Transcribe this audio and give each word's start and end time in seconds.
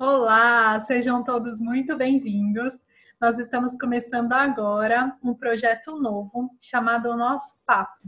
Olá, 0.00 0.80
sejam 0.82 1.24
todos 1.24 1.60
muito 1.60 1.96
bem-vindos. 1.96 2.72
Nós 3.20 3.36
estamos 3.36 3.76
começando 3.76 4.32
agora 4.32 5.12
um 5.20 5.34
projeto 5.34 6.00
novo 6.00 6.50
chamado 6.60 7.16
Nosso 7.16 7.60
Papo. 7.66 8.06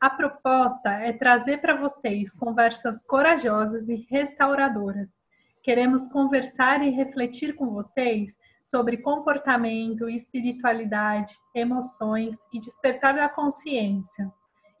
A 0.00 0.08
proposta 0.08 0.88
é 0.88 1.12
trazer 1.12 1.60
para 1.60 1.76
vocês 1.76 2.32
conversas 2.32 3.06
corajosas 3.06 3.90
e 3.90 4.06
restauradoras. 4.08 5.18
Queremos 5.62 6.10
conversar 6.10 6.82
e 6.82 6.88
refletir 6.88 7.54
com 7.54 7.74
vocês 7.74 8.34
sobre 8.64 8.96
comportamento, 8.96 10.08
espiritualidade, 10.08 11.36
emoções 11.54 12.38
e 12.54 12.58
despertar 12.58 13.14
da 13.14 13.28
consciência. 13.28 14.32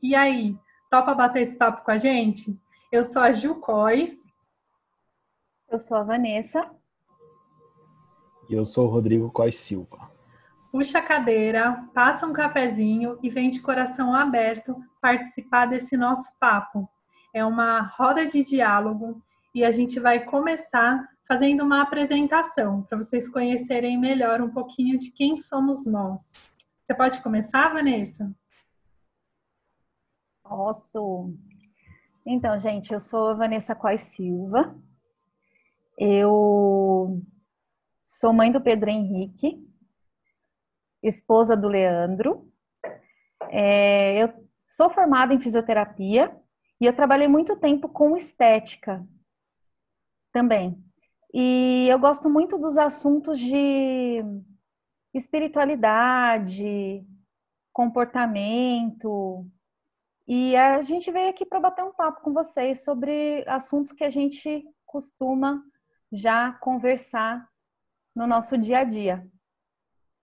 E 0.02 0.14
aí, 0.14 0.56
topa 0.90 1.12
bater 1.14 1.42
esse 1.42 1.58
papo 1.58 1.84
com 1.84 1.90
a 1.90 1.98
gente? 1.98 2.58
Eu 2.90 3.04
sou 3.04 3.20
a 3.20 3.32
Gil 3.32 3.56
Cois. 3.56 4.27
Eu 5.70 5.76
sou 5.76 5.98
a 5.98 6.02
Vanessa. 6.02 6.70
E 8.48 8.54
eu 8.54 8.64
sou 8.64 8.86
o 8.86 8.90
Rodrigo 8.90 9.30
Cois 9.30 9.54
Silva. 9.56 10.10
Puxa 10.72 10.98
a 10.98 11.02
cadeira, 11.02 11.84
passa 11.92 12.26
um 12.26 12.32
cafezinho 12.32 13.18
e 13.22 13.28
vem 13.28 13.50
de 13.50 13.60
coração 13.60 14.14
aberto 14.14 14.74
participar 14.98 15.66
desse 15.66 15.94
nosso 15.94 16.30
papo. 16.40 16.88
É 17.34 17.44
uma 17.44 17.82
roda 17.82 18.26
de 18.26 18.42
diálogo 18.42 19.22
e 19.54 19.62
a 19.62 19.70
gente 19.70 20.00
vai 20.00 20.24
começar 20.24 21.06
fazendo 21.26 21.62
uma 21.62 21.82
apresentação 21.82 22.82
para 22.82 22.96
vocês 22.96 23.28
conhecerem 23.28 23.98
melhor 23.98 24.40
um 24.40 24.48
pouquinho 24.50 24.98
de 24.98 25.10
quem 25.10 25.36
somos 25.36 25.84
nós. 25.84 26.50
Você 26.82 26.94
pode 26.94 27.22
começar, 27.22 27.74
Vanessa? 27.74 28.34
Posso. 30.42 31.30
Então, 32.24 32.58
gente, 32.58 32.94
eu 32.94 33.00
sou 33.00 33.36
Vanessa 33.36 33.74
Cois 33.74 34.00
Silva. 34.00 34.74
Eu 36.00 37.20
sou 38.04 38.32
mãe 38.32 38.52
do 38.52 38.60
Pedro 38.60 38.88
Henrique, 38.88 39.60
esposa 41.02 41.56
do 41.56 41.66
Leandro. 41.66 42.48
É, 43.50 44.22
eu 44.22 44.46
sou 44.64 44.88
formada 44.90 45.34
em 45.34 45.40
fisioterapia 45.40 46.40
e 46.80 46.86
eu 46.86 46.94
trabalhei 46.94 47.26
muito 47.26 47.56
tempo 47.56 47.88
com 47.88 48.16
estética 48.16 49.04
também. 50.32 50.80
E 51.34 51.88
eu 51.90 51.98
gosto 51.98 52.30
muito 52.30 52.56
dos 52.56 52.78
assuntos 52.78 53.40
de 53.40 54.22
espiritualidade, 55.12 57.04
comportamento. 57.72 59.44
E 60.28 60.54
a 60.54 60.80
gente 60.80 61.10
veio 61.10 61.30
aqui 61.30 61.44
para 61.44 61.58
bater 61.58 61.84
um 61.84 61.92
papo 61.92 62.20
com 62.22 62.32
vocês 62.32 62.84
sobre 62.84 63.44
assuntos 63.48 63.90
que 63.90 64.04
a 64.04 64.10
gente 64.10 64.64
costuma 64.86 65.60
já 66.12 66.52
conversar 66.52 67.48
no 68.14 68.26
nosso 68.26 68.56
dia 68.56 68.80
a 68.80 68.84
dia. 68.84 69.26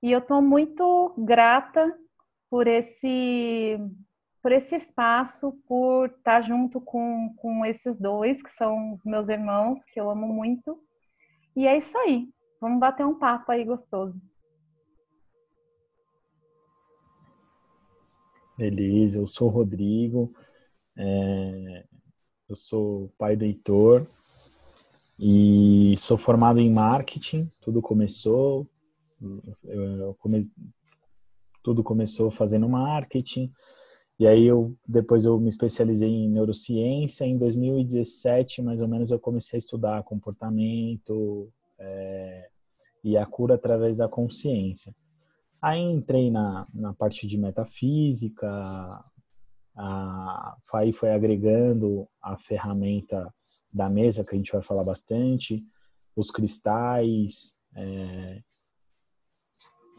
E 0.01 0.11
eu 0.11 0.19
estou 0.19 0.41
muito 0.41 1.13
grata 1.17 1.97
por 2.49 2.67
esse 2.67 3.79
por 4.41 4.51
esse 4.51 4.75
espaço, 4.75 5.53
por 5.67 6.07
estar 6.07 6.41
junto 6.41 6.79
com, 6.79 7.33
com 7.35 7.65
esses 7.65 7.97
dois, 7.97 8.43
que 8.43 8.51
são 8.51 8.93
os 8.93 9.03
meus 9.03 9.27
irmãos, 9.27 9.83
que 9.85 9.99
eu 9.99 10.07
amo 10.07 10.27
muito. 10.27 10.79
E 11.55 11.65
é 11.65 11.75
isso 11.75 11.97
aí. 11.97 12.29
Vamos 12.61 12.79
bater 12.79 13.03
um 13.07 13.17
papo 13.17 13.51
aí 13.51 13.65
gostoso. 13.65 14.21
Beleza, 18.55 19.17
eu 19.17 19.25
sou 19.25 19.47
o 19.47 19.51
Rodrigo, 19.51 20.31
é, 20.95 21.83
eu 22.47 22.55
sou 22.55 23.11
pai 23.17 23.35
do 23.35 23.45
Heitor 23.45 24.07
e 25.19 25.95
sou 25.97 26.17
formado 26.17 26.59
em 26.59 26.73
marketing. 26.73 27.49
Tudo 27.61 27.81
começou, 27.81 28.67
eu 29.63 30.15
come, 30.19 30.41
tudo 31.63 31.83
começou 31.83 32.29
fazendo 32.29 32.67
marketing. 32.69 33.47
E 34.17 34.25
aí 34.25 34.45
eu 34.45 34.75
depois 34.87 35.25
eu 35.25 35.39
me 35.39 35.49
especializei 35.49 36.09
em 36.09 36.29
neurociência. 36.29 37.25
Em 37.25 37.37
2017, 37.37 38.61
mais 38.61 38.81
ou 38.81 38.87
menos, 38.87 39.11
eu 39.11 39.19
comecei 39.19 39.57
a 39.57 39.59
estudar 39.59 40.03
comportamento 40.03 41.49
é, 41.79 42.49
e 43.03 43.17
a 43.17 43.25
cura 43.25 43.55
através 43.55 43.97
da 43.97 44.07
consciência. 44.07 44.93
Aí 45.61 45.81
entrei 45.81 46.29
na, 46.29 46.67
na 46.73 46.93
parte 46.93 47.25
de 47.27 47.37
metafísica, 47.37 48.47
a 49.75 50.57
FAI 50.69 50.91
foi 50.91 51.11
agregando 51.11 52.07
a 52.21 52.37
ferramenta 52.37 53.33
da 53.73 53.89
mesa, 53.89 54.23
que 54.23 54.33
a 54.33 54.37
gente 54.37 54.51
vai 54.51 54.61
falar 54.61 54.83
bastante, 54.83 55.63
os 56.15 56.31
cristais, 56.31 57.57
é, 57.75 58.41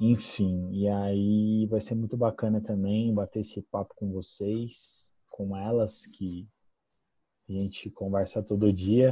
enfim, 0.01 0.71
e 0.73 0.89
aí 0.89 1.67
vai 1.67 1.81
ser 1.81 1.95
muito 1.95 2.17
bacana 2.17 2.61
também 2.61 3.13
bater 3.13 3.41
esse 3.41 3.63
papo 3.63 3.95
com 3.95 4.13
vocês, 4.13 5.13
com 5.31 5.57
elas, 5.57 6.07
que 6.07 6.49
a 7.49 7.53
gente 7.53 7.91
conversa 7.91 8.43
todo 8.43 8.73
dia, 8.73 9.11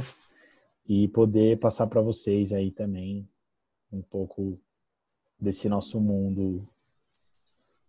e 0.87 1.07
poder 1.07 1.59
passar 1.59 1.87
para 1.87 2.01
vocês 2.01 2.53
aí 2.53 2.71
também 2.71 3.27
um 3.91 4.01
pouco 4.01 4.59
desse 5.39 5.67
nosso 5.67 5.99
mundo 5.99 6.61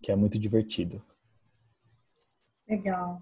que 0.02 0.10
é 0.10 0.16
muito 0.16 0.38
divertido. 0.38 1.02
Legal. 2.68 3.18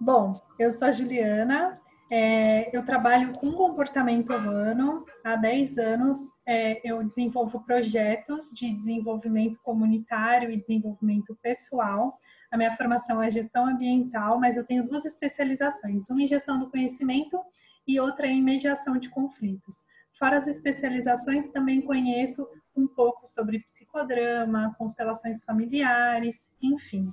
Bom, 0.00 0.40
eu 0.58 0.70
sou 0.70 0.88
a 0.88 0.92
Juliana, 0.92 1.80
é, 2.08 2.76
eu 2.76 2.84
trabalho 2.84 3.32
com 3.32 3.50
comportamento 3.52 4.32
humano 4.32 5.04
há 5.24 5.34
10 5.34 5.78
anos. 5.78 6.18
É, 6.46 6.80
eu 6.88 7.02
desenvolvo 7.02 7.60
projetos 7.64 8.50
de 8.50 8.72
desenvolvimento 8.72 9.58
comunitário 9.62 10.50
e 10.50 10.56
desenvolvimento 10.56 11.36
pessoal. 11.42 12.18
A 12.50 12.56
minha 12.56 12.76
formação 12.76 13.20
é 13.20 13.30
gestão 13.30 13.66
ambiental, 13.66 14.38
mas 14.38 14.56
eu 14.56 14.64
tenho 14.64 14.84
duas 14.84 15.04
especializações: 15.04 16.08
uma 16.08 16.22
em 16.22 16.28
gestão 16.28 16.58
do 16.58 16.70
conhecimento 16.70 17.40
e 17.86 17.98
outra 17.98 18.28
em 18.28 18.42
mediação 18.42 18.96
de 18.98 19.08
conflitos. 19.08 19.82
Fora 20.16 20.36
as 20.36 20.46
especializações, 20.46 21.50
também 21.50 21.82
conheço 21.82 22.48
um 22.74 22.86
pouco 22.86 23.26
sobre 23.26 23.58
psicodrama, 23.60 24.74
constelações 24.78 25.42
familiares, 25.44 26.48
enfim. 26.62 27.12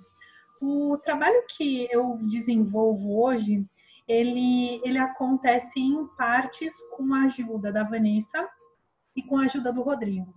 O 0.65 0.97
trabalho 0.97 1.43
que 1.57 1.89
eu 1.91 2.17
desenvolvo 2.21 3.21
hoje 3.21 3.65
ele, 4.07 4.79
ele 4.85 4.97
acontece 4.97 5.77
em 5.77 6.07
partes 6.15 6.73
com 6.95 7.13
a 7.13 7.23
ajuda 7.23 7.69
da 7.69 7.83
Vanessa 7.83 8.47
e 9.13 9.21
com 9.21 9.39
a 9.39 9.43
ajuda 9.43 9.73
do 9.73 9.81
Rodrigo. 9.81 10.33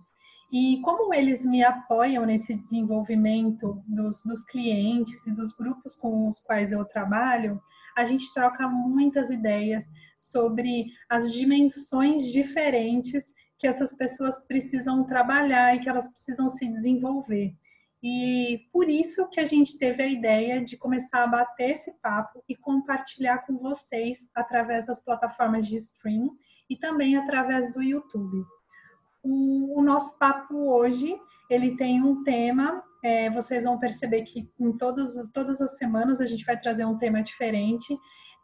E 0.51 0.81
como 0.81 1.13
eles 1.13 1.45
me 1.45 1.63
apoiam 1.63 2.25
nesse 2.25 2.55
desenvolvimento 2.55 3.81
dos, 3.87 4.21
dos 4.23 4.43
clientes 4.43 5.25
e 5.25 5.31
dos 5.31 5.53
grupos 5.53 5.95
com 5.95 6.27
os 6.27 6.41
quais 6.41 6.73
eu 6.73 6.83
trabalho, 6.83 7.61
a 7.95 8.03
gente 8.03 8.33
troca 8.33 8.67
muitas 8.67 9.29
ideias 9.29 9.85
sobre 10.19 10.87
as 11.07 11.31
dimensões 11.31 12.23
diferentes 12.33 13.23
que 13.57 13.65
essas 13.65 13.95
pessoas 13.95 14.41
precisam 14.41 15.05
trabalhar 15.05 15.73
e 15.73 15.79
que 15.79 15.87
elas 15.87 16.09
precisam 16.09 16.49
se 16.49 16.67
desenvolver. 16.67 17.55
E 18.03 18.67
por 18.71 18.89
isso 18.89 19.27
que 19.29 19.39
a 19.39 19.45
gente 19.45 19.77
teve 19.77 20.03
a 20.03 20.07
ideia 20.07 20.63
de 20.63 20.77
começar 20.77 21.23
a 21.23 21.27
bater 21.27 21.71
esse 21.71 21.91
papo 21.99 22.43
e 22.47 22.55
compartilhar 22.55 23.39
com 23.39 23.57
vocês 23.57 24.27
através 24.35 24.85
das 24.85 25.03
plataformas 25.03 25.67
de 25.67 25.75
stream 25.77 26.29
e 26.69 26.77
também 26.77 27.17
através 27.17 27.73
do 27.73 27.81
YouTube. 27.81 28.45
O, 29.23 29.79
o 29.79 29.83
nosso 29.83 30.17
papo 30.19 30.55
hoje, 30.55 31.19
ele 31.49 31.75
tem 31.75 32.03
um 32.03 32.23
tema, 32.23 32.83
é, 33.03 33.29
vocês 33.31 33.63
vão 33.63 33.79
perceber 33.79 34.23
que 34.23 34.47
em 34.59 34.77
todos, 34.77 35.15
todas 35.33 35.59
as 35.59 35.75
semanas 35.77 36.21
a 36.21 36.25
gente 36.25 36.45
vai 36.45 36.59
trazer 36.59 36.85
um 36.85 36.97
tema 36.97 37.23
diferente 37.23 37.97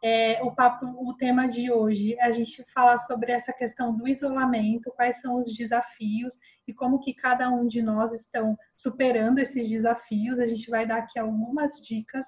é, 0.06 0.38
o 0.42 0.52
papo, 0.52 0.84
o 0.84 1.14
tema 1.14 1.48
de 1.48 1.72
hoje, 1.72 2.14
a 2.20 2.30
gente 2.30 2.62
falar 2.74 2.98
sobre 2.98 3.32
essa 3.32 3.54
questão 3.54 3.96
do 3.96 4.06
isolamento, 4.06 4.92
quais 4.94 5.18
são 5.18 5.40
os 5.40 5.50
desafios 5.56 6.34
e 6.68 6.74
como 6.74 7.00
que 7.00 7.14
cada 7.14 7.48
um 7.48 7.66
de 7.66 7.80
nós 7.80 8.12
estão 8.12 8.54
superando 8.76 9.38
esses 9.38 9.66
desafios. 9.66 10.38
A 10.38 10.46
gente 10.46 10.68
vai 10.68 10.86
dar 10.86 10.98
aqui 10.98 11.18
algumas 11.18 11.80
dicas. 11.80 12.26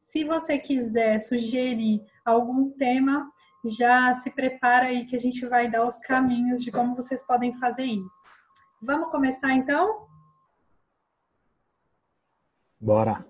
Se 0.00 0.24
você 0.24 0.58
quiser 0.58 1.18
sugerir 1.18 2.02
algum 2.24 2.70
tema, 2.70 3.30
já 3.66 4.14
se 4.14 4.30
prepara 4.30 4.86
aí 4.86 5.04
que 5.04 5.14
a 5.14 5.20
gente 5.20 5.44
vai 5.44 5.70
dar 5.70 5.86
os 5.86 5.98
caminhos 5.98 6.64
de 6.64 6.72
como 6.72 6.96
vocês 6.96 7.22
podem 7.26 7.54
fazer 7.58 7.84
isso. 7.84 8.24
Vamos 8.80 9.10
começar 9.10 9.52
então? 9.52 10.08
Bora. 12.80 13.22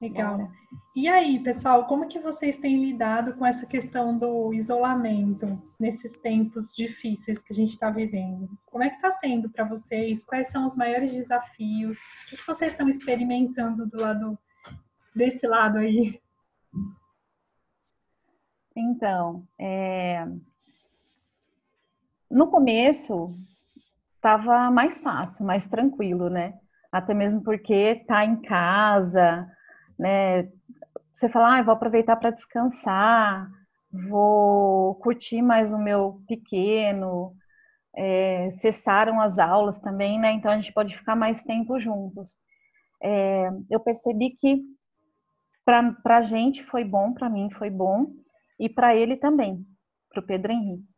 Legal. 0.00 0.48
E 0.94 1.06
aí, 1.06 1.38
pessoal, 1.38 1.86
como 1.86 2.08
que 2.08 2.18
vocês 2.18 2.58
têm 2.58 2.84
lidado 2.84 3.34
com 3.34 3.46
essa 3.46 3.64
questão 3.64 4.18
do 4.18 4.52
isolamento 4.52 5.60
nesses 5.78 6.18
tempos 6.18 6.74
difíceis 6.74 7.38
que 7.38 7.52
a 7.52 7.56
gente 7.56 7.70
está 7.70 7.90
vivendo? 7.90 8.50
Como 8.66 8.82
é 8.82 8.90
que 8.90 8.96
está 8.96 9.12
sendo 9.12 9.48
para 9.48 9.64
vocês? 9.64 10.24
Quais 10.24 10.48
são 10.48 10.66
os 10.66 10.74
maiores 10.74 11.12
desafios? 11.12 11.96
O 11.96 12.30
que, 12.30 12.36
que 12.38 12.46
vocês 12.46 12.72
estão 12.72 12.88
experimentando 12.88 13.86
do 13.86 14.00
lado 14.00 14.36
desse 15.14 15.46
lado 15.46 15.78
aí? 15.78 16.20
Então, 18.74 19.46
é... 19.56 20.26
no 22.28 22.48
começo 22.48 23.38
estava 24.16 24.72
mais 24.72 25.00
fácil, 25.00 25.46
mais 25.46 25.68
tranquilo, 25.68 26.28
né? 26.28 26.58
Até 26.90 27.14
mesmo 27.14 27.42
porque 27.42 28.04
tá 28.08 28.24
em 28.24 28.42
casa, 28.42 29.48
né? 29.96 30.50
Você 31.20 31.28
fala, 31.28 31.58
ah, 31.58 31.62
vou 31.62 31.74
aproveitar 31.74 32.16
para 32.16 32.30
descansar, 32.30 33.46
vou 34.08 34.94
curtir 34.94 35.42
mais 35.42 35.70
o 35.70 35.78
meu 35.78 36.22
pequeno. 36.26 37.36
É, 37.94 38.50
cessaram 38.50 39.20
as 39.20 39.38
aulas 39.38 39.78
também, 39.78 40.18
né? 40.18 40.30
Então 40.32 40.50
a 40.50 40.56
gente 40.56 40.72
pode 40.72 40.96
ficar 40.96 41.14
mais 41.14 41.42
tempo 41.42 41.78
juntos. 41.78 42.34
É, 43.02 43.50
eu 43.68 43.78
percebi 43.78 44.30
que 44.30 44.62
para 45.62 45.94
a 46.16 46.22
gente 46.22 46.64
foi 46.64 46.84
bom, 46.84 47.12
para 47.12 47.28
mim 47.28 47.50
foi 47.50 47.68
bom 47.68 48.06
e 48.58 48.66
para 48.66 48.96
ele 48.96 49.14
também, 49.14 49.66
para 50.08 50.20
o 50.20 50.26
Pedro 50.26 50.52
Henrique. 50.52 50.88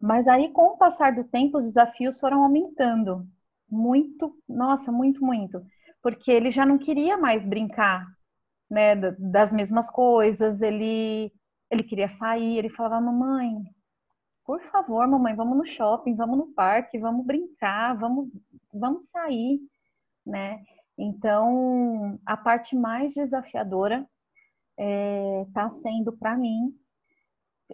Mas 0.00 0.26
aí, 0.26 0.50
com 0.50 0.66
o 0.66 0.76
passar 0.76 1.14
do 1.14 1.22
tempo, 1.22 1.58
os 1.58 1.64
desafios 1.64 2.18
foram 2.18 2.42
aumentando. 2.42 3.24
Muito, 3.70 4.36
nossa, 4.48 4.90
muito, 4.90 5.24
muito. 5.24 5.64
Porque 6.02 6.32
ele 6.32 6.50
já 6.50 6.66
não 6.66 6.76
queria 6.76 7.16
mais 7.16 7.46
brincar 7.46 8.04
né, 8.70 8.94
das 9.18 9.52
mesmas 9.52 9.90
coisas, 9.90 10.62
ele, 10.62 11.32
ele 11.70 11.82
queria 11.82 12.08
sair, 12.08 12.58
ele 12.58 12.70
falava, 12.70 13.00
mamãe, 13.00 13.64
por 14.44 14.60
favor, 14.64 15.06
mamãe, 15.06 15.34
vamos 15.34 15.56
no 15.56 15.66
shopping, 15.66 16.14
vamos 16.14 16.38
no 16.38 16.46
parque, 16.54 16.98
vamos 16.98 17.24
brincar, 17.24 17.96
vamos, 17.96 18.28
vamos 18.72 19.08
sair, 19.10 19.60
né? 20.26 20.62
Então, 20.98 22.18
a 22.24 22.36
parte 22.36 22.76
mais 22.76 23.14
desafiadora 23.14 24.06
está 24.76 24.82
é, 24.82 25.46
tá 25.52 25.68
sendo 25.68 26.12
para 26.12 26.36
mim 26.36 26.74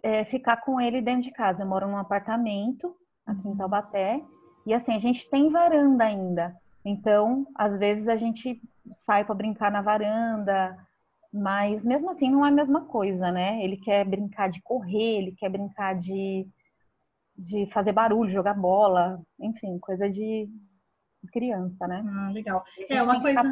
é, 0.03 0.25
ficar 0.25 0.59
com 0.59 0.81
ele 0.81 1.03
dentro 1.03 1.23
de 1.23 1.33
casa. 1.33 1.63
Eu 1.63 1.69
moro 1.69 1.89
num 1.89 1.97
apartamento 1.97 2.95
aqui 3.27 3.47
em 3.47 3.51
uhum. 3.51 3.57
Taubaté 3.57 4.23
e 4.67 4.73
assim 4.73 4.95
a 4.95 4.99
gente 4.99 5.29
tem 5.29 5.51
varanda 5.51 6.05
ainda. 6.05 6.57
Então, 6.85 7.47
às 7.55 7.77
vezes 7.77 8.09
a 8.09 8.17
gente 8.17 8.61
sai 8.91 9.25
para 9.25 9.35
brincar 9.35 9.71
na 9.71 9.83
varanda, 9.83 10.77
mas 11.33 11.85
mesmo 11.85 12.11
assim 12.11 12.31
não 12.31 12.45
é 12.45 12.49
a 12.49 12.53
mesma 12.53 12.85
coisa, 12.87 13.31
né? 13.31 13.63
Ele 13.63 13.77
quer 13.77 14.05
brincar 14.05 14.49
de 14.49 14.61
correr, 14.63 15.19
ele 15.19 15.33
quer 15.33 15.49
brincar 15.49 15.95
de, 15.95 16.47
de 17.37 17.67
fazer 17.71 17.93
barulho, 17.93 18.33
jogar 18.33 18.55
bola, 18.55 19.21
enfim, 19.39 19.79
coisa 19.79 20.09
de 20.09 20.49
criança, 21.33 21.87
né? 21.87 22.05
Ah, 22.07 22.31
legal. 22.31 22.65
É 22.89 23.03
uma 23.03 23.21
coisa. 23.21 23.43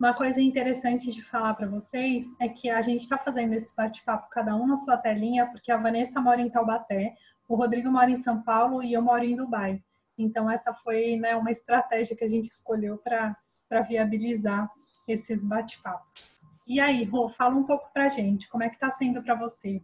Uma 0.00 0.14
coisa 0.14 0.40
interessante 0.40 1.12
de 1.12 1.22
falar 1.22 1.54
para 1.54 1.68
vocês 1.68 2.26
é 2.40 2.48
que 2.48 2.68
a 2.68 2.82
gente 2.82 3.02
está 3.02 3.16
fazendo 3.16 3.52
esse 3.52 3.72
bate-papo 3.76 4.28
cada 4.30 4.56
um 4.56 4.66
na 4.66 4.76
sua 4.76 4.96
telinha, 4.96 5.46
porque 5.46 5.70
a 5.70 5.76
Vanessa 5.76 6.20
mora 6.20 6.40
em 6.40 6.50
Taubaté, 6.50 7.14
o 7.48 7.54
Rodrigo 7.54 7.88
mora 7.88 8.10
em 8.10 8.16
São 8.16 8.42
Paulo 8.42 8.82
e 8.82 8.92
eu 8.92 9.00
moro 9.00 9.22
em 9.22 9.36
Dubai. 9.36 9.80
Então 10.18 10.50
essa 10.50 10.74
foi 10.74 11.16
né, 11.16 11.36
uma 11.36 11.52
estratégia 11.52 12.16
que 12.16 12.24
a 12.24 12.28
gente 12.28 12.50
escolheu 12.50 12.98
para 12.98 13.36
viabilizar 13.80 14.70
esses 15.08 15.42
bate-papos. 15.42 16.40
E 16.66 16.78
aí, 16.78 17.04
Rô, 17.04 17.28
fala 17.30 17.56
um 17.56 17.64
pouco 17.64 17.90
para 17.92 18.08
gente, 18.08 18.48
como 18.48 18.62
é 18.62 18.68
que 18.68 18.74
está 18.74 18.90
sendo 18.90 19.22
para 19.22 19.34
você? 19.34 19.82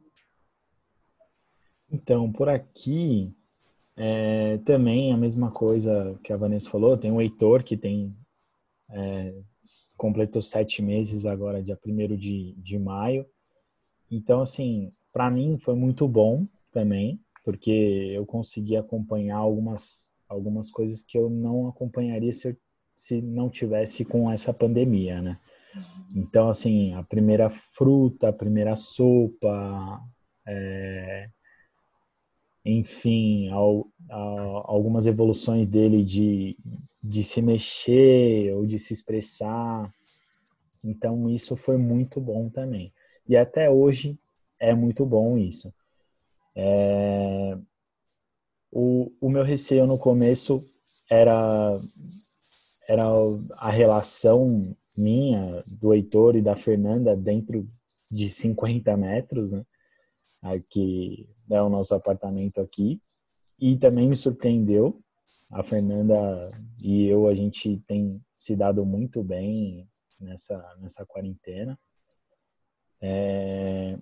Então, 1.90 2.30
por 2.30 2.48
aqui 2.48 3.34
é, 3.96 4.58
também 4.58 5.12
a 5.12 5.16
mesma 5.16 5.50
coisa 5.50 6.16
que 6.22 6.32
a 6.32 6.36
Vanessa 6.36 6.70
falou, 6.70 6.96
tem 6.96 7.12
o 7.12 7.20
Heitor 7.20 7.64
que 7.64 7.76
tem 7.76 8.14
é, 8.90 9.34
completou 9.96 10.40
sete 10.40 10.80
meses 10.82 11.26
agora, 11.26 11.62
dia 11.62 11.78
1 11.84 12.16
de, 12.16 12.54
de 12.56 12.78
maio. 12.78 13.26
Então, 14.10 14.40
assim, 14.40 14.88
para 15.12 15.30
mim 15.30 15.58
foi 15.58 15.74
muito 15.74 16.06
bom 16.06 16.46
também, 16.72 17.20
porque 17.44 17.70
eu 18.14 18.24
consegui 18.24 18.76
acompanhar 18.76 19.36
algumas, 19.36 20.14
algumas 20.28 20.70
coisas 20.70 21.02
que 21.02 21.18
eu 21.18 21.28
não 21.28 21.68
acompanharia 21.68 22.32
se, 22.32 22.48
eu, 22.48 22.56
se 22.98 23.22
não 23.22 23.48
tivesse 23.48 24.04
com 24.04 24.28
essa 24.28 24.52
pandemia, 24.52 25.22
né? 25.22 25.38
Então, 26.16 26.48
assim, 26.48 26.92
a 26.94 27.02
primeira 27.04 27.48
fruta, 27.48 28.28
a 28.28 28.32
primeira 28.32 28.74
sopa, 28.74 30.02
é, 30.44 31.30
enfim, 32.64 33.48
ao, 33.50 33.86
ao, 34.10 34.68
algumas 34.68 35.06
evoluções 35.06 35.68
dele 35.68 36.04
de, 36.04 36.58
de 37.00 37.22
se 37.22 37.40
mexer 37.40 38.52
ou 38.54 38.66
de 38.66 38.80
se 38.80 38.92
expressar. 38.92 39.94
Então, 40.84 41.30
isso 41.30 41.56
foi 41.56 41.76
muito 41.76 42.20
bom 42.20 42.50
também. 42.50 42.92
E 43.28 43.36
até 43.36 43.70
hoje 43.70 44.18
é 44.58 44.74
muito 44.74 45.06
bom 45.06 45.38
isso. 45.38 45.72
É... 46.56 47.56
O, 48.72 49.12
o 49.20 49.30
meu 49.30 49.44
receio 49.44 49.86
no 49.86 49.98
começo 49.98 50.60
era, 51.10 51.78
era 52.88 53.04
a 53.58 53.70
relação 53.70 54.74
minha, 54.96 55.62
do 55.78 55.92
Heitor 55.92 56.36
e 56.36 56.42
da 56.42 56.56
Fernanda 56.56 57.14
dentro 57.14 57.68
de 58.10 58.28
50 58.28 58.96
metros, 58.96 59.52
né? 59.52 59.64
Aqui 60.42 61.28
é 61.50 61.60
o 61.62 61.68
nosso 61.68 61.94
apartamento 61.94 62.60
aqui. 62.60 63.00
E 63.60 63.76
também 63.76 64.08
me 64.08 64.16
surpreendeu. 64.16 65.00
A 65.50 65.62
Fernanda 65.62 66.16
e 66.82 67.06
eu, 67.06 67.26
a 67.26 67.34
gente 67.34 67.78
tem 67.86 68.22
se 68.34 68.54
dado 68.54 68.84
muito 68.84 69.22
bem 69.22 69.86
nessa, 70.20 70.76
nessa 70.80 71.04
quarentena. 71.06 71.78
É, 73.00 73.98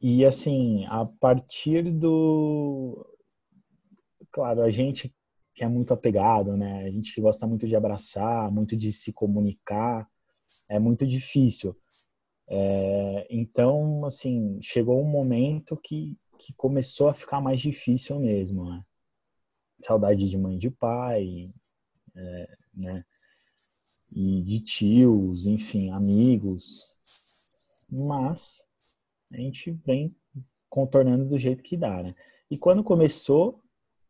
e 0.00 0.24
assim, 0.24 0.84
a 0.86 1.04
partir 1.04 1.90
do. 1.90 3.06
Claro, 4.30 4.62
a 4.62 4.70
gente 4.70 5.14
que 5.54 5.62
é 5.62 5.68
muito 5.68 5.94
apegado, 5.94 6.56
né? 6.56 6.84
A 6.84 6.90
gente 6.90 7.14
que 7.14 7.20
gosta 7.20 7.46
muito 7.46 7.68
de 7.68 7.76
abraçar, 7.76 8.50
muito 8.50 8.76
de 8.76 8.90
se 8.90 9.12
comunicar, 9.12 10.08
é 10.68 10.78
muito 10.78 11.06
difícil. 11.06 11.76
É, 12.48 13.26
então, 13.30 14.04
assim, 14.04 14.58
chegou 14.60 15.00
um 15.00 15.08
momento 15.08 15.76
que, 15.76 16.16
que 16.38 16.52
começou 16.56 17.08
a 17.08 17.14
ficar 17.14 17.40
mais 17.40 17.60
difícil 17.60 18.18
mesmo, 18.18 18.68
né? 18.68 18.84
Saudade 19.82 20.28
de 20.28 20.36
mãe 20.36 20.56
e 20.56 20.58
de 20.58 20.70
pai, 20.70 21.50
é, 22.16 22.56
né? 22.74 23.04
E 24.10 24.42
de 24.42 24.60
tios, 24.64 25.46
enfim, 25.46 25.90
amigos. 25.90 26.86
Mas 27.88 28.64
a 29.32 29.36
gente 29.36 29.70
vem 29.86 30.14
contornando 30.68 31.26
do 31.26 31.38
jeito 31.38 31.62
que 31.62 31.76
dá, 31.76 32.02
né? 32.02 32.14
E 32.50 32.58
quando 32.58 32.82
começou 32.82 33.62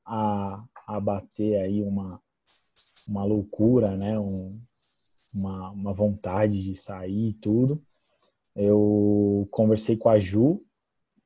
a, 0.04 0.64
a 0.86 1.00
bater 1.00 1.56
aí 1.60 1.82
uma, 1.82 2.20
uma 3.06 3.24
loucura, 3.24 3.96
né? 3.96 4.18
Um, 4.18 4.60
uma, 5.34 5.70
uma 5.70 5.92
vontade 5.92 6.62
de 6.62 6.76
sair 6.76 7.30
e 7.30 7.34
tudo, 7.34 7.82
eu 8.54 9.48
conversei 9.50 9.96
com 9.96 10.08
a 10.08 10.18
Ju 10.18 10.62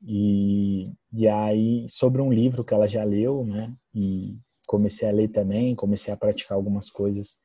e, 0.02 0.84
e 1.12 1.28
aí 1.28 1.86
sobre 1.88 2.22
um 2.22 2.32
livro 2.32 2.64
que 2.64 2.72
ela 2.72 2.88
já 2.88 3.04
leu, 3.04 3.44
né? 3.44 3.72
E 3.94 4.34
comecei 4.66 5.08
a 5.08 5.12
ler 5.12 5.28
também, 5.28 5.74
comecei 5.74 6.12
a 6.12 6.16
praticar 6.16 6.56
algumas 6.56 6.88
coisas 6.88 7.38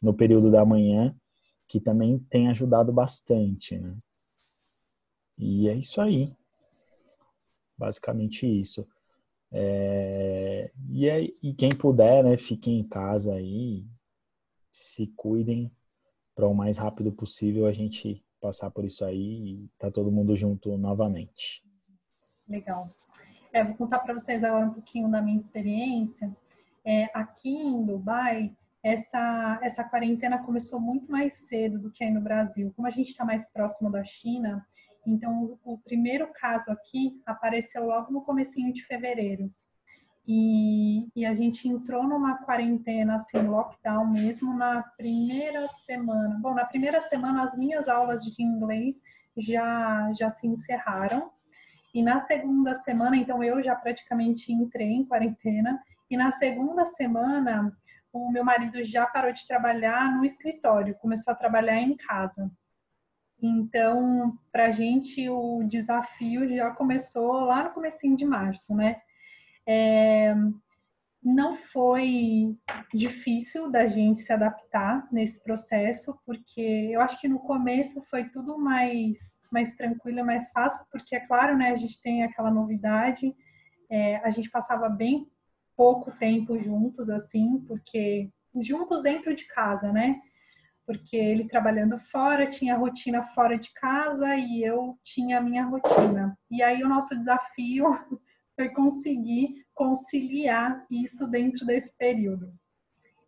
no 0.00 0.14
período 0.14 0.50
da 0.50 0.64
manhã 0.64 1.14
que 1.66 1.80
também 1.80 2.18
tem 2.30 2.48
ajudado 2.48 2.92
bastante, 2.92 3.76
né? 3.78 3.92
E 5.38 5.68
é 5.68 5.74
isso 5.74 6.00
aí. 6.00 6.32
Basicamente 7.76 8.46
isso. 8.46 8.86
É, 9.56 10.72
e, 10.88 11.08
é, 11.08 11.22
e 11.22 11.54
quem 11.54 11.68
puder, 11.70 12.24
né, 12.24 12.36
fiquem 12.36 12.80
em 12.80 12.88
casa 12.88 13.34
aí, 13.34 13.84
se 14.72 15.06
cuidem 15.16 15.70
para 16.34 16.48
o 16.48 16.54
mais 16.54 16.76
rápido 16.76 17.12
possível 17.12 17.66
a 17.66 17.72
gente 17.72 18.20
passar 18.40 18.68
por 18.72 18.84
isso 18.84 19.04
aí 19.04 19.62
e 19.62 19.70
tá 19.78 19.92
todo 19.92 20.10
mundo 20.10 20.36
junto 20.36 20.76
novamente. 20.76 21.62
Legal. 22.48 22.88
É, 23.52 23.62
vou 23.62 23.76
contar 23.76 24.00
para 24.00 24.14
vocês 24.14 24.42
agora 24.42 24.66
um 24.66 24.72
pouquinho 24.74 25.08
da 25.08 25.22
minha 25.22 25.36
experiência. 25.36 26.36
É, 26.84 27.08
aqui 27.14 27.50
em 27.50 27.84
Dubai, 27.84 28.52
essa, 28.82 29.60
essa 29.62 29.84
quarentena 29.84 30.42
começou 30.42 30.80
muito 30.80 31.10
mais 31.10 31.34
cedo 31.48 31.78
do 31.78 31.92
que 31.92 32.02
aí 32.02 32.10
no 32.10 32.20
Brasil. 32.20 32.72
Como 32.74 32.88
a 32.88 32.90
gente 32.90 33.08
está 33.08 33.24
mais 33.24 33.48
próximo 33.50 33.88
da 33.88 34.02
China, 34.02 34.66
então 35.06 35.58
o 35.64 35.78
primeiro 35.78 36.28
caso 36.32 36.70
aqui 36.70 37.20
apareceu 37.26 37.86
logo 37.86 38.12
no 38.12 38.22
comecinho 38.22 38.72
de 38.72 38.82
fevereiro. 38.84 39.50
E, 40.26 41.06
e, 41.14 41.26
a 41.26 41.34
gente 41.34 41.68
entrou 41.68 42.04
numa 42.04 42.38
quarentena, 42.38 43.16
assim, 43.16 43.42
lockdown 43.42 44.06
mesmo, 44.06 44.56
na 44.56 44.82
primeira 44.96 45.68
semana. 45.68 46.38
Bom, 46.40 46.54
na 46.54 46.64
primeira 46.64 46.98
semana 47.02 47.44
as 47.44 47.54
minhas 47.56 47.88
aulas 47.88 48.24
de 48.24 48.42
inglês 48.42 49.02
já, 49.36 50.10
já 50.14 50.30
se 50.30 50.46
encerraram. 50.46 51.30
E 51.94 52.02
na 52.02 52.20
segunda 52.20 52.74
semana, 52.74 53.16
então 53.16 53.44
eu 53.44 53.62
já 53.62 53.76
praticamente 53.76 54.50
entrei 54.50 54.88
em 54.88 55.04
quarentena. 55.04 55.78
E 56.10 56.16
na 56.16 56.30
segunda 56.30 56.86
semana, 56.86 57.70
o 58.10 58.30
meu 58.30 58.44
marido 58.44 58.82
já 58.82 59.06
parou 59.06 59.32
de 59.32 59.46
trabalhar 59.46 60.16
no 60.16 60.24
escritório, 60.24 60.94
começou 60.96 61.32
a 61.32 61.36
trabalhar 61.36 61.80
em 61.80 61.96
casa. 61.96 62.50
Então, 63.46 64.38
para 64.50 64.68
a 64.68 64.70
gente, 64.70 65.28
o 65.28 65.62
desafio 65.64 66.48
já 66.48 66.70
começou 66.70 67.40
lá 67.40 67.64
no 67.64 67.74
comecinho 67.74 68.16
de 68.16 68.24
março, 68.24 68.74
né? 68.74 69.02
É, 69.66 70.34
não 71.22 71.54
foi 71.54 72.56
difícil 72.94 73.70
da 73.70 73.86
gente 73.86 74.22
se 74.22 74.32
adaptar 74.32 75.06
nesse 75.12 75.44
processo, 75.44 76.18
porque 76.24 76.88
eu 76.90 77.02
acho 77.02 77.20
que 77.20 77.28
no 77.28 77.38
começo 77.38 78.02
foi 78.08 78.24
tudo 78.30 78.58
mais, 78.58 79.18
mais 79.52 79.74
tranquilo, 79.74 80.24
mais 80.24 80.50
fácil, 80.50 80.86
porque 80.90 81.14
é 81.14 81.20
claro, 81.20 81.54
né, 81.54 81.70
a 81.70 81.74
gente 81.74 82.00
tem 82.00 82.24
aquela 82.24 82.50
novidade, 82.50 83.36
é, 83.90 84.16
a 84.24 84.30
gente 84.30 84.48
passava 84.48 84.88
bem 84.88 85.30
pouco 85.76 86.10
tempo 86.12 86.58
juntos, 86.58 87.10
assim, 87.10 87.62
porque 87.68 88.30
juntos 88.58 89.02
dentro 89.02 89.34
de 89.34 89.44
casa, 89.44 89.92
né? 89.92 90.14
Porque 90.86 91.16
ele 91.16 91.48
trabalhando 91.48 91.98
fora, 91.98 92.46
tinha 92.46 92.76
rotina 92.76 93.22
fora 93.28 93.58
de 93.58 93.72
casa 93.72 94.36
e 94.36 94.62
eu 94.62 94.98
tinha 95.02 95.38
a 95.38 95.40
minha 95.40 95.64
rotina. 95.64 96.36
E 96.50 96.62
aí 96.62 96.82
o 96.82 96.88
nosso 96.88 97.16
desafio 97.16 97.84
foi 98.54 98.68
conseguir 98.68 99.64
conciliar 99.74 100.84
isso 100.90 101.26
dentro 101.26 101.66
desse 101.66 101.96
período. 101.96 102.52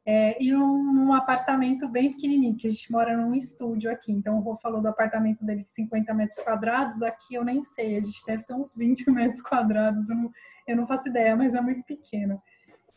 É, 0.09 0.41
e 0.41 0.55
um, 0.55 0.93
num 0.93 1.13
apartamento 1.13 1.89
bem 1.89 2.13
pequenininho, 2.13 2.57
que 2.57 2.69
a 2.69 2.71
gente 2.71 2.93
mora 2.93 3.17
num 3.17 3.35
estúdio 3.35 3.91
aqui. 3.91 4.13
Então, 4.13 4.39
o 4.39 4.41
Rô 4.41 4.57
falou 4.57 4.81
do 4.81 4.87
apartamento 4.87 5.45
dele 5.45 5.65
de 5.65 5.71
50 5.71 6.15
metros 6.15 6.39
quadrados, 6.39 7.03
aqui 7.03 7.35
eu 7.35 7.45
nem 7.45 7.65
sei, 7.65 7.97
a 7.97 8.01
gente 8.01 8.25
deve 8.25 8.45
ter 8.45 8.55
uns 8.55 8.73
20 8.73 9.05
metros 9.11 9.43
quadrados, 9.43 10.09
eu 10.09 10.15
não, 10.15 10.31
eu 10.69 10.77
não 10.77 10.87
faço 10.87 11.09
ideia, 11.09 11.35
mas 11.35 11.57
é 11.57 11.61
muito 11.61 11.83
pequeno. 11.83 12.41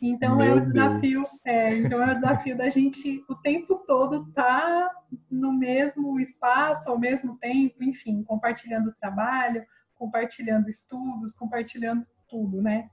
Então 0.02 0.38
Meu 0.38 0.48
é 0.48 0.54
o 0.54 0.62
desafio, 0.62 1.26
é, 1.44 1.78
então 1.78 2.02
é 2.02 2.12
o 2.12 2.16
desafio 2.16 2.58
da 2.58 2.70
gente 2.70 3.24
o 3.28 3.36
tempo 3.36 3.84
todo 3.86 4.30
estar 4.30 4.62
tá 4.62 4.96
no 5.30 5.52
mesmo 5.52 6.20
espaço, 6.20 6.90
ao 6.90 6.98
mesmo 6.98 7.38
tempo, 7.38 7.84
enfim, 7.84 8.24
compartilhando 8.24 8.96
trabalho, 9.00 9.66
compartilhando 9.96 10.70
estudos, 10.70 11.36
compartilhando 11.36 12.06
tudo, 12.30 12.62
né? 12.62 12.90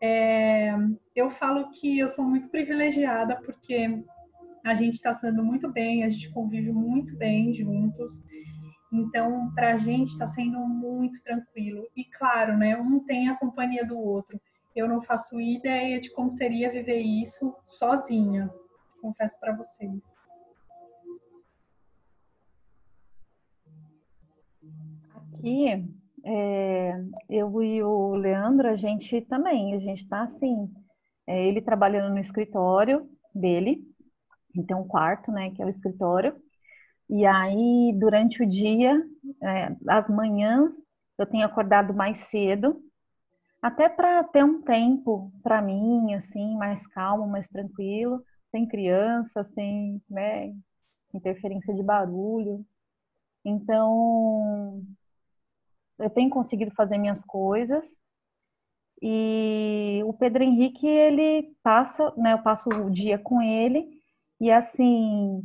É, 0.00 0.74
eu 1.14 1.30
falo 1.30 1.70
que 1.70 1.98
eu 1.98 2.08
sou 2.08 2.24
muito 2.24 2.48
privilegiada 2.48 3.36
porque 3.36 4.02
a 4.64 4.74
gente 4.74 4.94
está 4.94 5.12
se 5.12 5.22
dando 5.22 5.44
muito 5.44 5.70
bem, 5.70 6.04
a 6.04 6.08
gente 6.08 6.30
convive 6.30 6.72
muito 6.72 7.16
bem 7.16 7.54
juntos. 7.54 8.24
Então, 8.92 9.52
para 9.54 9.74
a 9.74 9.76
gente 9.76 10.08
está 10.08 10.26
sendo 10.26 10.58
muito 10.60 11.22
tranquilo. 11.22 11.86
E 11.96 12.04
claro, 12.04 12.56
né? 12.56 12.76
Um 12.76 13.00
tem 13.00 13.28
a 13.28 13.36
companhia 13.36 13.84
do 13.84 13.98
outro. 13.98 14.40
Eu 14.78 14.86
não 14.86 15.02
faço 15.02 15.40
ideia 15.40 16.00
de 16.00 16.08
como 16.08 16.30
seria 16.30 16.70
viver 16.70 17.00
isso 17.00 17.52
sozinha. 17.66 18.48
Confesso 19.02 19.36
para 19.40 19.52
vocês. 19.56 20.00
Aqui 25.16 25.84
é, 26.24 26.92
eu 27.28 27.60
e 27.60 27.82
o 27.82 28.14
Leandro, 28.14 28.68
a 28.68 28.76
gente 28.76 29.20
também, 29.22 29.74
a 29.74 29.80
gente 29.80 30.04
está 30.04 30.22
assim, 30.22 30.72
é, 31.26 31.44
ele 31.44 31.60
trabalhando 31.60 32.12
no 32.12 32.20
escritório 32.20 33.10
dele, 33.34 33.82
então 34.54 34.82
um 34.82 34.86
quarto, 34.86 35.32
né, 35.32 35.50
que 35.50 35.60
é 35.60 35.66
o 35.66 35.68
escritório, 35.68 36.36
e 37.10 37.26
aí 37.26 37.92
durante 37.98 38.44
o 38.44 38.48
dia, 38.48 38.96
é, 39.42 39.76
as 39.88 40.08
manhãs, 40.08 40.72
eu 41.18 41.26
tenho 41.26 41.44
acordado 41.44 41.92
mais 41.92 42.18
cedo, 42.18 42.80
até 43.60 43.88
para 43.88 44.22
ter 44.24 44.44
um 44.44 44.62
tempo 44.62 45.32
para 45.42 45.60
mim, 45.60 46.14
assim, 46.14 46.56
mais 46.56 46.86
calmo, 46.86 47.26
mais 47.26 47.48
tranquilo, 47.48 48.22
sem 48.50 48.66
criança, 48.66 49.44
sem, 49.44 50.02
né, 50.08 50.54
interferência 51.12 51.74
de 51.74 51.82
barulho. 51.82 52.64
Então, 53.44 54.82
eu 55.98 56.10
tenho 56.10 56.30
conseguido 56.30 56.72
fazer 56.74 56.98
minhas 56.98 57.24
coisas. 57.24 58.00
E 59.02 60.02
o 60.04 60.12
Pedro 60.12 60.42
Henrique, 60.42 60.86
ele 60.86 61.54
passa, 61.62 62.12
né, 62.16 62.32
eu 62.34 62.42
passo 62.42 62.68
o 62.68 62.90
dia 62.90 63.18
com 63.18 63.40
ele, 63.42 63.88
e 64.40 64.50
assim, 64.50 65.42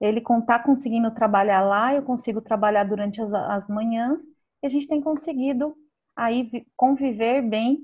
ele 0.00 0.20
tá 0.46 0.58
conseguindo 0.58 1.10
trabalhar 1.12 1.62
lá, 1.62 1.94
eu 1.94 2.02
consigo 2.02 2.40
trabalhar 2.40 2.84
durante 2.84 3.20
as, 3.20 3.32
as 3.32 3.68
manhãs, 3.68 4.22
e 4.62 4.66
a 4.66 4.68
gente 4.68 4.88
tem 4.88 5.00
conseguido 5.00 5.76
aí 6.16 6.66
conviver 6.76 7.42
bem, 7.42 7.78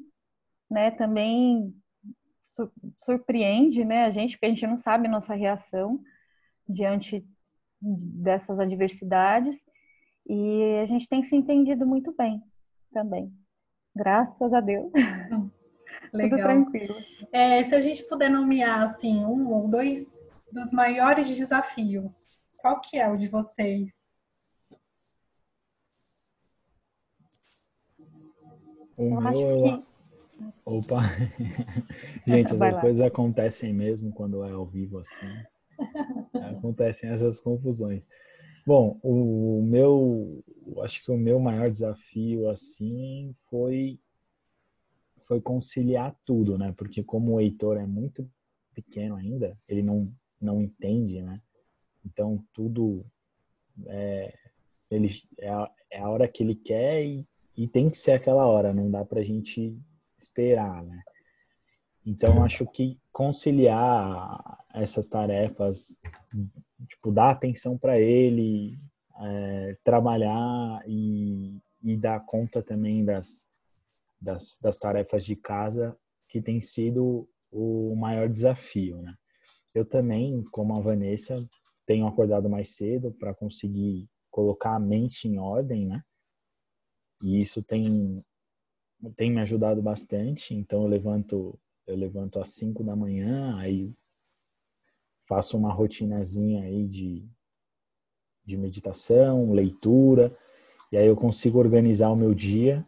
né, 0.70 0.90
também 0.90 1.75
surpreende, 2.96 3.84
né, 3.84 4.04
a 4.04 4.10
gente, 4.10 4.32
porque 4.32 4.46
a 4.46 4.49
gente 4.50 4.66
não 4.66 4.78
sabe 4.78 5.06
a 5.06 5.10
nossa 5.10 5.34
reação 5.34 6.00
diante 6.68 7.26
dessas 7.80 8.58
adversidades, 8.58 9.60
e 10.26 10.78
a 10.80 10.84
gente 10.84 11.08
tem 11.08 11.22
se 11.22 11.34
entendido 11.34 11.87
muito 11.87 12.14
bem 12.16 12.42
também. 12.92 13.32
Graças 13.94 14.52
a 14.52 14.60
Deus. 14.60 14.92
Legal. 16.12 16.38
Tudo 16.38 16.42
tranquilo. 16.42 16.94
É, 17.32 17.62
se 17.64 17.75
a 17.75 17.80
gente 17.80 18.02
puder 18.04 18.30
nomear 18.30 18.82
assim 18.82 19.25
um 19.25 19.52
ou 19.52 19.68
dois 19.68 20.18
dos 20.52 20.72
maiores 20.72 21.37
desafios, 21.37 22.28
qual 22.60 22.80
que 22.80 22.99
é 22.99 23.08
o 23.08 23.16
de 23.16 23.28
vocês? 23.28 23.92
O 29.00 29.14
eu 29.14 29.21
meu, 29.23 29.62
que... 29.62 29.85
Opa! 30.66 31.00
gente, 32.26 32.52
essas 32.52 32.76
coisas 32.76 33.00
acontecem 33.00 33.73
mesmo 33.73 34.12
quando 34.12 34.45
é 34.45 34.50
ao 34.50 34.66
vivo 34.66 34.99
assim. 34.99 35.26
Acontecem 36.35 37.09
essas 37.09 37.40
confusões. 37.40 38.07
Bom, 38.66 39.00
o 39.02 39.62
meu, 39.62 40.45
acho 40.83 41.02
que 41.02 41.11
o 41.11 41.16
meu 41.16 41.40
maior 41.40 41.71
desafio 41.71 42.50
assim 42.50 43.35
foi 43.49 43.99
foi 45.25 45.40
conciliar 45.40 46.14
tudo, 46.26 46.59
né? 46.59 46.75
Porque 46.76 47.02
como 47.02 47.33
o 47.33 47.40
Heitor 47.40 47.78
é 47.78 47.87
muito 47.87 48.30
pequeno 48.75 49.16
ainda, 49.16 49.57
ele 49.66 49.83
não 49.83 50.12
não 50.38 50.61
entende, 50.61 51.23
né? 51.23 51.40
Então 52.04 52.45
tudo 52.52 53.02
é 53.87 54.35
ele 54.90 55.09
é 55.38 55.49
a, 55.49 55.71
é 55.90 56.00
a 56.00 56.09
hora 56.11 56.28
que 56.28 56.42
ele 56.42 56.54
quer 56.54 57.02
e, 57.02 57.26
e 57.57 57.69
tem 57.69 57.90
que 57.90 57.99
ser 57.99 58.12
aquela 58.12 58.47
hora, 58.47 58.73
não 58.73 58.90
dá 58.90 59.04
pra 59.04 59.23
gente 59.23 59.78
esperar, 60.19 60.83
né? 60.83 61.02
Então 62.04 62.42
acho 62.42 62.66
que 62.66 62.99
conciliar 63.12 64.59
essas 64.73 65.07
tarefas 65.07 65.99
tipo, 66.88 67.12
dar 67.12 67.30
atenção 67.30 67.76
para 67.76 68.00
ele, 68.00 68.78
é, 69.21 69.76
trabalhar 69.85 70.83
e, 70.87 71.59
e 71.83 71.97
dar 71.97 72.21
conta 72.21 72.62
também 72.62 73.04
das, 73.04 73.47
das, 74.21 74.59
das 74.62 74.78
tarefas 74.78 75.25
de 75.25 75.37
casa, 75.37 75.97
que 76.28 76.40
tem 76.40 76.61
sido 76.61 77.28
o 77.50 77.95
maior 77.97 78.28
desafio, 78.28 79.02
né? 79.02 79.14
Eu 79.75 79.85
também, 79.85 80.42
como 80.50 80.75
a 80.75 80.80
Vanessa, 80.80 81.47
tenho 81.87 82.07
acordado 82.07 82.49
mais 82.49 82.75
cedo 82.75 83.12
para 83.12 83.35
conseguir 83.35 84.09
colocar 84.30 84.75
a 84.75 84.80
mente 84.80 85.28
em 85.28 85.38
ordem, 85.38 85.87
né? 85.87 86.02
E 87.23 87.41
isso 87.41 87.62
tem 87.62 88.25
tem 89.17 89.31
me 89.31 89.41
ajudado 89.41 89.81
bastante. 89.81 90.55
Então 90.55 90.83
eu 90.83 90.89
levanto 90.89 91.59
eu 91.87 91.97
levanto 91.97 92.39
às 92.39 92.50
5 92.50 92.85
da 92.85 92.95
manhã, 92.95 93.57
aí 93.59 93.93
faço 95.27 95.57
uma 95.57 95.73
rotinazinha 95.73 96.62
aí 96.62 96.87
de, 96.87 97.25
de 98.45 98.57
meditação, 98.57 99.53
leitura, 99.53 100.37
e 100.93 100.97
aí 100.97 101.07
eu 101.07 101.17
consigo 101.17 101.59
organizar 101.59 102.11
o 102.11 102.17
meu 102.17 102.35
dia, 102.35 102.87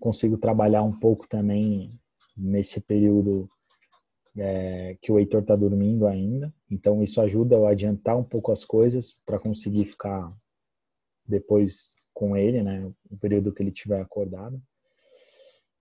consigo 0.00 0.36
trabalhar 0.36 0.82
um 0.82 0.92
pouco 0.92 1.28
também 1.28 1.92
nesse 2.36 2.80
período 2.80 3.48
é, 4.36 4.96
que 5.00 5.10
o 5.10 5.18
Heitor 5.18 5.42
está 5.42 5.56
dormindo 5.56 6.06
ainda. 6.06 6.52
Então 6.70 7.02
isso 7.02 7.20
ajuda 7.20 7.56
eu 7.56 7.66
a 7.66 7.70
adiantar 7.70 8.16
um 8.16 8.24
pouco 8.24 8.52
as 8.52 8.64
coisas 8.64 9.12
para 9.24 9.38
conseguir 9.38 9.86
ficar 9.86 10.32
depois 11.26 11.96
com 12.16 12.34
ele, 12.34 12.62
né? 12.62 12.90
O 13.10 13.16
período 13.18 13.52
que 13.52 13.62
ele 13.62 13.70
tiver 13.70 14.00
acordado. 14.00 14.58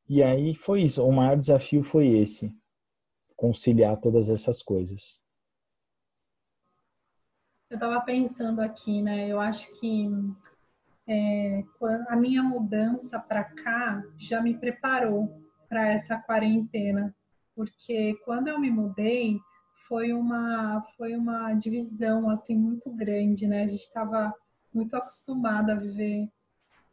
E 0.09 0.21
aí 0.21 0.53
foi 0.53 0.81
isso. 0.81 1.01
O 1.01 1.11
maior 1.13 1.37
desafio 1.37 1.81
foi 1.81 2.09
esse, 2.09 2.53
conciliar 3.37 3.95
todas 4.01 4.29
essas 4.29 4.61
coisas. 4.61 5.23
Eu 7.69 7.75
estava 7.75 8.01
pensando 8.01 8.59
aqui, 8.59 9.01
né? 9.01 9.29
Eu 9.29 9.39
acho 9.39 9.73
que 9.79 10.09
é, 11.07 11.63
a 12.09 12.17
minha 12.17 12.43
mudança 12.43 13.17
para 13.17 13.45
cá 13.45 14.03
já 14.19 14.41
me 14.41 14.57
preparou 14.57 15.41
para 15.69 15.87
essa 15.93 16.17
quarentena, 16.17 17.15
porque 17.55 18.13
quando 18.25 18.49
eu 18.49 18.59
me 18.59 18.69
mudei 18.69 19.39
foi 19.87 20.11
uma 20.11 20.81
foi 20.97 21.15
uma 21.15 21.53
divisão 21.53 22.29
assim 22.29 22.55
muito 22.55 22.91
grande, 22.91 23.47
né? 23.47 23.63
A 23.63 23.67
gente 23.67 23.83
estava 23.83 24.33
muito 24.75 24.95
acostumado 24.95 25.71
a 25.71 25.75
viver 25.75 26.29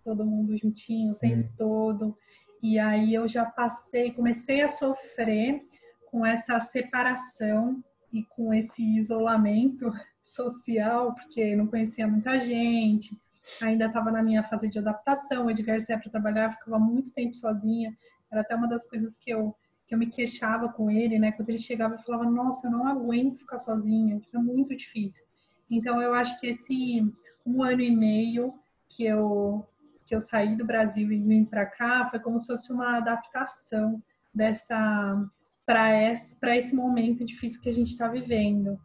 todo 0.04 0.24
mundo 0.24 0.56
juntinho 0.56 1.12
o 1.12 1.16
tempo 1.16 1.48
hum. 1.48 1.54
todo, 1.56 2.18
e 2.62 2.78
aí 2.78 3.14
eu 3.14 3.28
já 3.28 3.44
passei, 3.44 4.12
comecei 4.12 4.60
a 4.60 4.68
sofrer 4.68 5.62
com 6.06 6.24
essa 6.24 6.58
separação 6.60 7.82
e 8.12 8.22
com 8.24 8.52
esse 8.52 8.82
isolamento 8.96 9.90
social, 10.22 11.14
porque 11.14 11.56
não 11.56 11.66
conhecia 11.66 12.06
muita 12.06 12.38
gente, 12.38 13.18
ainda 13.60 13.86
estava 13.86 14.10
na 14.10 14.22
minha 14.22 14.42
fase 14.44 14.68
de 14.68 14.78
adaptação, 14.78 15.50
Edgar 15.50 15.80
saía 15.80 15.98
para 15.98 16.10
trabalhar, 16.10 16.56
ficava 16.56 16.78
muito 16.78 17.12
tempo 17.12 17.34
sozinha, 17.36 17.96
era 18.30 18.40
até 18.40 18.54
uma 18.54 18.68
das 18.68 18.88
coisas 18.88 19.14
que 19.16 19.30
eu, 19.30 19.54
que 19.86 19.92
que 19.92 19.94
eu 19.94 19.98
me 19.98 20.06
queixava 20.06 20.70
com 20.70 20.90
ele, 20.90 21.18
né? 21.18 21.32
Quando 21.32 21.50
ele 21.50 21.58
chegava, 21.58 21.96
eu 21.96 21.98
falava, 21.98 22.24
nossa, 22.24 22.66
eu 22.66 22.70
não 22.70 22.86
aguento 22.86 23.40
ficar 23.40 23.58
sozinha, 23.58 24.18
é 24.32 24.38
muito 24.38 24.74
difícil. 24.74 25.22
Então, 25.70 26.00
eu 26.00 26.14
acho 26.14 26.40
que 26.40 26.46
esse 26.46 27.12
um 27.44 27.62
ano 27.62 27.80
e 27.80 27.90
meio 27.94 28.54
que 28.88 29.04
eu 29.04 29.66
que 30.04 30.14
eu 30.14 30.20
saí 30.20 30.56
do 30.56 30.64
Brasil 30.64 31.10
e 31.10 31.18
vim 31.18 31.44
para 31.44 31.64
cá 31.64 32.08
foi 32.10 32.18
como 32.18 32.38
se 32.38 32.48
fosse 32.48 32.72
uma 32.72 32.98
adaptação 32.98 34.02
dessa 34.34 35.24
para 35.64 36.12
esse, 36.12 36.36
esse 36.42 36.74
momento 36.74 37.24
difícil 37.24 37.62
que 37.62 37.68
a 37.68 37.72
gente 37.72 37.90
está 37.90 38.08
vivendo. 38.08 38.78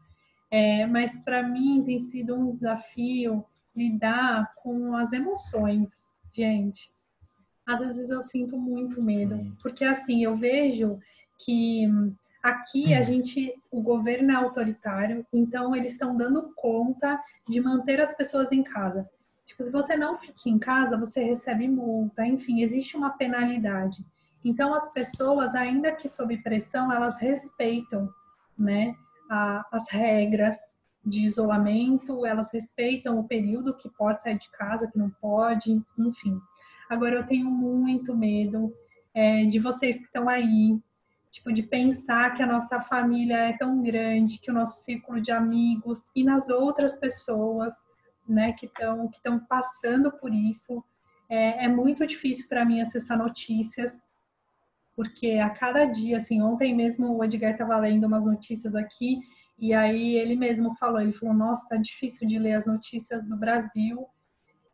É, 0.50 0.86
mas 0.86 1.20
para 1.24 1.44
mim 1.44 1.84
tem 1.84 2.00
sido 2.00 2.36
um 2.36 2.50
desafio 2.50 3.44
lidar 3.76 4.54
com 4.56 4.96
as 4.96 5.12
emoções, 5.12 6.12
gente. 6.32 6.90
Às 7.66 7.82
vezes 7.82 8.10
eu 8.10 8.22
sinto 8.22 8.58
muito 8.58 9.04
medo, 9.04 9.36
Sim. 9.36 9.58
porque 9.62 9.84
assim 9.84 10.24
eu 10.24 10.38
vejo 10.38 11.00
que 11.38 11.86
aqui 12.48 12.94
a 12.94 13.00
hum. 13.00 13.04
gente, 13.04 13.54
o 13.72 13.82
governo 13.82 14.32
é 14.32 14.36
autoritário, 14.36 15.26
então 15.32 15.76
eles 15.76 15.94
estão 15.94 16.16
dando 16.16 16.52
conta 16.56 17.22
de 17.48 17.60
manter 17.60 18.00
as 18.02 18.16
pessoas 18.16 18.52
em 18.52 18.64
casa. 18.64 19.06
Tipo, 19.46 19.64
se 19.64 19.72
você 19.72 19.96
não 19.96 20.18
fica 20.18 20.50
em 20.50 20.60
casa, 20.60 20.98
você 20.98 21.24
recebe 21.24 21.68
multa, 21.68 22.26
enfim, 22.26 22.62
existe 22.62 22.98
uma 22.98 23.12
penalidade. 23.12 24.06
Então 24.44 24.74
as 24.74 24.92
pessoas, 24.92 25.56
ainda 25.56 25.94
que 25.94 26.08
sob 26.08 26.38
pressão, 26.38 26.92
elas 26.92 27.20
respeitam, 27.20 28.10
né, 28.58 28.96
a, 29.30 29.66
as 29.72 29.90
regras 29.90 30.58
de 31.06 31.26
isolamento, 31.26 32.26
elas 32.26 32.52
respeitam 32.52 33.18
o 33.18 33.28
período 33.28 33.74
que 33.74 33.90
pode 33.90 34.22
sair 34.22 34.38
de 34.38 34.50
casa, 34.52 34.88
que 34.88 34.98
não 34.98 35.10
pode, 35.10 35.82
enfim. 35.98 36.40
Agora 36.90 37.16
eu 37.16 37.26
tenho 37.26 37.50
muito 37.50 38.16
medo 38.16 38.74
é, 39.14 39.46
de 39.46 39.60
vocês 39.60 39.98
que 39.98 40.06
estão 40.06 40.28
aí, 40.28 40.78
tipo, 41.32 41.52
de 41.52 41.64
pensar 41.64 42.34
que 42.34 42.42
a 42.42 42.48
nossa 42.48 42.80
família 42.82 43.38
é 43.50 43.58
tão 43.58 43.82
grande, 43.82 44.40
que 44.40 44.52
o 44.52 44.54
nosso 44.54 44.84
círculo 44.84 45.22
de 45.22 45.32
amigos 45.32 46.10
e 46.16 46.24
nas 46.24 46.50
outras 46.50 46.96
pessoas, 46.96 47.76
né, 48.28 48.54
que 48.54 48.66
estão 48.66 49.08
que 49.08 49.18
estão 49.18 49.40
passando 49.40 50.12
por 50.12 50.34
isso, 50.34 50.84
é, 51.30 51.66
é 51.66 51.68
muito 51.68 52.06
difícil 52.06 52.48
para 52.48 52.66
mim 52.66 52.82
acessar 52.82 53.18
notícias 53.18 54.08
porque 54.98 55.34
a 55.34 55.52
cada 55.52 55.86
dia, 55.86 56.18
assim, 56.18 56.42
ontem 56.42 56.76
mesmo 56.76 57.16
o 57.16 57.24
Edgar 57.24 57.52
estava 57.52 57.78
lendo 57.78 58.08
umas 58.08 58.26
notícias 58.26 58.74
aqui, 58.74 59.20
e 59.60 59.72
aí 59.72 60.16
ele 60.16 60.36
mesmo 60.36 60.76
falou, 60.76 61.00
ele 61.00 61.14
falou, 61.14 61.36
nossa, 61.36 61.70
tá 61.70 61.76
difícil 61.78 62.28
de 62.28 62.40
ler 62.40 62.54
as 62.54 62.66
notícias 62.66 63.24
do 63.24 63.38
Brasil. 63.38 64.08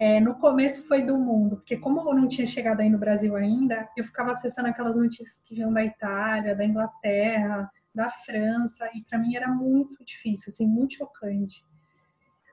É, 0.05 0.19
no 0.19 0.35
começo 0.35 0.85
foi 0.85 1.01
do 1.01 1.17
mundo, 1.17 1.55
porque 1.55 1.77
como 1.77 2.01
eu 2.01 2.13
não 2.13 2.27
tinha 2.27 2.45
chegado 2.45 2.81
aí 2.81 2.89
no 2.89 2.97
Brasil 2.97 3.37
ainda, 3.37 3.87
eu 3.95 4.03
ficava 4.03 4.31
acessando 4.31 4.67
aquelas 4.67 4.97
notícias 4.97 5.41
que 5.45 5.55
vinham 5.55 5.71
da 5.71 5.81
Itália, 5.81 6.53
da 6.53 6.65
Inglaterra, 6.65 7.71
da 7.95 8.09
França, 8.09 8.89
e 8.93 9.01
para 9.01 9.17
mim 9.17 9.37
era 9.37 9.47
muito 9.47 10.03
difícil, 10.03 10.51
assim, 10.51 10.67
muito 10.67 10.95
chocante. 10.95 11.63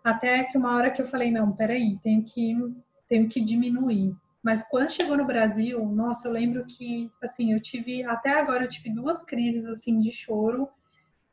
Até 0.05 0.45
que 0.45 0.57
uma 0.57 0.77
hora 0.77 0.93
que 0.93 1.03
eu 1.03 1.09
falei, 1.09 1.33
não, 1.33 1.51
peraí, 1.51 1.99
tenho 2.05 2.23
que, 2.23 2.57
tenho 3.09 3.29
que 3.29 3.41
diminuir. 3.41 4.15
Mas 4.41 4.63
quando 4.63 4.93
chegou 4.93 5.17
no 5.17 5.25
Brasil, 5.25 5.85
nossa, 5.87 6.29
eu 6.29 6.33
lembro 6.33 6.65
que, 6.67 7.11
assim, 7.21 7.53
eu 7.53 7.61
tive, 7.61 8.05
até 8.05 8.31
agora 8.31 8.63
eu 8.63 8.71
tive 8.71 8.91
duas 8.91 9.25
crises, 9.25 9.67
assim, 9.67 9.99
de 9.99 10.13
choro, 10.13 10.69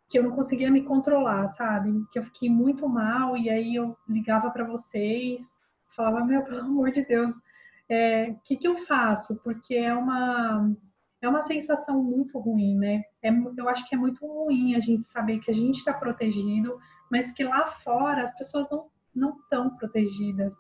que 0.10 0.18
eu 0.18 0.24
não 0.24 0.32
conseguia 0.32 0.72
me 0.72 0.82
controlar, 0.82 1.48
sabe? 1.50 1.92
Que 2.12 2.18
eu 2.18 2.24
fiquei 2.24 2.50
muito 2.50 2.90
mal 2.90 3.38
e 3.38 3.52
aí 3.52 3.76
eu 3.76 3.96
ligava 4.10 4.50
para 4.50 4.64
vocês, 4.64 5.60
falava, 5.98 6.24
meu, 6.24 6.44
pelo 6.44 6.62
amor 6.62 6.92
de 6.92 7.04
Deus, 7.04 7.34
o 7.34 7.42
é, 7.90 8.36
que, 8.46 8.56
que 8.56 8.68
eu 8.68 8.78
faço? 8.78 9.42
Porque 9.44 9.76
é 9.76 9.94
uma, 9.94 10.72
é 11.22 11.28
uma 11.28 11.42
sensação 11.42 12.02
muito 12.02 12.40
ruim, 12.40 12.78
né? 12.78 13.04
É, 13.22 13.30
eu 13.58 13.68
acho 13.68 13.90
que 13.90 13.96
é 13.96 13.98
muito 13.98 14.26
ruim 14.26 14.76
a 14.76 14.80
gente 14.80 15.04
saber 15.04 15.40
que 15.40 15.52
a 15.52 15.54
gente 15.54 15.78
está 15.78 15.92
protegido, 15.92 16.80
mas 17.12 17.34
que 17.34 17.44
lá 17.44 17.68
fora 17.68 18.24
as 18.24 18.38
pessoas 18.38 18.70
não 18.70 18.88
não 19.16 19.32
estão 19.32 19.76
protegidas 19.76 20.54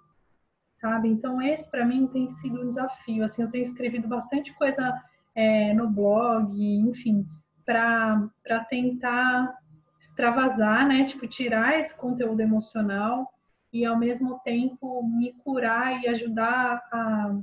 sabe? 0.80 1.10
Então 1.10 1.42
esse 1.42 1.70
para 1.70 1.86
mim 1.86 2.08
tem 2.08 2.28
sido 2.30 2.62
um 2.62 2.70
desafio. 2.70 3.24
Assim, 3.24 3.42
eu 3.42 3.52
tenho 3.52 3.64
escrevido 3.64 4.08
bastante 4.08 4.54
coisa 4.54 4.94
é, 5.36 5.74
no 5.74 5.90
blog, 5.90 6.56
enfim, 6.58 7.26
para 7.66 8.28
para 8.44 8.64
tentar 8.66 9.58
extravasar, 10.00 10.88
né? 10.88 11.04
Tipo 11.06 11.28
tirar 11.28 11.80
esse 11.80 11.96
conteúdo 11.96 12.40
emocional 12.40 13.32
e 13.72 13.86
ao 13.86 13.98
mesmo 13.98 14.40
tempo 14.40 15.04
me 15.04 15.34
curar 15.34 16.02
e 16.02 16.08
ajudar 16.08 16.82
a, 16.92 17.40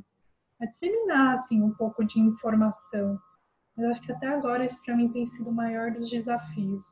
a 0.60 0.66
disseminar 0.66 1.34
assim 1.34 1.62
um 1.62 1.72
pouco 1.72 2.04
de 2.04 2.18
informação. 2.18 3.18
Eu 3.76 3.90
acho 3.90 4.00
que 4.02 4.12
até 4.12 4.28
agora 4.28 4.64
esse 4.64 4.82
para 4.84 4.96
mim 4.96 5.08
tem 5.08 5.26
sido 5.26 5.50
o 5.50 5.54
maior 5.54 5.90
dos 5.90 6.08
desafios. 6.08 6.90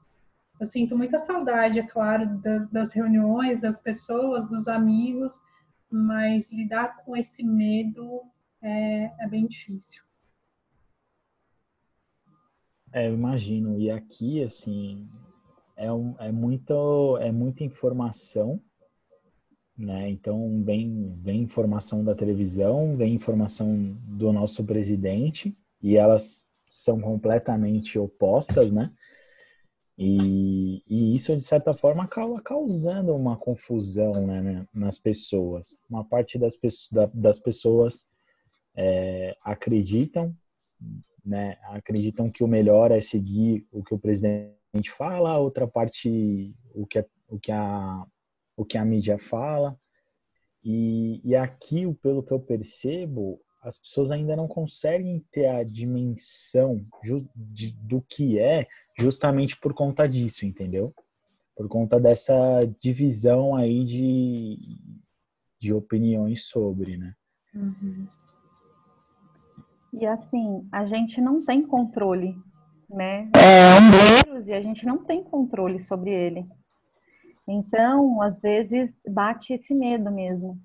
Eu 0.61 0.67
sinto 0.67 0.97
muita 0.97 1.19
saudade, 1.19 1.81
é 1.81 1.87
claro, 1.87 2.39
das, 2.39 2.71
das 2.71 2.93
reuniões, 2.93 3.61
das 3.61 3.81
pessoas, 3.81 4.49
dos 4.49 4.69
amigos, 4.69 5.41
mas 5.91 6.51
lidar 6.51 7.05
com 7.05 7.17
esse 7.17 7.43
medo 7.43 8.23
é, 8.61 9.13
é 9.25 9.29
bem 9.29 9.47
difícil. 9.47 10.03
É, 12.93 13.09
eu 13.09 13.15
imagino. 13.15 13.79
E 13.79 13.91
aqui, 13.91 14.43
assim, 14.43 15.09
é, 15.77 15.91
um, 15.93 16.15
é, 16.19 16.31
muito, 16.31 17.19
é 17.19 17.33
muita 17.33 17.65
informação, 17.65 18.61
né? 19.77 20.11
Então, 20.11 20.63
vem, 20.65 21.09
vem 21.17 21.43
informação 21.43 22.05
da 22.05 22.15
televisão, 22.15 22.95
vem 22.95 23.15
informação 23.15 23.97
do 24.07 24.33
nosso 24.33 24.65
presidente, 24.65 25.57
e 25.83 25.97
elas 25.97 26.57
são 26.69 27.01
completamente 27.01 27.99
opostas, 27.99 28.73
né? 28.73 28.93
E, 29.99 30.83
e, 30.89 31.15
isso, 31.15 31.37
de 31.37 31.45
certa 31.45 31.75
forma, 31.75 32.05
acaba 32.05 32.41
causando 32.41 33.15
uma 33.15 33.37
confusão 33.37 34.27
né, 34.27 34.41
né 34.41 34.67
nas 34.73 34.99
pessoas. 34.99 35.79
Uma 35.89 36.05
parte 36.05 36.39
das, 36.39 36.57
das 37.13 37.39
pessoas 37.39 38.11
é, 38.75 39.37
acreditam, 39.43 40.35
né, 41.25 41.59
acreditam 41.65 42.31
que 42.31 42.43
o 42.43 42.49
melhor 42.49 42.91
é 42.91 43.01
seguir 43.01 43.67
o 43.71 43.83
que 43.85 43.95
o 43.95 43.99
presidente 43.99 44.91
fala, 44.97 45.39
outra 45.39 45.69
parte 45.69 46.55
o 46.75 46.87
que, 46.87 47.05
o 47.29 47.39
que, 47.39 47.53
a, 47.53 48.05
o 48.57 48.65
que 48.65 48.79
a 48.79 48.85
mídia 48.85 49.19
fala. 49.19 49.79
E, 50.65 51.21
e 51.25 51.35
aqui, 51.35 51.93
pelo 52.03 52.23
que 52.23 52.33
eu 52.33 52.41
percebo, 52.41 53.41
as 53.63 53.79
pessoas 53.79 54.11
ainda 54.11 54.35
não 54.35 54.49
conseguem 54.49 55.25
ter 55.31 55.47
a 55.47 55.63
dimensão 55.63 56.85
de, 57.35 57.71
do 57.81 58.03
que 58.03 58.39
é 58.39 58.67
justamente 58.99 59.57
por 59.57 59.73
conta 59.73 60.09
disso, 60.09 60.45
entendeu? 60.45 60.93
Por 61.57 61.69
conta 61.69 62.01
dessa 62.01 62.61
divisão 62.81 63.55
aí 63.55 63.85
de, 63.85 64.59
de 65.61 65.73
opiniões 65.73 66.47
sobre, 66.47 66.97
né? 66.97 67.15
Uhum. 67.55 68.09
E 69.93 70.07
assim, 70.07 70.67
a 70.73 70.85
gente 70.85 71.21
não 71.21 71.45
tem 71.45 71.63
controle, 71.63 72.35
né? 72.91 73.31
É 73.37 73.79
um 73.79 74.25
vírus 74.25 74.49
e 74.49 74.53
a 74.53 74.61
gente 74.61 74.85
não 74.87 75.05
tem 75.05 75.23
controle 75.23 75.79
sobre 75.81 76.11
ele. 76.11 76.49
Então, 77.47 78.23
às 78.23 78.41
vezes, 78.41 78.97
bate 79.09 79.53
esse 79.53 79.75
medo 79.75 80.11
mesmo 80.11 80.61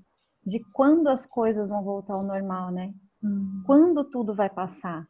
de 0.45 0.63
quando 0.71 1.07
as 1.07 1.25
coisas 1.25 1.67
vão 1.67 1.83
voltar 1.83 2.13
ao 2.13 2.23
normal, 2.23 2.71
né? 2.71 2.93
Uhum. 3.21 3.63
Quando 3.65 4.03
tudo 4.05 4.33
vai 4.33 4.49
passar. 4.49 5.05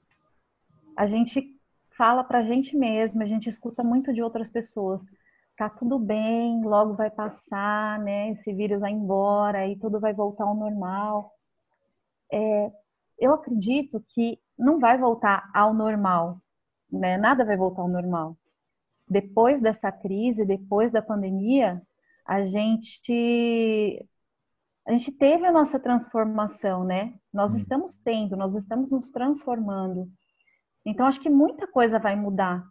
A 0.97 1.05
gente 1.05 1.55
fala 1.95 2.23
pra 2.23 2.41
gente 2.41 2.75
mesmo, 2.75 3.21
a 3.21 3.25
gente 3.25 3.47
escuta 3.47 3.83
muito 3.83 4.11
de 4.11 4.21
outras 4.21 4.49
pessoas. 4.49 5.01
Tá 5.55 5.69
tudo 5.69 5.99
bem, 5.99 6.63
logo 6.63 6.93
vai 6.93 7.11
passar, 7.11 7.99
né? 7.99 8.31
Esse 8.31 8.53
vírus 8.53 8.79
vai 8.79 8.91
embora 8.91 9.67
e 9.67 9.77
tudo 9.77 9.99
vai 9.99 10.13
voltar 10.13 10.45
ao 10.45 10.55
normal. 10.55 11.31
É, 12.31 12.71
eu 13.19 13.33
acredito 13.33 14.03
que 14.09 14.39
não 14.57 14.79
vai 14.79 14.97
voltar 14.97 15.49
ao 15.53 15.73
normal, 15.73 16.41
né? 16.91 17.17
Nada 17.17 17.45
vai 17.45 17.57
voltar 17.57 17.81
ao 17.83 17.87
normal. 17.87 18.35
Depois 19.07 19.61
dessa 19.61 19.91
crise, 19.91 20.45
depois 20.45 20.91
da 20.91 21.01
pandemia, 21.01 21.81
a 22.25 22.43
gente 22.43 24.05
a 24.85 24.93
gente 24.93 25.11
teve 25.11 25.45
a 25.45 25.51
nossa 25.51 25.77
transformação, 25.77 26.85
né? 26.85 27.13
Nós 27.33 27.53
hum. 27.53 27.57
estamos 27.57 27.99
tendo, 27.99 28.37
nós 28.37 28.55
estamos 28.55 28.89
nos 28.89 29.11
transformando. 29.11 30.09
Então, 30.85 31.05
acho 31.05 31.19
que 31.19 31.29
muita 31.29 31.67
coisa 31.67 31.99
vai 31.99 32.15
mudar, 32.15 32.63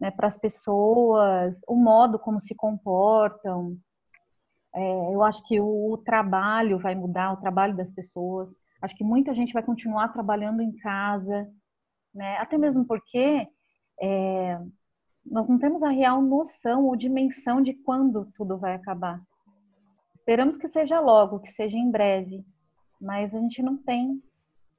né? 0.00 0.10
Para 0.10 0.26
as 0.26 0.38
pessoas, 0.38 1.60
o 1.68 1.76
modo 1.76 2.18
como 2.18 2.40
se 2.40 2.54
comportam. 2.54 3.76
É, 4.74 5.14
eu 5.14 5.22
acho 5.22 5.46
que 5.46 5.60
o, 5.60 5.92
o 5.92 5.98
trabalho 5.98 6.78
vai 6.78 6.94
mudar, 6.94 7.32
o 7.32 7.40
trabalho 7.40 7.76
das 7.76 7.92
pessoas. 7.92 8.54
Acho 8.80 8.96
que 8.96 9.04
muita 9.04 9.34
gente 9.34 9.52
vai 9.52 9.62
continuar 9.62 10.08
trabalhando 10.08 10.62
em 10.62 10.74
casa, 10.76 11.46
né? 12.14 12.38
Até 12.38 12.56
mesmo 12.56 12.86
porque 12.86 13.46
é, 14.00 14.58
nós 15.30 15.48
não 15.48 15.58
temos 15.58 15.82
a 15.82 15.90
real 15.90 16.22
noção 16.22 16.86
ou 16.86 16.96
dimensão 16.96 17.62
de 17.62 17.74
quando 17.74 18.26
tudo 18.34 18.58
vai 18.58 18.74
acabar. 18.74 19.22
Esperamos 20.14 20.56
que 20.56 20.68
seja 20.68 21.00
logo, 21.00 21.40
que 21.40 21.50
seja 21.50 21.76
em 21.76 21.90
breve, 21.90 22.44
mas 23.00 23.34
a 23.34 23.38
gente 23.38 23.62
não 23.62 23.76
tem 23.76 24.22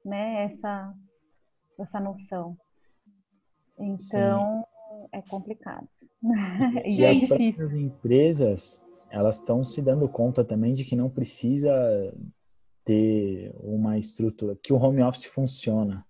né, 0.04 0.44
essa, 0.44 0.94
essa 1.78 2.00
noção. 2.00 2.56
Então, 3.78 4.64
Sim. 4.64 5.08
é 5.12 5.22
complicado. 5.22 5.88
e, 6.84 7.00
e 7.00 7.04
é 7.04 7.10
as 7.10 7.22
próprias 7.26 7.74
empresas, 7.74 8.84
elas 9.08 9.38
estão 9.38 9.64
se 9.64 9.82
dando 9.82 10.08
conta 10.08 10.44
também 10.44 10.74
de 10.74 10.84
que 10.84 10.94
não 10.94 11.10
precisa 11.10 11.72
ter 12.84 13.54
uma 13.62 13.98
estrutura, 13.98 14.56
que 14.62 14.72
o 14.72 14.76
home 14.76 15.02
office 15.02 15.26
funciona. 15.26 16.04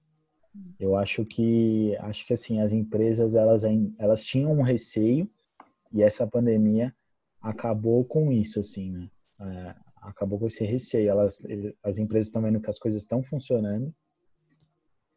Eu 0.78 0.96
acho 0.96 1.24
que 1.24 1.96
acho 2.00 2.26
que 2.26 2.32
assim 2.32 2.60
as 2.60 2.72
empresas 2.72 3.34
elas 3.34 3.62
elas 3.98 4.24
tinham 4.24 4.52
um 4.52 4.62
receio 4.62 5.30
e 5.92 6.02
essa 6.02 6.26
pandemia 6.26 6.94
acabou 7.40 8.04
com 8.04 8.32
isso 8.32 8.58
assim, 8.58 8.90
né? 8.90 9.10
É, 9.40 9.74
acabou 10.02 10.38
com 10.38 10.46
esse 10.46 10.64
receio. 10.64 11.08
Elas 11.08 11.40
as 11.82 11.98
empresas 11.98 12.26
estão 12.26 12.42
vendo 12.42 12.60
que 12.60 12.70
as 12.70 12.78
coisas 12.78 13.00
estão 13.00 13.22
funcionando 13.22 13.94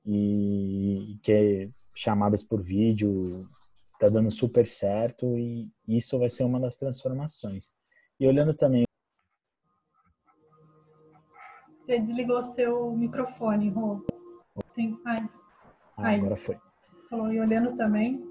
e 0.06 1.18
que 1.24 1.32
é 1.32 1.70
chamadas 1.96 2.44
por 2.44 2.62
vídeo 2.62 3.48
está 3.94 4.10
dando 4.10 4.30
super 4.30 4.68
certo 4.68 5.38
e 5.38 5.72
isso 5.88 6.20
vai 6.20 6.30
ser 6.30 6.44
uma 6.44 6.60
das 6.60 6.78
transformações. 6.78 7.72
E 8.20 8.28
olhando 8.28 8.54
também 8.54 8.84
você 11.86 12.00
desligou 12.00 12.42
seu 12.42 12.92
microfone, 12.92 13.70
Rô. 13.70 14.06
Tem... 14.76 14.98
Ai. 15.06 15.30
Ah, 15.98 16.12
agora 16.12 16.36
foi. 16.36 16.58
Falou, 17.10 17.32
e 17.32 17.40
olhando 17.40 17.78
também. 17.78 18.24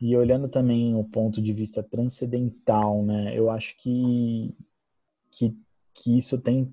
E 0.00 0.16
olhando 0.16 0.48
também 0.48 0.94
o 0.94 1.02
ponto 1.04 1.40
de 1.40 1.52
vista 1.52 1.82
transcendental, 1.82 3.02
né? 3.02 3.32
Eu 3.34 3.50
acho 3.50 3.76
que, 3.78 4.54
que, 5.30 5.56
que 5.94 6.18
isso 6.18 6.38
tem, 6.38 6.72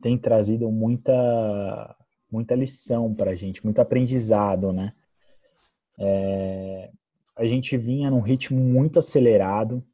tem 0.00 0.16
trazido 0.16 0.70
muita, 0.70 1.96
muita 2.30 2.54
lição 2.54 3.14
para 3.14 3.32
a 3.32 3.34
gente, 3.34 3.62
muito 3.62 3.80
aprendizado, 3.80 4.72
né? 4.72 4.94
É, 5.98 6.90
a 7.36 7.44
gente 7.44 7.76
vinha 7.76 8.10
num 8.10 8.20
ritmo 8.20 8.58
muito 8.58 8.98
acelerado, 8.98 9.84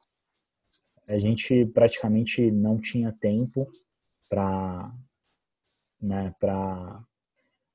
a 1.09 1.19
gente 1.19 1.67
praticamente 1.67 2.51
não 2.51 2.79
tinha 2.79 3.13
tempo 3.13 3.67
para 4.29 4.83
né, 6.01 6.35
para 6.41 7.05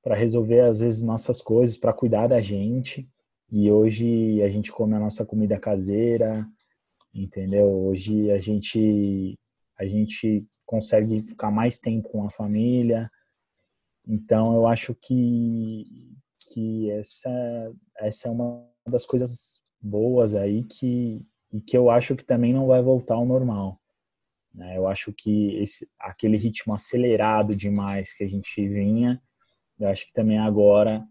para 0.08 0.16
resolver 0.16 0.62
às 0.62 0.80
vezes 0.80 1.02
nossas 1.02 1.42
coisas, 1.42 1.76
para 1.76 1.92
cuidar 1.92 2.28
da 2.28 2.40
gente. 2.40 3.06
E 3.52 3.70
hoje 3.70 4.42
a 4.42 4.50
gente 4.50 4.72
come 4.72 4.96
a 4.96 5.00
nossa 5.00 5.26
comida 5.26 5.60
caseira, 5.60 6.48
entendeu? 7.14 7.68
Hoje 7.68 8.32
a 8.32 8.40
gente 8.40 9.38
a 9.78 9.86
gente 9.86 10.48
consegue 10.66 11.22
ficar 11.24 11.52
mais 11.52 11.78
tempo 11.78 12.08
com 12.08 12.26
a 12.26 12.30
família. 12.30 13.12
Então 14.08 14.56
eu 14.56 14.66
acho 14.66 14.96
que 14.96 15.86
que 16.54 16.90
essa 16.92 17.30
essa 17.98 18.30
é 18.30 18.32
uma 18.32 18.66
das 18.88 19.06
coisas 19.06 19.62
boas 19.82 20.36
aí 20.36 20.64
que 20.64 21.22
e 21.52 21.60
que 21.60 21.78
eu 21.78 21.90
acho 21.90 22.16
que 22.16 22.24
também 22.24 22.54
não 22.54 22.66
vai 22.66 22.82
voltar 22.82 23.16
ao 23.16 23.26
normal. 23.26 23.78
Né? 24.54 24.78
Eu 24.78 24.88
acho 24.88 25.12
que 25.12 25.58
esse, 25.58 25.86
aquele 26.00 26.38
ritmo 26.38 26.74
acelerado 26.74 27.54
demais 27.54 28.14
que 28.14 28.24
a 28.24 28.28
gente 28.28 28.66
vinha, 28.70 29.22
eu 29.80 29.88
acho 29.88 30.06
que 30.06 30.14
também 30.14 30.38
agora, 30.38 31.06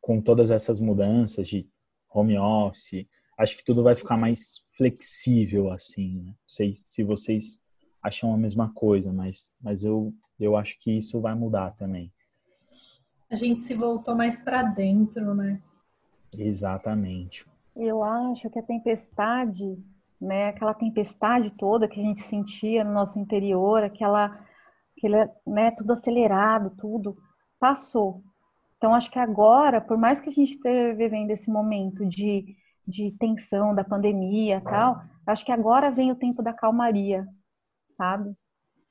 com 0.00 0.20
todas 0.20 0.50
essas 0.50 0.80
mudanças 0.80 1.48
de 1.48 1.68
home 2.12 2.38
office, 2.38 3.06
acho 3.38 3.56
que 3.56 3.64
tudo 3.64 3.82
vai 3.82 3.94
ficar 3.94 4.16
mais 4.16 4.64
flexível, 4.76 5.70
assim. 5.70 6.18
Né? 6.18 6.26
Não 6.26 6.34
sei 6.48 6.72
se 6.74 7.02
vocês 7.04 7.60
acham 8.02 8.32
a 8.32 8.36
mesma 8.36 8.72
coisa, 8.72 9.12
mas, 9.12 9.52
mas 9.62 9.84
eu, 9.84 10.12
eu 10.38 10.56
acho 10.56 10.76
que 10.80 10.90
isso 10.90 11.20
vai 11.20 11.34
mudar 11.34 11.72
também. 11.72 12.10
A 13.30 13.34
gente 13.34 13.62
se 13.62 13.74
voltou 13.74 14.16
mais 14.16 14.40
para 14.40 14.62
dentro, 14.62 15.34
né? 15.34 15.62
Exatamente. 16.36 17.46
Eu 17.76 18.02
acho 18.02 18.50
que 18.50 18.58
a 18.58 18.62
tempestade 18.62 19.78
né? 20.20 20.48
Aquela 20.48 20.74
tempestade 20.74 21.50
toda 21.56 21.88
que 21.88 21.98
a 21.98 22.02
gente 22.02 22.20
sentia 22.20 22.84
no 22.84 22.92
nosso 22.92 23.18
interior, 23.18 23.82
aquela, 23.82 24.38
aquele, 24.96 25.16
né? 25.46 25.70
Tudo 25.70 25.92
acelerado, 25.92 26.70
tudo 26.78 27.16
passou. 27.60 28.22
Então 28.76 28.94
acho 28.94 29.10
que 29.10 29.18
agora, 29.18 29.80
por 29.80 29.98
mais 29.98 30.20
que 30.20 30.30
a 30.30 30.32
gente 30.32 30.54
esteja 30.54 30.94
vivendo 30.94 31.30
esse 31.30 31.50
momento 31.50 32.06
de, 32.06 32.56
de 32.88 33.12
tensão 33.12 33.74
da 33.74 33.84
pandemia, 33.84 34.62
tal, 34.62 35.02
acho 35.26 35.44
que 35.44 35.52
agora 35.52 35.90
vem 35.90 36.10
o 36.10 36.16
tempo 36.16 36.42
da 36.42 36.54
calmaria, 36.54 37.28
sabe? 37.96 38.34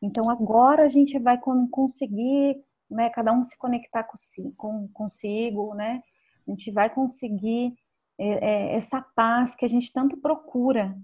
Então 0.02 0.30
agora 0.30 0.84
a 0.84 0.88
gente 0.88 1.18
vai 1.18 1.40
conseguir, 1.72 2.64
né? 2.90 3.10
Cada 3.10 3.34
um 3.34 3.42
se 3.42 3.58
conectar 3.58 4.08
com, 4.56 4.88
consigo, 4.94 5.74
né? 5.74 6.02
A 6.48 6.52
gente 6.52 6.72
vai 6.72 6.90
conseguir 6.90 7.74
é, 8.18 8.28
é, 8.28 8.76
essa 8.76 9.02
paz 9.02 9.56
que 9.56 9.66
a 9.66 9.70
gente 9.70 9.92
tanto 9.92 10.16
procura, 10.18 10.96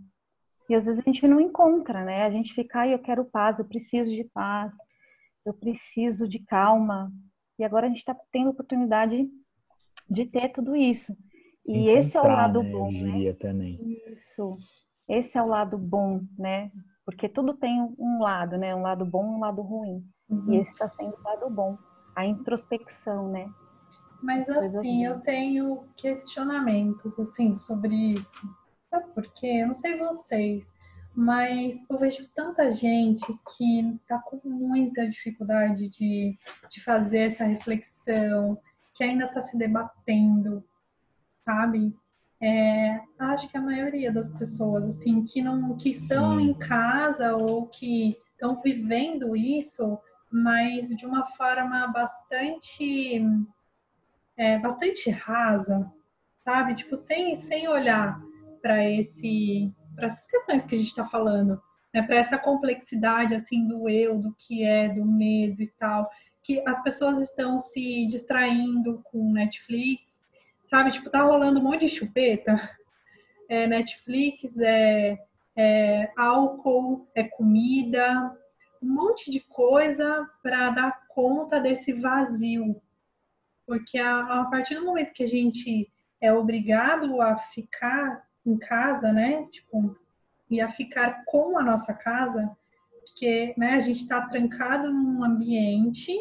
e 0.69 0.75
às 0.75 0.86
vezes 0.86 0.99
a 0.99 1.04
gente 1.04 1.28
não 1.30 1.39
encontra, 1.39 2.04
né? 2.04 2.23
A 2.23 2.32
gente 2.32 2.54
fica, 2.54 2.80
ai, 2.82 2.93
eu 2.93 2.99
quero 2.99 3.25
paz, 3.25 3.58
eu 3.58 3.65
preciso 3.65 4.10
de 4.10 4.23
paz, 4.23 4.73
eu 5.45 5.54
preciso 5.54 6.28
de 6.28 6.39
calma. 6.39 7.12
E 7.57 7.63
agora 7.63 7.85
a 7.85 7.89
gente 7.89 7.99
está 7.99 8.15
tendo 8.31 8.47
a 8.47 8.51
oportunidade 8.51 9.29
de 10.09 10.25
ter 10.25 10.49
tudo 10.49 10.75
isso. 10.75 11.15
E 11.65 11.89
Encontrar, 11.89 11.99
esse 11.99 12.17
é 12.17 12.21
o 12.21 12.27
lado 12.27 12.63
né? 12.63 12.71
bom, 12.71 12.87
eu 12.87 12.91
né? 12.91 13.11
diria 13.11 13.31
né? 13.31 13.37
também. 13.39 14.01
Isso. 14.13 14.51
Esse 15.07 15.37
é 15.37 15.41
o 15.41 15.47
lado 15.47 15.77
bom, 15.77 16.21
né? 16.37 16.71
Porque 17.05 17.29
tudo 17.29 17.53
tem 17.53 17.81
um 17.97 18.21
lado, 18.21 18.57
né? 18.57 18.75
Um 18.75 18.81
lado 18.81 19.05
bom 19.05 19.23
e 19.25 19.35
um 19.35 19.39
lado 19.39 19.61
ruim. 19.61 20.03
Uhum. 20.29 20.53
E 20.53 20.57
esse 20.57 20.71
está 20.71 20.87
sendo 20.87 21.15
o 21.15 21.23
lado 21.23 21.49
bom. 21.49 21.77
A 22.15 22.25
introspecção, 22.25 23.29
né? 23.29 23.49
Mas 24.21 24.49
assim, 24.49 25.05
eu 25.05 25.19
tenho 25.19 25.83
questionamentos 25.97 27.19
assim 27.19 27.55
sobre 27.55 27.93
isso 28.13 28.47
Sabe 28.95 29.13
por 29.13 29.27
quê? 29.33 29.47
Eu 29.47 29.67
não 29.67 29.75
sei 29.75 29.97
vocês, 29.97 30.73
mas 31.15 31.78
eu 31.89 31.97
vejo 31.97 32.28
tanta 32.36 32.69
gente 32.71 33.25
que 33.56 33.80
está 34.01 34.19
com 34.19 34.39
muita 34.43 35.08
dificuldade 35.10 35.88
de, 35.88 36.38
de 36.69 36.84
fazer 36.84 37.19
essa 37.19 37.45
reflexão, 37.45 38.60
que 38.93 39.04
ainda 39.04 39.25
está 39.25 39.41
se 39.41 39.58
debatendo, 39.58 40.63
sabe? 41.45 41.95
É, 42.41 42.99
acho 43.17 43.49
que 43.49 43.58
a 43.58 43.62
maioria 43.62 44.12
das 44.12 44.30
pessoas, 44.32 44.88
assim, 44.88 45.23
que 45.23 45.41
não 45.41 45.78
que 45.78 45.89
estão 45.89 46.38
Sim. 46.38 46.49
em 46.49 46.54
casa 46.54 47.34
ou 47.36 47.67
que 47.67 48.17
estão 48.34 48.62
vivendo 48.62 49.36
isso, 49.38 49.97
mas 50.30 50.89
de 50.89 51.06
uma 51.06 51.25
forma 51.38 51.88
bastante 51.88 53.23
é, 54.38 54.60
bastante 54.60 55.10
rasa, 55.10 55.89
sabe? 56.43 56.75
Tipo, 56.75 56.97
sem, 56.97 57.38
sem 57.38 57.69
olhar 57.69 58.21
para 58.62 58.84
esse 58.89 59.71
para 59.95 60.08
essas 60.08 60.27
questões 60.27 60.65
que 60.65 60.75
a 60.75 60.77
gente 60.77 60.88
está 60.88 61.05
falando, 61.05 61.62
né? 61.93 62.01
Para 62.01 62.17
essa 62.17 62.38
complexidade 62.38 63.34
assim 63.34 63.67
do 63.67 63.89
eu, 63.89 64.19
do 64.19 64.34
que 64.38 64.63
é, 64.63 64.89
do 64.89 65.05
medo 65.05 65.62
e 65.62 65.67
tal, 65.79 66.10
que 66.43 66.62
as 66.67 66.84
pessoas 66.84 67.21
estão 67.21 67.58
se 67.58 68.05
distraindo 68.08 69.01
com 69.05 69.31
Netflix, 69.31 70.03
sabe? 70.65 70.91
Tipo, 70.91 71.10
tá 71.10 71.21
rolando 71.21 71.60
um 71.60 71.63
monte 71.63 71.86
de 71.86 71.89
chupeta. 71.89 72.69
É 73.47 73.67
Netflix, 73.67 74.58
é, 74.58 75.17
é 75.55 76.12
álcool, 76.17 77.08
é 77.15 77.23
comida, 77.23 78.36
um 78.81 78.93
monte 78.93 79.31
de 79.31 79.39
coisa 79.39 80.29
para 80.41 80.71
dar 80.71 81.08
conta 81.08 81.60
desse 81.60 81.93
vazio. 81.93 82.81
Porque 83.65 83.97
a, 83.97 84.41
a 84.41 84.45
partir 84.45 84.75
do 84.75 84.86
momento 84.86 85.13
que 85.13 85.23
a 85.23 85.27
gente 85.27 85.91
é 86.21 86.34
obrigado 86.34 87.21
a 87.21 87.38
ficar 87.38 88.24
em 88.45 88.58
casa, 88.58 89.12
né? 89.12 89.45
Tipo, 89.51 89.97
e 90.49 90.62
a 90.62 90.71
ficar 90.71 91.23
com 91.25 91.58
a 91.58 91.63
nossa 91.63 91.93
casa, 91.93 92.55
porque 92.91 93.53
né, 93.58 93.73
a 93.73 93.79
gente 93.79 94.01
está 94.01 94.21
trancado 94.27 94.91
num 94.91 95.23
ambiente, 95.23 96.13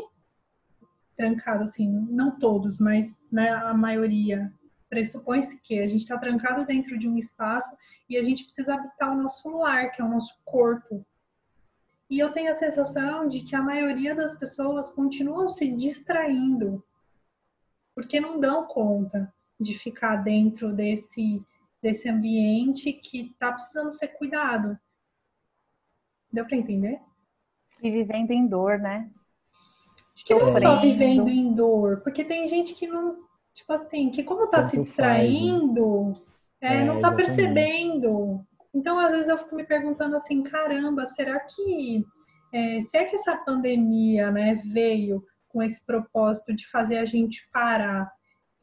trancado 1.16 1.64
assim, 1.64 1.88
não 1.88 2.38
todos, 2.38 2.78
mas 2.78 3.26
né, 3.30 3.50
a 3.50 3.74
maioria 3.74 4.52
pressupõe-se 4.88 5.60
que 5.60 5.80
a 5.80 5.86
gente 5.86 6.02
está 6.02 6.16
trancado 6.16 6.64
dentro 6.64 6.98
de 6.98 7.08
um 7.08 7.18
espaço 7.18 7.76
e 8.08 8.16
a 8.16 8.22
gente 8.22 8.44
precisa 8.44 8.74
habitar 8.74 9.12
o 9.12 9.22
nosso 9.22 9.48
lar, 9.58 9.90
que 9.90 10.00
é 10.00 10.04
o 10.04 10.08
nosso 10.08 10.38
corpo. 10.44 11.04
E 12.08 12.18
eu 12.18 12.32
tenho 12.32 12.50
a 12.50 12.54
sensação 12.54 13.28
de 13.28 13.40
que 13.40 13.56
a 13.56 13.62
maioria 13.62 14.14
das 14.14 14.36
pessoas 14.36 14.90
continuam 14.90 15.50
se 15.50 15.68
distraindo, 15.68 16.84
porque 17.94 18.20
não 18.20 18.38
dão 18.38 18.66
conta 18.66 19.32
de 19.58 19.74
ficar 19.74 20.16
dentro 20.16 20.72
desse 20.72 21.42
desse 21.84 22.08
ambiente 22.08 22.94
que 22.94 23.32
está 23.32 23.52
precisando 23.52 23.92
ser 23.92 24.08
cuidado. 24.08 24.78
Deu 26.32 26.46
para 26.46 26.56
entender? 26.56 26.98
E 27.82 27.90
vivendo 27.90 28.30
em 28.30 28.46
dor, 28.46 28.78
né? 28.78 29.10
Acho 30.14 30.24
que 30.24 30.34
não 30.34 30.48
é 30.48 30.60
só 30.60 30.80
vivendo 30.80 31.28
em 31.28 31.52
dor, 31.52 32.00
porque 32.00 32.24
tem 32.24 32.46
gente 32.46 32.74
que 32.74 32.86
não, 32.86 33.18
tipo 33.52 33.70
assim, 33.70 34.10
que 34.10 34.24
como 34.24 34.44
está 34.44 34.62
se 34.62 34.80
distraindo, 34.80 36.14
faz, 36.14 36.20
né? 36.62 36.68
é, 36.68 36.74
é, 36.80 36.84
não 36.86 36.96
está 36.96 37.14
percebendo. 37.14 38.42
Então, 38.72 38.98
às 38.98 39.12
vezes 39.12 39.28
eu 39.28 39.36
fico 39.36 39.54
me 39.54 39.64
perguntando 39.64 40.16
assim, 40.16 40.42
caramba, 40.42 41.04
será 41.04 41.38
que 41.38 42.02
é, 42.50 42.80
se 42.80 42.96
é 42.96 43.04
que 43.04 43.16
essa 43.16 43.36
pandemia, 43.36 44.30
né, 44.30 44.54
veio 44.64 45.22
com 45.48 45.62
esse 45.62 45.84
propósito 45.84 46.54
de 46.54 46.66
fazer 46.66 46.96
a 46.96 47.04
gente 47.04 47.46
parar 47.52 48.10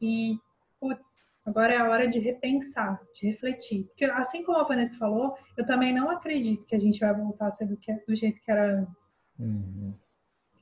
e, 0.00 0.36
putz, 0.80 1.21
Agora 1.44 1.74
é 1.74 1.76
a 1.78 1.88
hora 1.88 2.08
de 2.08 2.18
repensar, 2.18 3.00
de 3.14 3.26
refletir. 3.26 3.84
Porque 3.86 4.04
assim 4.04 4.44
como 4.44 4.58
a 4.58 4.64
Vanessa 4.64 4.96
falou, 4.96 5.36
eu 5.56 5.66
também 5.66 5.92
não 5.92 6.08
acredito 6.08 6.64
que 6.64 6.76
a 6.76 6.78
gente 6.78 7.00
vai 7.00 7.12
voltar 7.12 7.48
a 7.48 7.52
ser 7.52 7.66
do, 7.66 7.76
que, 7.76 7.92
do 8.06 8.14
jeito 8.14 8.40
que 8.40 8.50
era 8.50 8.78
antes. 8.78 9.02
Uhum. 9.38 9.94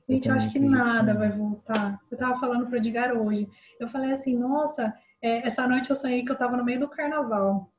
Gente, 0.09 0.27
eu, 0.27 0.35
acho 0.35 0.51
que 0.51 0.59
nada 0.59 1.13
vai 1.13 1.31
voltar. 1.31 1.99
Eu 2.09 2.17
tava 2.17 2.39
falando 2.39 2.67
pro 2.67 2.77
Edgar 2.77 3.15
hoje. 3.15 3.47
Eu 3.79 3.87
falei 3.87 4.11
assim, 4.11 4.35
nossa, 4.35 4.93
é, 5.21 5.45
essa 5.45 5.67
noite 5.67 5.89
eu 5.89 5.95
sonhei 5.95 6.25
que 6.25 6.31
eu 6.31 6.37
tava 6.37 6.57
no 6.57 6.65
meio 6.65 6.79
do 6.79 6.89
carnaval. 6.89 7.71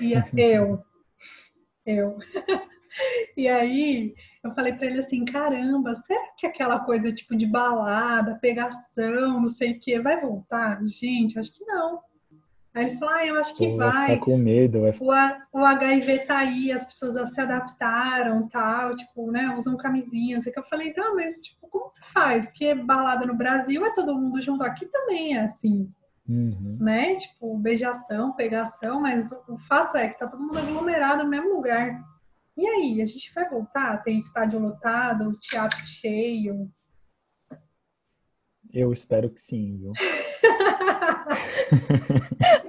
E 0.00 0.12
eu, 0.36 0.82
eu. 1.84 2.18
e 3.36 3.46
aí 3.46 4.14
eu 4.42 4.52
falei 4.54 4.72
para 4.72 4.86
ele 4.86 4.98
assim, 4.98 5.24
caramba, 5.24 5.94
será 5.94 6.32
que 6.36 6.46
aquela 6.46 6.80
coisa 6.80 7.12
tipo 7.12 7.36
de 7.36 7.46
balada, 7.46 8.38
pegação, 8.40 9.40
não 9.40 9.48
sei 9.48 9.72
o 9.72 9.80
que, 9.80 10.00
vai 10.00 10.20
voltar? 10.20 10.82
Gente, 10.86 11.38
acho 11.38 11.54
que 11.54 11.64
não. 11.64 12.00
Aí 12.74 12.86
ele 12.86 12.98
falou, 12.98 13.14
ah, 13.14 13.26
eu 13.26 13.38
acho 13.38 13.54
que 13.54 13.68
Pô, 13.68 13.76
vai. 13.76 14.08
Vai 14.08 14.18
com 14.18 14.38
medo. 14.38 14.80
Vai... 14.80 14.92
O, 15.52 15.60
o 15.60 15.64
HIV 15.64 16.20
tá 16.20 16.38
aí, 16.38 16.72
as 16.72 16.86
pessoas 16.86 17.34
se 17.34 17.40
adaptaram, 17.40 18.48
tal, 18.48 18.96
tipo, 18.96 19.30
né, 19.30 19.54
usam 19.56 19.76
camisinha, 19.76 20.36
não 20.36 20.40
sei 20.40 20.50
o 20.50 20.54
que. 20.54 20.60
Eu 20.60 20.64
falei, 20.64 20.88
então, 20.88 21.14
mas, 21.14 21.38
tipo, 21.38 21.68
como 21.68 21.90
você 21.90 22.00
faz? 22.14 22.46
Porque 22.46 22.74
balada 22.74 23.26
no 23.26 23.34
Brasil 23.34 23.84
é 23.84 23.92
todo 23.92 24.18
mundo 24.18 24.40
junto, 24.40 24.64
aqui 24.64 24.86
também 24.86 25.36
é 25.36 25.44
assim. 25.44 25.92
Uhum. 26.26 26.78
Né? 26.80 27.16
Tipo, 27.16 27.58
beijação, 27.58 28.32
pegação, 28.32 29.00
mas 29.00 29.30
o 29.48 29.58
fato 29.58 29.98
é 29.98 30.08
que 30.08 30.18
tá 30.18 30.26
todo 30.26 30.42
mundo 30.42 30.58
aglomerado 30.58 31.24
no 31.24 31.30
mesmo 31.30 31.54
lugar. 31.54 32.00
E 32.56 32.66
aí, 32.66 33.02
a 33.02 33.06
gente 33.06 33.32
vai 33.34 33.48
voltar? 33.50 34.02
Tem 34.02 34.18
estádio 34.18 34.58
lotado, 34.58 35.36
teatro 35.40 35.80
cheio? 35.86 36.70
Eu 38.72 38.92
espero 38.92 39.28
que 39.28 39.40
sim, 39.40 39.76
viu? 39.76 39.92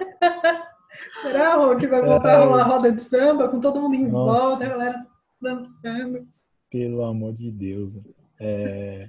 Será, 1.22 1.56
Rô, 1.56 1.76
que 1.76 1.86
vai 1.86 2.02
voltar 2.02 2.30
é... 2.30 2.34
a 2.36 2.44
rolar 2.44 2.68
roda 2.68 2.92
de 2.92 3.00
samba 3.02 3.48
com 3.48 3.60
todo 3.60 3.80
mundo 3.80 3.94
em 3.94 4.08
Nossa. 4.08 4.42
volta, 4.42 4.64
a 4.64 4.68
galera 4.68 5.06
dançando? 5.40 6.18
Pelo 6.70 7.04
amor 7.04 7.32
de 7.32 7.50
Deus. 7.50 7.98
É... 8.40 9.08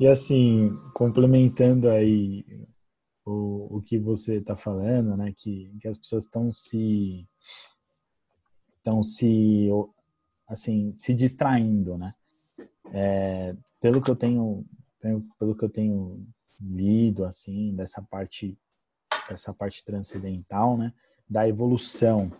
E 0.00 0.06
assim, 0.06 0.76
complementando 0.94 1.90
aí 1.90 2.44
o, 3.24 3.78
o 3.78 3.82
que 3.82 3.98
você 3.98 4.36
está 4.36 4.56
falando, 4.56 5.16
né, 5.16 5.34
que, 5.36 5.70
que 5.80 5.88
as 5.88 5.98
pessoas 5.98 6.24
estão 6.24 6.50
se 6.50 7.26
estão 8.78 9.02
se 9.02 9.68
assim 10.46 10.92
se 10.96 11.12
distraindo, 11.12 11.98
né? 11.98 12.14
É, 12.92 13.54
pelo 13.82 14.00
que 14.00 14.10
eu 14.10 14.16
tenho, 14.16 14.64
pelo 15.38 15.54
que 15.54 15.64
eu 15.64 15.68
tenho 15.68 16.26
lido 16.60 17.24
assim 17.24 17.74
dessa 17.74 18.02
parte 18.02 18.56
dessa 19.28 19.52
parte 19.52 19.84
transcendental, 19.84 20.76
né, 20.76 20.92
da 21.28 21.48
evolução, 21.48 22.32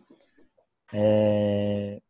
é, 0.92 2.00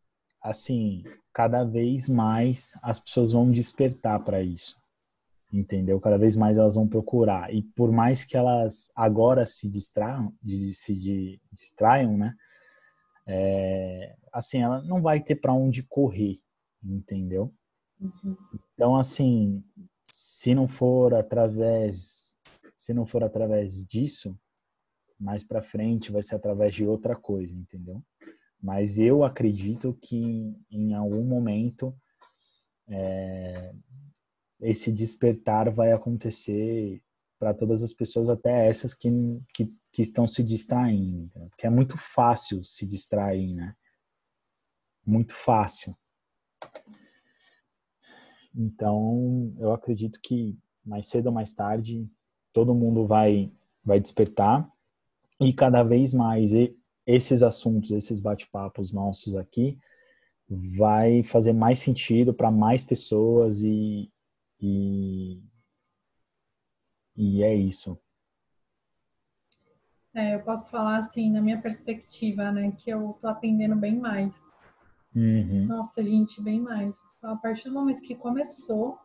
assim, 0.41 1.03
cada 1.33 1.63
vez 1.63 2.07
mais 2.07 2.77
as 2.81 2.99
pessoas 2.99 3.31
vão 3.31 3.51
despertar 3.51 4.23
para 4.23 4.41
isso 4.41 4.79
entendeu? 5.51 5.99
Cada 5.99 6.17
vez 6.17 6.35
mais 6.35 6.57
elas 6.57 6.75
vão 6.75 6.87
procurar. 6.87 7.53
E 7.53 7.63
por 7.63 7.91
mais 7.91 8.23
que 8.23 8.37
elas 8.37 8.91
agora 8.95 9.45
se 9.45 9.69
distraiam, 9.69 10.33
se 10.71 11.39
distraiam, 11.51 12.17
né? 12.17 12.35
É, 13.27 14.15
assim, 14.31 14.61
ela 14.61 14.81
não 14.83 15.01
vai 15.01 15.21
ter 15.21 15.35
para 15.35 15.53
onde 15.53 15.83
correr, 15.83 16.39
entendeu? 16.83 17.53
Uhum. 17.99 18.37
Então, 18.73 18.95
assim, 18.95 19.63
se 20.05 20.55
não 20.55 20.67
for 20.67 21.13
através, 21.13 22.37
se 22.75 22.93
não 22.93 23.05
for 23.05 23.23
através 23.23 23.83
disso, 23.83 24.37
mais 25.19 25.43
para 25.43 25.61
frente 25.61 26.11
vai 26.11 26.23
ser 26.23 26.35
através 26.35 26.73
de 26.73 26.85
outra 26.85 27.15
coisa, 27.15 27.53
entendeu? 27.53 28.01
Mas 28.61 28.97
eu 28.97 29.23
acredito 29.23 29.97
que 30.01 30.53
em 30.71 30.93
algum 30.93 31.23
momento 31.23 31.95
é, 32.87 33.73
esse 34.61 34.91
despertar 34.91 35.69
vai 35.71 35.91
acontecer 35.91 37.01
para 37.37 37.53
todas 37.53 37.81
as 37.81 37.93
pessoas, 37.93 38.29
até 38.29 38.67
essas 38.67 38.93
que, 38.93 39.09
que, 39.53 39.73
que 39.93 40.01
estão 40.01 40.27
se 40.27 40.43
distraindo. 40.43 41.31
Porque 41.49 41.65
é 41.65 41.69
muito 41.69 41.97
fácil 41.97 42.63
se 42.63 42.85
distrair, 42.85 43.53
né? 43.53 43.73
Muito 45.05 45.33
fácil. 45.33 45.95
Então, 48.53 49.53
eu 49.57 49.71
acredito 49.71 50.19
que 50.21 50.57
mais 50.83 51.07
cedo 51.07 51.27
ou 51.27 51.31
mais 51.31 51.53
tarde 51.53 52.09
todo 52.51 52.75
mundo 52.75 53.07
vai 53.07 53.51
vai 53.83 53.99
despertar 53.99 54.69
e 55.39 55.53
cada 55.53 55.83
vez 55.83 56.13
mais 56.13 56.51
esses 57.05 57.41
assuntos, 57.41 57.91
esses 57.91 58.21
bate-papos 58.21 58.91
nossos 58.91 59.35
aqui 59.35 59.77
vai 60.49 61.23
fazer 61.23 61.53
mais 61.53 61.79
sentido 61.79 62.33
para 62.33 62.49
mais 62.49 62.83
pessoas 62.83 63.63
e, 63.63 64.11
e, 64.59 65.41
e 67.15 67.43
é 67.43 67.55
isso. 67.55 67.97
É, 70.13 70.35
eu 70.35 70.39
posso 70.41 70.71
falar 70.71 70.97
assim, 70.97 71.31
na 71.31 71.39
minha 71.39 71.61
perspectiva, 71.61 72.51
né, 72.51 72.71
que 72.71 72.89
eu 72.89 73.17
tô 73.21 73.27
atendendo 73.27 73.75
bem 73.75 73.97
mais. 73.97 74.35
Uhum. 75.15 75.65
Nossa, 75.67 76.03
gente, 76.03 76.41
bem 76.41 76.59
mais. 76.59 76.95
A 77.21 77.35
partir 77.35 77.69
do 77.69 77.75
momento 77.75 78.01
que 78.01 78.15
começou 78.15 78.97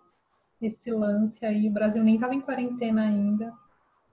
esse 0.61 0.91
lance 0.91 1.45
aí, 1.45 1.69
o 1.69 1.73
Brasil 1.73 2.03
nem 2.03 2.15
estava 2.15 2.35
em 2.35 2.41
quarentena 2.41 3.03
ainda, 3.03 3.53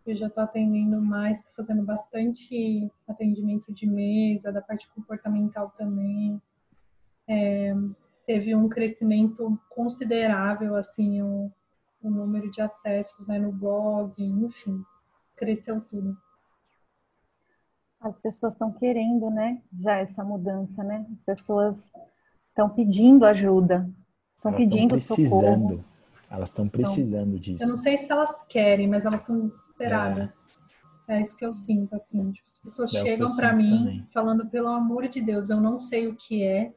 eu 0.06 0.16
já 0.16 0.28
estou 0.28 0.44
atendendo 0.44 1.00
mais, 1.02 1.40
estou 1.40 1.54
fazendo 1.66 1.84
bastante 1.84 2.92
atendimento 3.08 3.72
de 3.74 3.86
mesa, 3.88 4.52
da 4.52 4.62
parte 4.62 4.90
comportamental 4.96 5.74
também. 5.78 6.42
É, 7.28 7.74
teve 8.26 8.56
um 8.56 8.68
crescimento 8.68 9.60
considerável, 9.70 10.76
assim, 10.76 11.22
o, 11.22 11.52
o 12.02 12.10
número 12.10 12.50
de 12.52 12.62
acessos 12.62 13.28
né, 13.28 13.38
no 13.38 13.52
blog, 13.52 14.14
enfim, 14.18 14.84
cresceu 15.36 15.82
tudo. 15.82 16.18
As 18.00 18.20
pessoas 18.20 18.54
estão 18.54 18.72
querendo, 18.72 19.30
né, 19.30 19.62
já 19.80 19.98
essa 19.98 20.24
mudança, 20.24 20.84
né? 20.84 21.06
As 21.14 21.22
pessoas 21.22 21.92
estão 22.50 22.68
pedindo 22.68 23.26
ajuda, 23.26 23.88
estão 24.38 24.52
pedindo 24.54 24.90
precisando. 24.90 25.70
socorro. 25.70 25.91
Elas 26.32 26.48
estão 26.48 26.70
precisando 26.70 27.32
então, 27.32 27.40
disso. 27.40 27.64
Eu 27.64 27.68
não 27.68 27.76
sei 27.76 27.98
se 27.98 28.10
elas 28.10 28.42
querem, 28.48 28.88
mas 28.88 29.06
elas 29.06 29.20
estão 29.20 29.42
desesperadas. 29.42 30.34
É. 31.06 31.18
é. 31.18 31.22
isso 31.22 31.36
que 31.36 31.46
eu 31.46 31.52
sinto, 31.52 31.94
assim. 31.94 32.32
Tipo, 32.32 32.46
as 32.48 32.58
pessoas 32.60 32.94
é 32.96 33.02
chegam 33.02 33.36
para 33.36 33.54
mim 33.54 33.80
também. 33.80 34.08
falando, 34.14 34.50
pelo 34.50 34.70
amor 34.70 35.10
de 35.10 35.20
Deus, 35.20 35.50
eu 35.50 35.60
não 35.60 35.78
sei 35.78 36.08
o 36.08 36.16
que 36.16 36.42
é, 36.42 36.74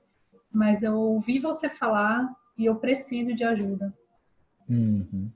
mas 0.50 0.82
eu 0.82 0.96
ouvi 0.96 1.38
você 1.38 1.70
falar 1.70 2.34
e 2.58 2.64
eu 2.64 2.74
preciso 2.74 3.32
de 3.32 3.44
ajuda. 3.44 3.94
Uhum. 4.68 5.30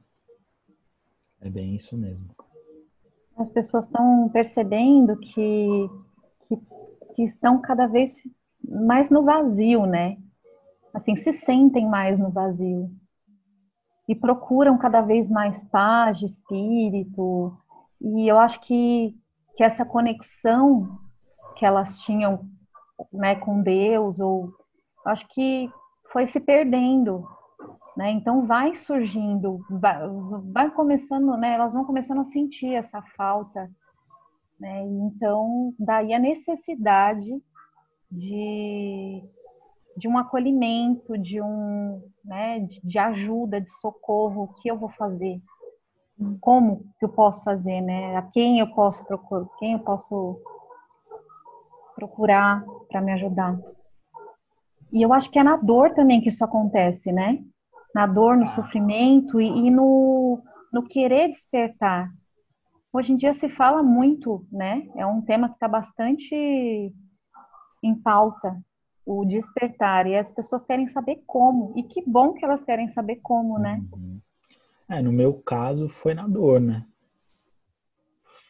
É 1.40 1.48
bem 1.48 1.76
isso 1.76 1.96
mesmo. 1.96 2.28
As 3.36 3.50
pessoas 3.50 3.84
estão 3.84 4.28
percebendo 4.30 5.16
que, 5.16 5.88
que, 6.48 6.56
que, 7.14 7.22
estão 7.22 7.60
cada 7.60 7.86
vez 7.86 8.16
mais 8.68 9.10
no 9.10 9.22
vazio, 9.22 9.86
né? 9.86 10.18
Assim, 10.92 11.14
se 11.14 11.32
sentem 11.32 11.88
mais 11.88 12.18
no 12.18 12.30
vazio. 12.30 12.90
E 14.08 14.14
procuram 14.14 14.78
cada 14.78 15.02
vez 15.02 15.30
mais 15.30 15.62
paz 15.64 16.18
de 16.18 16.26
espírito. 16.26 17.56
E 18.00 18.26
eu 18.26 18.38
acho 18.38 18.60
que, 18.60 19.14
que 19.56 19.62
essa 19.62 19.84
conexão 19.84 20.98
que 21.56 21.66
elas 21.66 22.00
tinham 22.00 22.48
né, 23.12 23.34
com 23.34 23.62
Deus 23.62 24.18
ou 24.18 24.52
acho 25.04 25.28
que 25.28 25.70
foi 26.12 26.26
se 26.26 26.40
perdendo, 26.40 27.26
né? 27.96 28.10
Então 28.10 28.46
vai 28.46 28.74
surgindo, 28.74 29.60
vai, 29.68 29.98
vai, 30.52 30.70
começando, 30.70 31.36
né? 31.36 31.54
Elas 31.54 31.74
vão 31.74 31.84
começando 31.84 32.20
a 32.20 32.24
sentir 32.24 32.74
essa 32.74 33.02
falta, 33.16 33.70
né? 34.58 34.84
Então 34.86 35.74
daí 35.78 36.14
a 36.14 36.18
necessidade 36.18 37.42
de 38.10 39.22
de 39.98 40.06
um 40.06 40.16
acolhimento, 40.16 41.18
de 41.18 41.42
um, 41.42 42.00
né, 42.24 42.60
de, 42.60 42.98
ajuda, 43.00 43.60
de 43.60 43.68
socorro, 43.68 44.44
o 44.44 44.54
que 44.54 44.70
eu 44.70 44.78
vou 44.78 44.88
fazer? 44.90 45.42
Como 46.40 46.84
que 46.98 47.04
eu 47.04 47.08
posso 47.08 47.42
fazer, 47.42 47.80
né? 47.80 48.16
A 48.16 48.22
quem 48.22 48.60
eu 48.60 48.68
posso 48.74 49.04
procurar, 49.04 49.48
quem 49.58 49.72
eu 49.72 49.80
posso 49.80 50.40
procurar 51.96 52.64
para 52.88 53.00
me 53.00 53.12
ajudar? 53.12 53.58
E 54.92 55.02
eu 55.02 55.12
acho 55.12 55.30
que 55.30 55.38
é 55.38 55.42
na 55.42 55.56
dor 55.56 55.92
também 55.94 56.20
que 56.20 56.28
isso 56.28 56.44
acontece, 56.44 57.12
né? 57.12 57.38
Na 57.92 58.06
dor, 58.06 58.36
no 58.36 58.44
ah. 58.44 58.46
sofrimento 58.46 59.40
e, 59.40 59.66
e 59.66 59.70
no, 59.70 60.40
no 60.72 60.84
querer 60.84 61.28
despertar. 61.28 62.08
Hoje 62.92 63.12
em 63.12 63.16
dia 63.16 63.34
se 63.34 63.48
fala 63.48 63.82
muito, 63.82 64.46
né? 64.50 64.88
É 64.96 65.04
um 65.04 65.20
tema 65.20 65.48
que 65.48 65.54
está 65.54 65.66
bastante 65.66 66.92
em 67.82 67.94
pauta, 67.94 68.56
o 69.10 69.24
despertar. 69.24 70.06
E 70.06 70.16
as 70.16 70.30
pessoas 70.32 70.66
querem 70.66 70.86
saber 70.86 71.22
como. 71.26 71.72
E 71.76 71.82
que 71.82 72.02
bom 72.06 72.34
que 72.34 72.44
elas 72.44 72.64
querem 72.64 72.88
saber 72.88 73.16
como, 73.22 73.58
né? 73.58 73.82
Uhum. 73.92 74.20
É, 74.88 75.02
no 75.02 75.12
meu 75.12 75.34
caso 75.34 75.88
foi 75.88 76.14
na 76.14 76.26
dor, 76.26 76.60
né? 76.60 76.84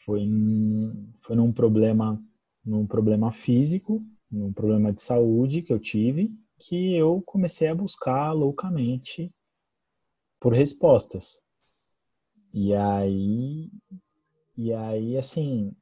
foi, 0.09 0.27
foi 1.21 1.37
num 1.37 1.53
problema, 1.53 2.19
num 2.65 2.87
problema 2.87 3.31
físico, 3.31 4.03
num 4.31 4.55
problema 4.55 4.91
de 4.91 5.03
saúde 5.03 5.61
que 5.61 5.71
eu 5.71 5.79
tive, 5.79 6.33
que 6.59 6.95
eu 6.95 7.23
comecei 7.27 7.69
a 7.69 7.75
buscar 7.75 8.33
loucamente 8.33 9.31
por 10.41 10.55
respostas. 10.55 11.43
E 12.55 12.75
aí, 12.75 13.71
e 14.57 14.73
aí 14.73 15.19
assim, 15.19 15.77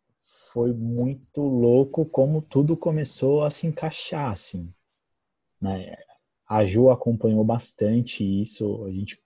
foi 0.57 0.73
muito 0.73 1.43
louco 1.43 2.09
como 2.09 2.41
tudo 2.41 2.79
começou 2.79 3.45
a 3.45 3.51
se 3.51 3.67
encaixar, 3.67 4.33
assim. 4.33 4.67
Né? 5.61 5.95
A 6.49 6.65
Ju 6.65 6.89
acompanhou 6.89 7.45
bastante 7.45 8.25
isso, 8.25 8.87
a 8.87 8.91
gente 8.91 9.21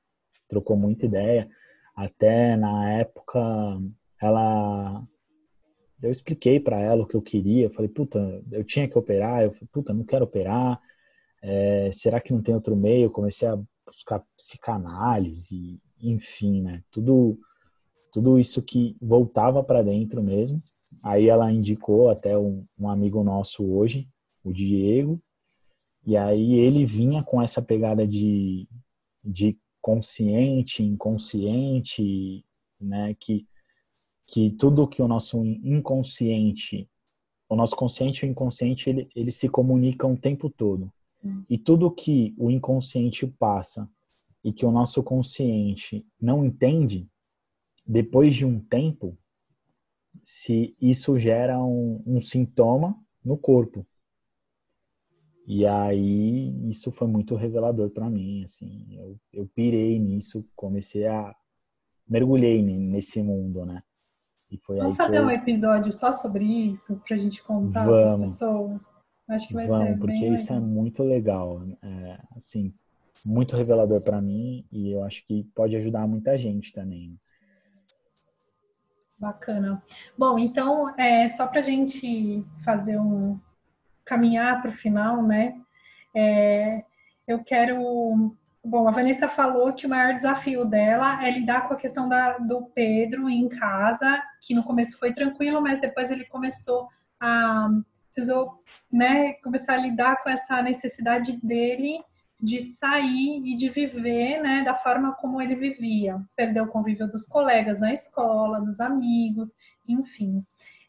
trocou 0.48 0.76
muita 0.76 1.06
ideia. 1.06 1.48
Até 1.94 2.56
na 2.56 2.90
época, 2.94 3.40
ela 4.20 5.06
eu 6.02 6.10
expliquei 6.10 6.58
para 6.58 6.80
ela 6.80 7.04
o 7.04 7.06
que 7.06 7.14
eu 7.14 7.22
queria. 7.22 7.66
Eu 7.66 7.70
falei, 7.70 7.88
puta, 7.88 8.18
eu 8.50 8.64
tinha 8.64 8.88
que 8.88 8.98
operar. 8.98 9.44
Eu 9.44 9.52
falei, 9.52 9.68
puta, 9.72 9.94
não 9.94 10.04
quero 10.04 10.24
operar. 10.24 10.80
É, 11.40 11.92
será 11.92 12.20
que 12.20 12.32
não 12.32 12.42
tem 12.42 12.56
outro 12.56 12.74
meio? 12.74 13.04
Eu 13.04 13.10
comecei 13.10 13.46
a 13.46 13.56
buscar 13.86 14.20
psicanálise, 14.36 15.76
enfim, 16.02 16.60
né? 16.62 16.82
Tudo, 16.90 17.38
tudo 18.12 18.36
isso 18.36 18.60
que 18.60 18.96
voltava 19.00 19.62
para 19.62 19.80
dentro 19.80 20.20
mesmo. 20.20 20.58
Aí 21.04 21.28
ela 21.28 21.50
indicou 21.50 22.10
até 22.10 22.36
um, 22.36 22.62
um 22.78 22.88
amigo 22.88 23.22
nosso 23.22 23.64
hoje, 23.64 24.08
o 24.44 24.52
Diego, 24.52 25.18
e 26.06 26.16
aí 26.16 26.54
ele 26.54 26.84
vinha 26.84 27.22
com 27.22 27.40
essa 27.40 27.62
pegada 27.62 28.06
de, 28.06 28.66
de 29.22 29.56
consciente, 29.80 30.82
inconsciente, 30.82 32.44
né? 32.80 33.14
Que, 33.18 33.46
que 34.26 34.50
tudo 34.50 34.88
que 34.88 35.02
o 35.02 35.08
nosso 35.08 35.44
inconsciente, 35.44 36.88
o 37.48 37.56
nosso 37.56 37.76
consciente 37.76 38.24
e 38.24 38.28
o 38.28 38.30
inconsciente, 38.30 38.90
ele, 38.90 39.08
ele 39.14 39.30
se 39.30 39.48
comunicam 39.48 40.14
o 40.14 40.18
tempo 40.18 40.48
todo. 40.48 40.92
Hum. 41.24 41.42
E 41.50 41.58
tudo 41.58 41.90
que 41.90 42.34
o 42.38 42.50
inconsciente 42.50 43.26
passa 43.26 43.88
e 44.42 44.52
que 44.52 44.64
o 44.64 44.70
nosso 44.70 45.02
consciente 45.02 46.04
não 46.20 46.44
entende, 46.44 47.06
depois 47.86 48.34
de 48.34 48.46
um 48.46 48.58
tempo, 48.58 49.18
se 50.22 50.74
isso 50.80 51.18
gera 51.18 51.58
um, 51.62 52.02
um 52.06 52.20
sintoma 52.20 52.96
no 53.24 53.36
corpo. 53.36 53.86
E 55.46 55.66
aí 55.66 56.68
isso 56.68 56.92
foi 56.92 57.08
muito 57.08 57.34
revelador 57.34 57.90
para 57.90 58.08
mim, 58.08 58.44
assim, 58.44 58.86
eu, 58.96 59.18
eu 59.32 59.50
pirei 59.54 59.98
nisso, 59.98 60.46
comecei 60.54 61.06
a 61.06 61.34
mergulhei 62.08 62.60
nesse 62.62 63.22
mundo, 63.22 63.64
né? 63.64 63.82
E 64.50 64.58
foi 64.58 64.78
Vamos 64.78 64.96
fazer 64.96 65.18
eu... 65.18 65.24
um 65.24 65.30
episódio 65.30 65.92
só 65.92 66.12
sobre 66.12 66.44
isso 66.44 67.00
pra 67.06 67.16
gente 67.16 67.42
contar 67.42 67.86
para 67.86 68.14
as 68.14 68.20
pessoas. 68.20 68.82
Acho 69.28 69.46
que 69.46 69.54
vai 69.54 69.68
Vamos, 69.68 69.88
ser 69.88 69.98
porque 69.98 70.26
isso 70.26 70.52
é 70.52 70.56
legal. 70.56 70.70
é 70.70 70.74
muito 70.74 71.02
legal, 71.04 71.62
é, 71.84 72.18
assim, 72.36 72.74
muito 73.24 73.56
revelador 73.56 74.02
para 74.02 74.20
mim 74.20 74.64
e 74.72 74.90
eu 74.90 75.04
acho 75.04 75.24
que 75.24 75.44
pode 75.54 75.76
ajudar 75.76 76.08
muita 76.08 76.36
gente 76.36 76.72
também. 76.72 77.16
Bacana. 79.20 79.82
Bom, 80.16 80.38
então, 80.38 80.98
é, 80.98 81.28
só 81.28 81.46
para 81.46 81.60
a 81.60 81.62
gente 81.62 82.42
fazer 82.64 82.98
um 82.98 83.38
caminhar 84.02 84.62
para 84.62 84.70
o 84.70 84.74
final, 84.74 85.22
né? 85.22 85.60
É, 86.16 86.82
eu 87.28 87.44
quero. 87.44 88.34
Bom, 88.64 88.88
a 88.88 88.90
Vanessa 88.90 89.28
falou 89.28 89.74
que 89.74 89.86
o 89.86 89.90
maior 89.90 90.14
desafio 90.14 90.64
dela 90.64 91.22
é 91.22 91.30
lidar 91.30 91.68
com 91.68 91.74
a 91.74 91.76
questão 91.76 92.08
da, 92.08 92.38
do 92.38 92.62
Pedro 92.74 93.28
em 93.28 93.46
casa, 93.48 94.22
que 94.40 94.54
no 94.54 94.64
começo 94.64 94.98
foi 94.98 95.12
tranquilo, 95.12 95.60
mas 95.60 95.80
depois 95.80 96.10
ele 96.10 96.24
começou 96.24 96.88
a 97.20 97.68
precisou, 98.10 98.60
né, 98.92 99.34
começar 99.34 99.74
a 99.74 99.76
lidar 99.76 100.20
com 100.22 100.28
essa 100.28 100.60
necessidade 100.62 101.36
dele 101.36 102.02
de 102.42 102.60
sair 102.60 103.42
e 103.44 103.56
de 103.56 103.68
viver 103.68 104.40
né, 104.40 104.64
da 104.64 104.74
forma 104.74 105.12
como 105.14 105.40
ele 105.40 105.54
vivia. 105.54 106.20
Perdeu 106.34 106.64
o 106.64 106.68
convívio 106.68 107.06
dos 107.06 107.26
colegas 107.26 107.80
na 107.80 107.92
escola, 107.92 108.60
dos 108.60 108.80
amigos, 108.80 109.54
enfim. 109.86 110.42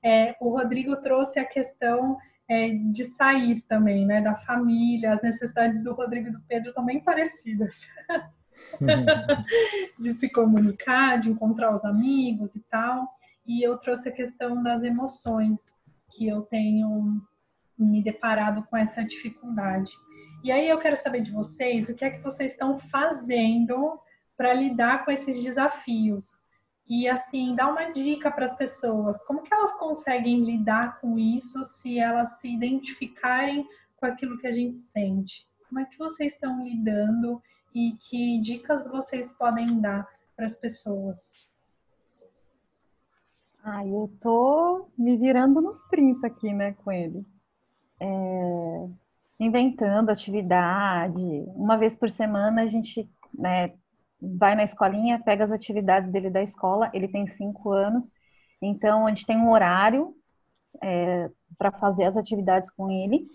É, 0.04 0.36
o 0.40 0.50
Rodrigo 0.50 0.96
trouxe 0.98 1.40
a 1.40 1.46
questão 1.46 2.18
é, 2.50 2.70
de 2.70 3.04
sair 3.04 3.62
também, 3.62 4.06
né, 4.06 4.22
da 4.22 4.36
família, 4.36 5.14
as 5.14 5.22
necessidades 5.22 5.84
do 5.84 5.94
Rodrigo 5.94 6.30
e 6.30 6.32
do 6.32 6.42
Pedro 6.48 6.74
também 6.74 7.02
parecidas. 7.02 7.82
de 10.00 10.14
se 10.14 10.30
comunicar, 10.30 11.20
de 11.20 11.32
encontrar 11.32 11.76
os 11.76 11.84
amigos 11.84 12.56
e 12.56 12.62
tal. 12.70 13.08
E 13.46 13.66
eu 13.66 13.78
trouxe 13.78 14.10
a 14.10 14.12
questão 14.12 14.62
das 14.62 14.84
emoções, 14.84 15.66
que 16.12 16.28
eu 16.28 16.42
tenho 16.44 17.22
me 17.84 18.04
deparado 18.04 18.64
com 18.70 18.78
essa 18.78 19.04
dificuldade. 19.04 19.92
E 20.44 20.52
aí 20.52 20.68
eu 20.68 20.80
quero 20.80 20.98
saber 20.98 21.22
de 21.22 21.32
vocês 21.32 21.88
o 21.88 21.96
que 21.96 22.06
é 22.06 22.10
que 22.10 22.24
vocês 22.24 22.54
estão 22.54 22.80
fazendo 22.80 24.00
para 24.36 24.54
lidar 24.54 25.06
com 25.06 25.12
esses 25.12 25.44
desafios. 25.44 26.42
E 26.88 27.08
assim, 27.08 27.56
dar 27.56 27.72
uma 27.72 27.92
dica 27.92 28.30
para 28.32 28.46
as 28.46 28.56
pessoas, 28.56 29.24
como 29.24 29.44
que 29.44 29.54
elas 29.54 29.72
conseguem 29.78 30.44
lidar 30.44 31.00
com 31.00 31.18
isso 31.18 31.64
se 31.64 32.00
elas 32.00 32.40
se 32.40 32.54
identificarem 32.54 33.68
com 33.96 34.06
aquilo 34.06 34.38
que 34.38 34.48
a 34.48 34.52
gente 34.52 34.78
sente? 34.78 35.48
Como 35.70 35.80
é 35.80 35.86
que 35.86 35.98
vocês 35.98 36.34
estão 36.34 36.64
lidando 36.64 37.42
e 37.74 37.92
que 37.92 38.42
dicas 38.42 38.90
vocês 38.90 39.32
podem 39.32 39.80
dar 39.80 40.06
para 40.36 40.46
as 40.46 40.58
pessoas? 40.58 41.34
Ah, 43.64 43.86
eu 43.86 44.12
tô 44.20 44.88
me 44.98 45.16
virando 45.16 45.62
nos 45.62 45.86
30 45.86 46.26
aqui, 46.26 46.52
né, 46.52 46.74
com 46.74 46.92
ele. 46.92 47.24
É, 48.04 48.88
inventando 49.40 50.10
atividade. 50.10 51.22
Uma 51.56 51.78
vez 51.78 51.96
por 51.96 52.10
semana 52.10 52.64
a 52.64 52.66
gente 52.68 53.08
né, 53.34 53.74
vai 54.20 54.56
na 54.56 54.64
escolinha, 54.64 55.22
pega 55.24 55.44
as 55.44 55.52
atividades 55.52 56.12
dele 56.12 56.30
da 56.30 56.42
escola. 56.42 56.90
Ele 56.94 57.08
tem 57.08 57.28
cinco 57.28 57.72
anos, 57.72 58.12
então 58.60 59.06
a 59.06 59.10
gente 59.10 59.26
tem 59.26 59.38
um 59.38 59.52
horário 59.52 60.16
é, 60.82 61.30
para 61.58 61.72
fazer 61.72 62.06
as 62.06 62.18
atividades 62.18 62.72
com 62.72 62.90
ele. 62.90 63.28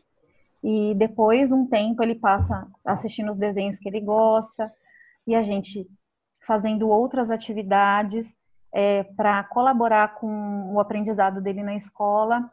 E 0.65 0.95
depois, 0.97 1.53
um 1.53 1.65
tempo, 1.65 2.03
ele 2.03 2.17
passa 2.17 2.67
assistindo 2.85 3.31
os 3.31 3.39
desenhos 3.39 3.79
que 3.79 3.89
ele 3.89 4.01
gosta 4.01 4.73
e 5.27 5.35
a 5.35 5.43
gente 5.43 5.89
fazendo 6.41 6.89
outras 6.89 7.31
atividades 7.31 8.37
é, 8.73 9.05
para 9.05 9.45
colaborar 9.45 10.15
com 10.15 10.73
o 10.73 10.81
aprendizado 10.81 11.41
dele 11.41 11.63
na 11.63 11.77
escola 11.77 12.51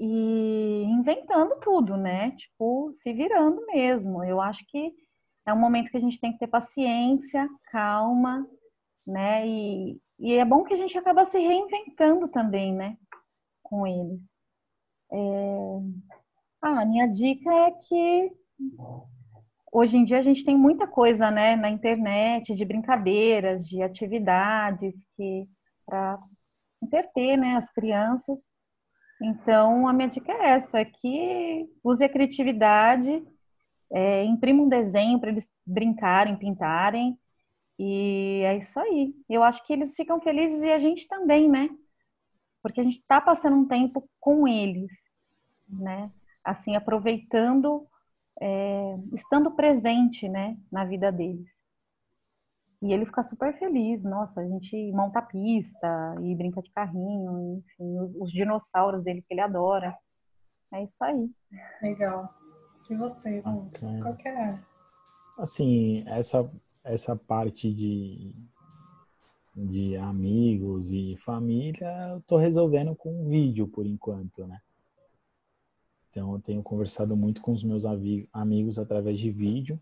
e 0.00 0.82
inventando 0.84 1.60
tudo, 1.60 1.94
né? 1.94 2.30
Tipo, 2.30 2.90
se 2.90 3.12
virando 3.12 3.64
mesmo. 3.66 4.24
Eu 4.24 4.40
acho 4.40 4.64
que 4.66 4.94
é 5.46 5.52
um 5.52 5.58
momento 5.58 5.90
que 5.90 5.96
a 5.98 6.00
gente 6.00 6.18
tem 6.18 6.32
que 6.32 6.38
ter 6.38 6.46
paciência, 6.46 7.46
calma, 7.70 8.46
né? 9.06 9.46
E, 9.46 10.00
e 10.18 10.32
é 10.34 10.44
bom 10.44 10.64
que 10.64 10.72
a 10.72 10.76
gente 10.76 10.96
acaba 10.96 11.26
se 11.26 11.38
reinventando 11.38 12.28
também, 12.28 12.74
né? 12.74 12.96
Com 13.62 13.86
eles. 13.86 14.20
É... 15.12 15.16
Ah, 16.62 16.80
a 16.80 16.86
minha 16.86 17.06
dica 17.06 17.52
é 17.52 17.70
que 17.72 18.32
hoje 19.72 19.98
em 19.98 20.04
dia 20.04 20.18
a 20.18 20.22
gente 20.22 20.44
tem 20.44 20.56
muita 20.56 20.86
coisa, 20.86 21.30
né, 21.30 21.56
na 21.56 21.70
internet, 21.70 22.54
de 22.54 22.64
brincadeiras, 22.64 23.66
de 23.66 23.82
atividades 23.82 25.06
que 25.16 25.48
para 25.86 26.18
entreter, 26.82 27.36
né, 27.36 27.56
as 27.56 27.70
crianças 27.70 28.40
então, 29.20 29.86
a 29.86 29.92
minha 29.92 30.08
dica 30.08 30.32
é 30.32 30.50
essa, 30.50 30.84
que 30.84 31.68
use 31.84 32.02
a 32.02 32.08
criatividade, 32.08 33.22
é, 33.92 34.24
imprima 34.24 34.62
um 34.62 34.68
desenho 34.68 35.18
para 35.20 35.30
eles 35.30 35.52
brincarem, 35.66 36.36
pintarem, 36.36 37.18
e 37.78 38.42
é 38.44 38.56
isso 38.56 38.78
aí. 38.80 39.14
Eu 39.28 39.42
acho 39.42 39.64
que 39.66 39.72
eles 39.72 39.94
ficam 39.94 40.20
felizes 40.20 40.62
e 40.62 40.70
a 40.72 40.78
gente 40.78 41.08
também, 41.08 41.48
né? 41.48 41.70
Porque 42.62 42.80
a 42.80 42.84
gente 42.84 42.98
está 42.98 43.20
passando 43.20 43.56
um 43.56 43.66
tempo 43.66 44.08
com 44.20 44.46
eles, 44.46 44.92
né? 45.68 46.10
Assim, 46.44 46.76
aproveitando, 46.76 47.86
é, 48.40 48.96
estando 49.12 49.50
presente, 49.50 50.28
né, 50.28 50.56
na 50.70 50.84
vida 50.84 51.12
deles. 51.12 51.58
E 52.82 52.92
ele 52.92 53.04
fica 53.04 53.22
super 53.22 53.58
feliz. 53.58 54.02
Nossa, 54.04 54.40
a 54.40 54.46
gente 54.46 54.92
monta 54.92 55.18
a 55.18 55.22
pista 55.22 56.14
e 56.22 56.34
brinca 56.34 56.62
de 56.62 56.70
carrinho, 56.70 57.58
enfim, 57.58 57.98
os, 58.00 58.16
os 58.16 58.32
dinossauros 58.32 59.02
dele 59.02 59.22
que 59.22 59.34
ele 59.34 59.42
adora. 59.42 59.96
É 60.72 60.84
isso 60.84 61.02
aí. 61.04 61.30
Legal. 61.82 62.34
E 62.88 62.96
você, 62.96 63.40
okay. 63.40 64.00
qual 64.00 64.16
que 64.16 64.28
é? 64.28 64.44
Assim, 65.38 66.04
essa, 66.08 66.50
essa 66.84 67.14
parte 67.14 67.72
de, 67.72 68.32
de 69.54 69.96
amigos 69.96 70.90
e 70.90 71.16
família, 71.18 71.86
eu 72.14 72.20
tô 72.22 72.36
resolvendo 72.36 72.96
com 72.96 73.28
vídeo 73.28 73.68
por 73.68 73.86
enquanto, 73.86 74.46
né? 74.46 74.60
Então, 76.10 76.32
eu 76.32 76.40
tenho 76.40 76.62
conversado 76.62 77.16
muito 77.16 77.40
com 77.40 77.52
os 77.52 77.62
meus 77.62 77.84
amigos 78.32 78.78
através 78.78 79.20
de 79.20 79.30
vídeo 79.30 79.80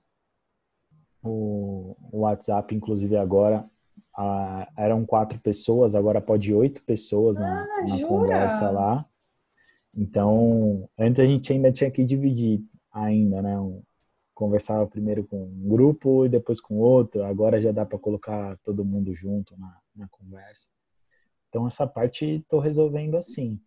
o, 1.22 1.96
WhatsApp, 2.20 2.74
inclusive 2.74 3.16
agora, 3.16 3.68
a, 4.16 4.68
eram 4.76 5.04
quatro 5.04 5.38
pessoas, 5.40 5.94
agora 5.94 6.20
pode 6.20 6.52
oito 6.52 6.82
pessoas 6.84 7.36
na, 7.36 7.62
Ah, 7.62 7.86
na 7.88 8.06
conversa 8.06 8.70
lá. 8.70 9.06
Então, 9.96 10.88
antes 10.98 11.20
a 11.20 11.24
gente 11.24 11.52
ainda 11.52 11.72
tinha 11.72 11.90
que 11.90 12.04
dividir 12.04 12.62
ainda, 12.92 13.42
né? 13.42 13.58
Um- 13.58 13.82
conversava 14.34 14.86
primeiro 14.86 15.24
com 15.26 15.36
um 15.46 15.68
grupo 15.68 16.24
e 16.24 16.28
depois 16.28 16.60
com 16.60 16.76
outro. 16.76 17.24
Agora 17.24 17.60
já 17.60 17.72
dá 17.72 17.84
para 17.84 17.98
colocar 17.98 18.56
todo 18.58 18.84
mundo 18.84 19.12
junto 19.12 19.58
na, 19.58 19.76
na 19.96 20.08
conversa. 20.08 20.68
Então, 21.48 21.66
essa 21.66 21.88
parte 21.88 22.24
estou 22.36 22.60
resolvendo 22.60 23.16
assim. 23.16 23.58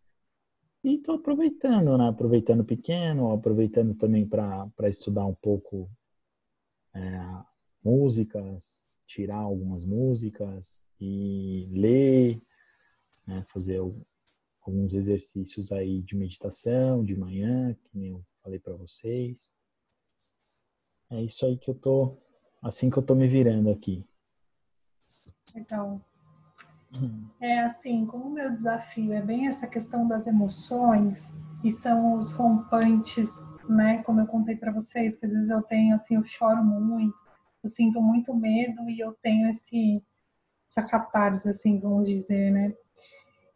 E 0.82 0.94
estou 0.94 1.16
aproveitando, 1.16 1.98
né? 1.98 2.08
Aproveitando 2.08 2.64
pequeno, 2.64 3.34
aproveitando 3.34 3.94
também 3.96 4.26
para 4.26 4.88
estudar 4.88 5.26
um 5.26 5.36
pouco 5.36 5.90
é, 6.94 7.44
músicas, 7.84 8.88
tirar 9.08 9.38
algumas 9.38 9.86
músicas 9.86 10.82
e 11.00 11.68
ler, 11.72 12.42
né? 13.28 13.44
fazer 13.46 13.78
al- 13.78 13.96
alguns 14.62 14.94
exercícios 14.94 15.72
aí 15.72 16.02
de 16.02 16.16
meditação 16.16 17.04
de 17.04 17.16
manhã, 17.16 17.74
que 17.74 17.98
nem 17.98 18.12
eu 18.12 18.24
falei 18.44 18.60
para 18.60 18.76
vocês. 18.76 19.54
É 21.10 21.22
isso 21.22 21.46
aí 21.46 21.58
que 21.58 21.70
eu 21.70 21.76
tô, 21.76 22.18
assim 22.62 22.90
que 22.90 22.98
eu 22.98 23.04
tô 23.04 23.16
me 23.16 23.28
virando 23.28 23.70
aqui. 23.70 24.06
Legal. 25.54 26.02
É 27.40 27.60
assim, 27.60 28.06
como 28.06 28.26
o 28.26 28.30
meu 28.32 28.52
desafio 28.52 29.14
é 29.14 29.22
bem 29.22 29.48
essa 29.48 29.66
questão 29.68 30.08
das 30.08 30.28
emoções 30.28 31.34
e 31.64 31.72
são 31.72 32.18
os 32.18 32.32
rompantes, 32.32 33.30
né? 33.70 34.04
Como 34.04 34.20
eu 34.20 34.28
contei 34.28 34.56
para 34.56 34.72
vocês, 34.72 35.18
que 35.18 35.26
às 35.26 35.34
vezes 35.34 35.50
eu 35.50 35.62
tenho 35.62 35.96
assim, 35.96 36.16
eu 36.16 36.24
choro 36.24 36.64
muito, 36.64 37.16
eu 37.64 37.70
sinto 37.70 38.02
muito 38.02 38.34
medo 38.34 38.90
e 38.90 39.00
eu 39.00 39.14
tenho 39.22 39.50
esse 39.50 40.02
essa 40.70 40.84
catarse, 40.84 41.50
assim, 41.50 41.80
vamos 41.80 42.08
dizer, 42.08 42.50
né? 42.52 42.74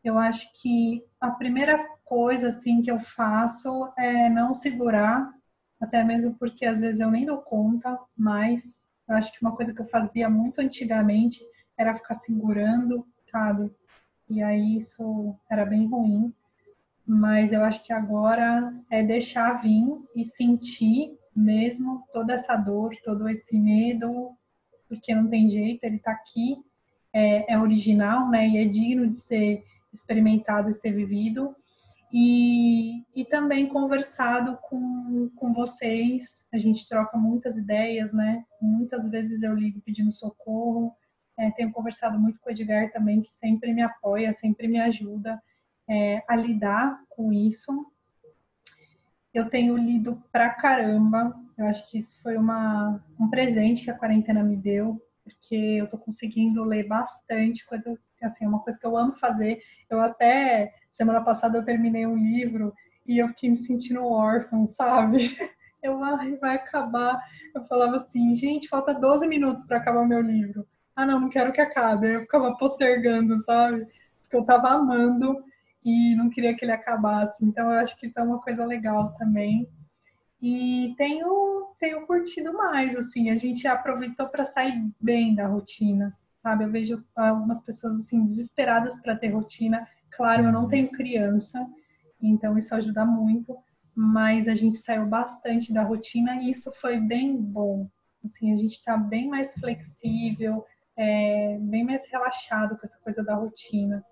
Eu 0.04 0.20
acho 0.20 0.52
que 0.62 1.02
a 1.20 1.32
primeira 1.32 1.78
coisa 2.04 2.50
assim 2.50 2.82
que 2.82 2.92
eu 2.92 3.00
faço 3.00 3.90
é 3.98 4.30
não 4.30 4.54
segurar, 4.54 5.34
até 5.80 6.04
mesmo 6.04 6.36
porque 6.36 6.66
às 6.66 6.82
vezes 6.82 7.00
eu 7.00 7.10
nem 7.10 7.26
dou 7.26 7.38
conta, 7.38 7.98
mas 8.18 8.64
eu 9.08 9.16
acho 9.16 9.32
que 9.32 9.42
uma 9.42 9.56
coisa 9.56 9.74
que 9.74 9.82
eu 9.82 9.88
fazia 9.88 10.30
muito 10.30 10.60
antigamente 10.60 11.40
era 11.78 11.96
ficar 11.96 12.16
segurando, 12.16 13.08
sabe? 13.32 13.72
E 14.30 14.42
aí 14.42 14.78
isso 14.78 15.36
era 15.50 15.66
bem 15.66 15.88
ruim. 15.88 16.34
Mas 17.08 17.54
eu 17.54 17.64
acho 17.64 17.84
que 17.84 17.94
agora 17.94 18.74
é 18.90 19.04
deixar 19.04 19.62
vir 19.62 19.86
e 20.16 20.26
sentir 20.26 21.16
mesmo 21.36 22.04
toda 22.12 22.34
essa 22.34 22.56
dor, 22.56 22.96
todo 23.04 23.30
esse 23.30 23.60
medo, 23.60 24.32
porque 24.88 25.14
não 25.14 25.28
tem 25.28 25.50
jeito, 25.50 25.84
ele 25.84 26.00
tá 26.00 26.12
aqui, 26.12 26.58
é, 27.14 27.54
é 27.54 27.60
original, 27.60 28.30
né? 28.30 28.48
E 28.48 28.58
é 28.58 28.66
digno 28.66 29.08
de 29.08 29.18
ser 29.18 29.64
experimentado 29.94 30.70
e 30.70 30.74
ser 30.74 30.92
vivido. 30.92 31.56
E, 32.12 33.04
e 33.14 33.26
também 33.26 33.68
conversado 33.68 34.58
com, 34.70 35.30
com 35.36 35.54
vocês, 35.54 36.48
a 36.54 36.58
gente 36.58 36.88
troca 36.88 37.18
muitas 37.18 37.58
ideias, 37.58 38.14
né? 38.14 38.44
Muitas 38.62 39.10
vezes 39.10 39.44
eu 39.44 39.54
ligo 39.54 39.82
pedindo 39.82 40.14
socorro, 40.14 40.96
é, 41.38 41.52
tenho 41.52 41.72
conversado 41.72 42.18
muito 42.18 42.40
com 42.40 42.50
o 42.50 42.52
Edgar 42.52 42.92
também, 42.92 43.22
que 43.22 43.36
sempre 43.36 43.74
me 43.74 43.82
apoia, 43.82 44.32
sempre 44.32 44.68
me 44.68 44.80
ajuda 44.80 45.42
é, 45.88 46.24
a 46.28 46.36
lidar 46.36 47.02
com 47.10 47.32
isso. 47.32 47.92
Eu 49.34 49.50
tenho 49.50 49.76
lido 49.76 50.22
pra 50.32 50.50
caramba, 50.50 51.36
eu 51.58 51.66
acho 51.68 51.90
que 51.90 51.98
isso 51.98 52.22
foi 52.22 52.38
uma, 52.38 53.04
um 53.20 53.30
presente 53.30 53.84
que 53.84 53.92
a 53.92 53.98
quarentena 53.98 54.44
me 54.44 54.56
deu, 54.56 55.02
porque 55.24 55.56
eu 55.56 55.88
tô 55.88 55.98
conseguindo 55.98 56.64
ler 56.64 56.88
bastante, 56.88 57.66
coisa 57.66 57.98
assim, 58.22 58.46
uma 58.46 58.60
coisa 58.60 58.80
que 58.80 58.86
eu 58.86 58.98
amo 58.98 59.16
fazer. 59.18 59.62
Eu 59.90 60.02
até, 60.02 60.74
semana 60.92 61.22
passada, 61.22 61.58
eu 61.58 61.66
terminei 61.66 62.06
um 62.06 62.18
livro 62.18 62.74
e 63.06 63.18
eu 63.18 63.28
fiquei 63.30 63.50
me 63.50 63.58
sentindo 63.58 64.06
órfã, 64.06 64.66
sabe? 64.68 65.18
Eu, 65.84 66.04
ai, 66.04 66.36
vai 66.38 66.56
acabar. 66.56 67.22
Eu 67.54 67.64
falava 67.66 67.98
assim, 67.98 68.34
gente, 68.34 68.68
falta 68.68 68.92
12 68.92 69.28
minutos 69.28 69.64
para 69.66 69.78
acabar 69.78 70.04
meu 70.04 70.20
livro 70.20 70.68
ah, 70.96 71.06
não, 71.06 71.20
não 71.20 71.30
quero 71.30 71.52
que 71.52 71.62
acabe. 71.62 72.08
Eu 72.08 72.22
ficava 72.22 72.56
postergando, 72.58 73.38
sabe? 73.44 73.86
Porque 74.22 74.36
eu 74.38 74.46
tava 74.46 74.70
amando 74.70 75.44
e 75.86 76.16
não 76.16 76.32
queria 76.32 76.56
que 76.56 76.66
ele 76.66 76.72
acabasse. 76.72 77.46
Então 77.46 77.72
eu 77.72 77.80
acho 77.80 77.98
que 78.00 78.08
isso 78.08 78.20
é 78.20 78.24
uma 78.24 78.42
coisa 78.42 78.66
legal 78.66 79.14
também. 79.14 79.70
E 80.42 80.96
tenho, 80.98 81.74
tenho 81.80 82.06
curtido 82.08 82.52
mais, 82.54 82.96
assim, 82.96 83.30
a 83.30 83.36
gente 83.36 83.68
aproveitou 83.68 84.28
para 84.28 84.44
sair 84.44 84.84
bem 85.00 85.36
da 85.36 85.48
rotina, 85.48 86.18
sabe? 86.42 86.64
Eu 86.64 86.72
vejo 86.72 87.04
algumas 87.16 87.62
pessoas 87.62 88.00
assim 88.00 88.26
desesperadas 88.26 89.00
para 89.02 89.16
ter 89.16 89.30
rotina. 89.30 89.88
Claro, 90.12 90.46
eu 90.46 90.52
não 90.52 90.68
tenho 90.68 90.90
criança, 90.90 91.66
então 92.22 92.58
isso 92.58 92.74
ajuda 92.74 93.06
muito, 93.06 93.56
mas 93.94 94.48
a 94.48 94.56
gente 94.56 94.78
saiu 94.78 95.06
bastante 95.06 95.72
da 95.72 95.84
rotina 95.84 96.36
e 96.38 96.50
isso 96.50 96.72
foi 96.74 97.00
bem 97.00 97.36
bom. 97.36 97.88
Assim, 98.24 98.54
a 98.54 98.58
gente 98.58 98.74
está 98.74 98.98
bem 98.98 99.28
mais 99.28 99.54
flexível, 99.54 100.66
é, 100.98 101.58
bem 101.62 101.84
mais 101.84 102.10
relaxado 102.10 102.78
com 102.78 102.86
essa 102.86 102.98
coisa 103.00 103.24
da 103.24 103.36
rotina. 103.36 104.04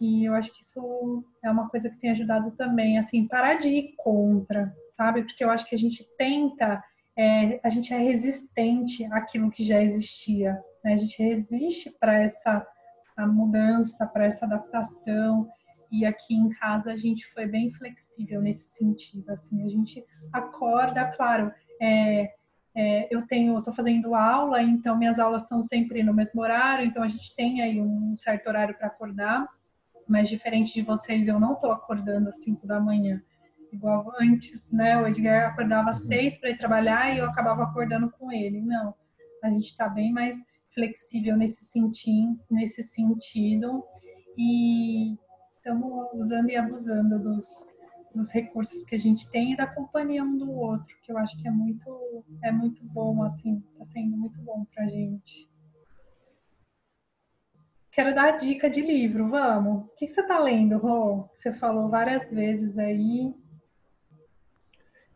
E 0.00 0.24
eu 0.24 0.34
acho 0.34 0.52
que 0.52 0.62
isso 0.62 1.24
é 1.42 1.50
uma 1.50 1.68
coisa 1.68 1.88
que 1.88 1.98
tem 1.98 2.10
ajudado 2.10 2.50
também, 2.52 2.98
assim, 2.98 3.26
parar 3.26 3.54
de 3.54 3.68
ir 3.68 3.94
contra, 3.96 4.74
sabe? 4.96 5.22
Porque 5.22 5.42
eu 5.42 5.50
acho 5.50 5.66
que 5.66 5.74
a 5.74 5.78
gente 5.78 6.06
tenta, 6.18 6.82
é, 7.16 7.60
a 7.62 7.68
gente 7.70 7.94
é 7.94 7.98
resistente 7.98 9.04
àquilo 9.12 9.50
que 9.50 9.64
já 9.64 9.82
existia, 9.82 10.52
né? 10.84 10.94
A 10.94 10.96
gente 10.96 11.22
resiste 11.22 11.90
para 11.98 12.20
essa 12.22 12.66
mudança, 13.24 14.06
para 14.06 14.26
essa 14.26 14.44
adaptação. 14.44 15.48
E 15.90 16.04
aqui 16.04 16.34
em 16.34 16.50
casa 16.50 16.92
a 16.92 16.96
gente 16.96 17.26
foi 17.32 17.46
bem 17.46 17.72
flexível 17.72 18.42
nesse 18.42 18.76
sentido, 18.76 19.30
assim, 19.30 19.64
a 19.64 19.68
gente 19.68 20.04
acorda, 20.32 21.06
claro, 21.12 21.52
é, 21.80 22.34
é, 22.74 23.08
eu 23.10 23.26
tenho, 23.26 23.58
estou 23.58 23.72
fazendo 23.72 24.14
aula, 24.14 24.62
então 24.62 24.98
minhas 24.98 25.18
aulas 25.18 25.46
são 25.48 25.62
sempre 25.62 26.02
no 26.02 26.12
mesmo 26.12 26.42
horário, 26.42 26.84
então 26.84 27.02
a 27.02 27.08
gente 27.08 27.34
tem 27.34 27.62
aí 27.62 27.80
um 27.80 28.16
certo 28.16 28.48
horário 28.48 28.76
para 28.76 28.88
acordar, 28.88 29.46
mas 30.08 30.28
diferente 30.28 30.74
de 30.74 30.82
vocês, 30.82 31.26
eu 31.26 31.40
não 31.40 31.54
estou 31.54 31.72
acordando 31.72 32.28
às 32.28 32.36
5 32.36 32.66
da 32.66 32.80
manhã, 32.80 33.22
igual 33.72 34.12
antes, 34.20 34.70
né? 34.70 35.00
O 35.00 35.06
Edgar 35.06 35.50
acordava 35.50 35.90
às 35.90 36.06
6 36.06 36.38
para 36.38 36.50
ir 36.50 36.58
trabalhar 36.58 37.14
e 37.14 37.18
eu 37.18 37.26
acabava 37.26 37.64
acordando 37.64 38.10
com 38.10 38.30
ele. 38.32 38.60
Não, 38.60 38.94
a 39.42 39.50
gente 39.50 39.66
está 39.66 39.88
bem 39.88 40.12
mais 40.12 40.36
flexível 40.72 41.36
nesse 41.36 41.64
sentido, 41.64 42.38
nesse 42.50 42.82
sentido 42.82 43.82
e 44.36 45.16
estamos 45.56 46.08
usando 46.12 46.50
e 46.50 46.56
abusando 46.56 47.18
dos, 47.18 47.66
dos 48.14 48.30
recursos 48.30 48.84
que 48.84 48.94
a 48.94 48.98
gente 48.98 49.30
tem 49.30 49.52
e 49.52 49.56
da 49.56 49.66
companhia 49.66 50.22
um 50.22 50.36
do 50.36 50.50
outro, 50.50 50.94
que 51.02 51.10
eu 51.10 51.18
acho 51.18 51.36
que 51.40 51.48
é 51.48 51.50
muito, 51.50 52.24
é 52.42 52.52
muito 52.52 52.84
bom, 52.84 53.22
assim, 53.22 53.62
está 53.72 53.84
sendo 53.84 54.16
muito 54.16 54.38
bom 54.42 54.64
pra 54.74 54.86
gente. 54.86 55.45
Quero 57.96 58.14
dar 58.14 58.34
a 58.34 58.36
dica 58.36 58.68
de 58.68 58.82
livro, 58.82 59.30
vamos. 59.30 59.84
O 59.84 59.88
que 59.96 60.06
você 60.06 60.20
está 60.20 60.38
lendo, 60.38 60.76
Rô? 60.76 61.30
Você 61.34 61.50
falou 61.54 61.88
várias 61.88 62.28
vezes 62.28 62.76
aí. 62.76 63.34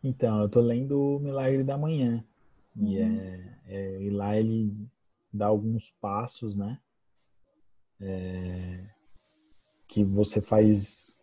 Então, 0.02 0.40
eu 0.40 0.48
tô 0.48 0.62
lendo 0.62 0.98
o 0.98 1.20
Milagre 1.20 1.62
da 1.62 1.76
Manhã. 1.76 2.24
E, 2.74 2.98
é, 2.98 3.58
é, 3.68 4.02
e 4.02 4.08
lá 4.08 4.34
ele 4.34 4.74
dá 5.30 5.48
alguns 5.48 5.90
passos, 6.00 6.56
né? 6.56 6.78
É, 8.00 8.86
que 9.86 10.02
você 10.02 10.40
faz 10.40 11.18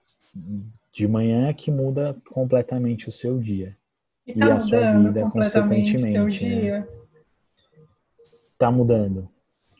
de 0.93 1.07
manhã 1.07 1.51
que 1.55 1.71
muda 1.71 2.15
completamente 2.29 3.09
o 3.09 3.11
seu 3.11 3.39
dia. 3.39 3.75
E 4.27 4.35
tá 4.35 4.53
a 4.53 4.59
sua 4.59 4.91
vida, 5.01 5.21
completamente 5.21 5.97
seu 5.97 6.21
consequentemente, 6.21 6.45
né? 6.69 6.87
Tá 8.59 8.69
mudando. 8.69 9.23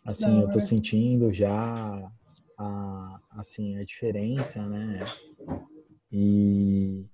Assim, 0.07 0.37
Da 0.37 0.43
eu 0.43 0.49
tô 0.49 0.59
sentindo 0.61 1.33
já 1.33 2.09
a, 2.57 3.21
assim, 3.31 3.75
a 3.75 3.83
diferença, 3.83 4.65
né? 4.65 4.99
E, 6.09 7.05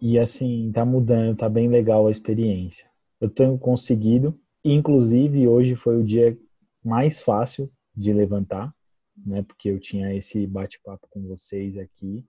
e 0.00 0.16
assim, 0.16 0.70
tá 0.72 0.84
mudando, 0.84 1.38
tá 1.38 1.48
bem 1.48 1.68
legal 1.68 2.06
a 2.06 2.10
experiência. 2.10 2.88
Eu 3.20 3.28
tenho 3.28 3.58
conseguido, 3.58 4.38
inclusive 4.64 5.48
hoje 5.48 5.74
foi 5.74 6.00
o 6.00 6.04
dia 6.04 6.38
mais 6.84 7.20
fácil 7.20 7.68
de 7.92 8.12
levantar, 8.12 8.72
né? 9.16 9.42
Porque 9.42 9.68
eu 9.68 9.80
tinha 9.80 10.14
esse 10.14 10.46
bate-papo 10.46 11.08
com 11.10 11.26
vocês 11.26 11.76
aqui. 11.76 12.24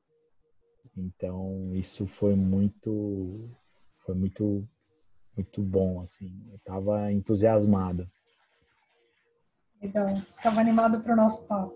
Então, 0.97 1.75
isso 1.75 2.07
foi 2.07 2.33
muito 2.35 3.51
foi 4.03 4.15
muito 4.15 4.67
muito 5.35 5.61
bom 5.61 6.01
assim. 6.01 6.33
Eu 6.51 6.57
tava 6.65 7.11
entusiasmado 7.11 8.09
Legal. 9.81 10.21
Estava 10.35 10.59
animado 10.59 10.99
para 11.01 11.13
o 11.13 11.15
nosso 11.15 11.47
papo. 11.47 11.75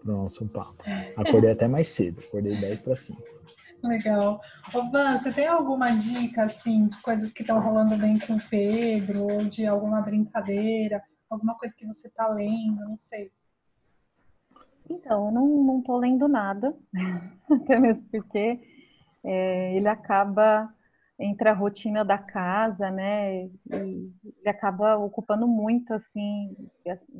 pro 0.00 0.12
nosso 0.12 0.48
papo. 0.48 0.82
Acordei 1.16 1.52
até 1.52 1.68
mais 1.68 1.88
cedo, 1.88 2.20
acordei 2.20 2.56
10 2.56 2.80
para 2.80 2.96
5. 2.96 3.22
Legal. 3.82 4.40
Ô, 4.72 4.90
Van, 4.90 5.18
você 5.18 5.32
tem 5.32 5.46
alguma 5.46 5.90
dica, 5.90 6.44
assim, 6.44 6.86
de 6.86 6.96
coisas 7.02 7.32
que 7.32 7.42
estão 7.42 7.60
rolando 7.60 7.96
bem 7.96 8.18
com 8.18 8.34
o 8.34 8.48
Pedro, 8.48 9.24
ou 9.24 9.44
de 9.44 9.66
alguma 9.66 10.00
brincadeira, 10.00 11.02
alguma 11.28 11.56
coisa 11.56 11.74
que 11.76 11.86
você 11.86 12.06
está 12.06 12.28
lendo, 12.28 12.80
não 12.80 12.96
sei. 12.96 13.32
Então, 14.88 15.26
eu 15.26 15.32
não, 15.32 15.46
não 15.46 15.82
tô 15.82 15.98
lendo 15.98 16.28
nada, 16.28 16.76
até 17.50 17.78
mesmo 17.78 18.06
porque 18.08 18.60
é, 19.24 19.76
ele 19.76 19.88
acaba 19.88 20.72
entre 21.18 21.48
a 21.48 21.52
rotina 21.54 22.04
da 22.04 22.18
casa, 22.18 22.90
né? 22.90 23.44
ele 23.70 24.48
acaba 24.48 24.96
ocupando 24.96 25.46
muito, 25.46 25.92
assim, 25.94 26.56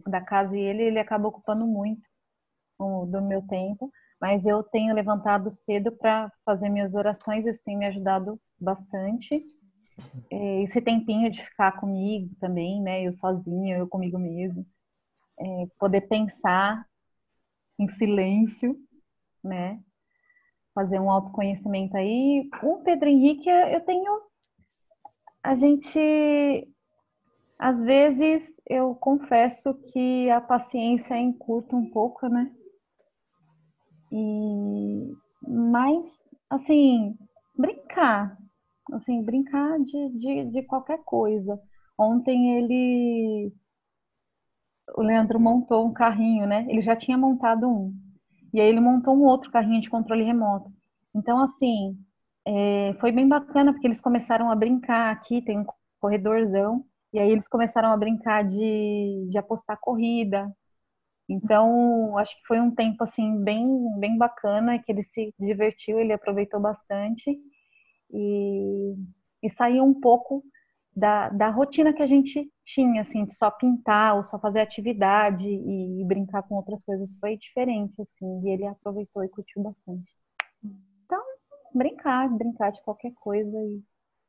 da 0.07 0.21
casa 0.21 0.57
e 0.57 0.61
ele, 0.61 0.83
ele 0.83 0.99
acaba 0.99 1.29
ocupando 1.29 1.67
muito 1.67 2.09
do 2.79 3.23
meu 3.23 3.43
tempo. 3.47 3.91
Mas 4.21 4.47
eu 4.47 4.63
tenho 4.63 4.95
levantado 4.95 5.51
cedo 5.51 5.93
para 5.93 6.31
fazer 6.45 6.69
minhas 6.69 6.95
orações, 6.95 7.45
isso 7.47 7.63
tem 7.65 7.77
me 7.77 7.87
ajudado 7.87 8.41
bastante. 8.61 9.45
É, 10.31 10.63
esse 10.63 10.81
tempinho 10.81 11.31
de 11.31 11.45
ficar 11.45 11.73
comigo 11.81 12.35
também, 12.41 12.81
né? 12.83 13.03
Eu 13.03 13.13
sozinha, 13.13 13.77
eu 13.79 13.89
comigo 13.89 14.19
mesmo. 14.19 14.67
É, 15.39 15.45
poder 15.79 16.03
pensar 16.03 16.87
em 17.79 17.89
silêncio, 17.89 18.77
né? 19.43 19.81
Fazer 20.75 20.99
um 21.01 21.11
autoconhecimento 21.11 21.97
aí. 21.97 22.49
O 22.63 22.79
Pedro 22.79 23.09
Henrique, 23.09 23.49
eu 23.49 23.81
tenho. 23.85 24.21
A 25.43 25.55
gente. 25.55 26.69
Às 27.59 27.83
vezes, 27.83 28.45
eu 28.69 28.95
confesso 28.95 29.75
que 29.93 30.29
a 30.31 30.41
paciência 30.41 31.17
encurta 31.17 31.77
um 31.77 31.91
pouco, 31.91 32.27
né? 32.29 32.51
E. 34.11 35.13
Mas, 35.47 36.11
assim, 36.51 37.17
brincar. 37.57 38.37
Assim, 38.93 39.23
brincar 39.23 39.79
de, 39.81 40.11
de, 40.19 40.45
de 40.51 40.63
qualquer 40.63 41.03
coisa. 41.05 41.61
Ontem 41.99 42.57
ele 42.57 43.53
o 44.97 45.03
Leandro 45.03 45.41
montou 45.41 45.87
um 45.87 45.93
carrinho, 45.93 46.47
né? 46.47 46.67
Ele 46.69 46.81
já 46.81 46.97
tinha 46.97 47.17
montado 47.17 47.69
um. 47.69 47.95
E 48.53 48.61
aí 48.61 48.69
ele 48.69 48.81
montou 48.81 49.15
um 49.15 49.25
outro 49.25 49.51
carrinho 49.51 49.81
de 49.81 49.91
controle 49.91 50.23
remoto. 50.25 50.71
Então, 51.15 51.41
assim, 51.43 51.99
é, 52.47 52.95
foi 53.01 53.13
bem 53.13 53.29
bacana, 53.29 53.73
porque 53.73 53.87
eles 53.87 54.01
começaram 54.01 54.51
a 54.51 54.55
brincar 54.57 55.11
aqui, 55.13 55.43
tem 55.43 55.59
um 55.61 55.67
corredorzão, 56.01 56.85
e 57.13 57.19
aí 57.19 57.31
eles 57.31 57.49
começaram 57.49 57.91
a 57.93 57.97
brincar 57.97 58.45
de, 58.45 59.27
de 59.31 59.39
apostar 59.39 59.79
corrida. 59.81 60.51
Então, 61.29 62.19
acho 62.19 62.37
que 62.37 62.47
foi 62.47 62.61
um 62.61 62.71
tempo, 62.75 63.05
assim, 63.05 63.43
bem, 63.43 63.67
bem 63.99 64.19
bacana, 64.19 64.79
que 64.79 64.93
ele 64.93 65.05
se 65.05 65.35
divertiu, 65.39 65.99
ele 65.99 66.13
aproveitou 66.13 66.61
bastante. 66.61 67.39
E, 68.13 68.95
e 69.43 69.51
saiu 69.51 69.85
um 69.85 69.99
pouco 69.99 70.45
da, 70.95 71.31
da 71.31 71.49
rotina 71.49 71.93
que 71.93 72.03
a 72.03 72.07
gente 72.07 72.51
tinha, 72.63 73.01
assim, 73.01 73.25
de 73.25 73.35
só 73.35 73.51
pintar 73.51 74.17
ou 74.17 74.25
só 74.25 74.39
fazer 74.39 74.61
atividade 74.61 75.47
e, 75.47 76.03
e, 76.03 76.05
brincar 76.05 76.43
com 76.43 76.57
outras 76.57 76.85
coisas 76.85 77.15
foi 77.19 77.37
diferente, 77.37 78.01
assim, 78.01 78.43
e 78.45 78.51
ele 78.51 78.67
aproveitou 78.67 79.25
e 79.25 79.29
curtiu 79.29 79.63
bastante. 79.63 80.15
Então, 80.63 81.23
brincar, 81.75 82.29
brincar 82.29 82.71
de 82.71 82.83
qualquer 82.83 83.13
coisa 83.15 83.59
e, 83.59 83.83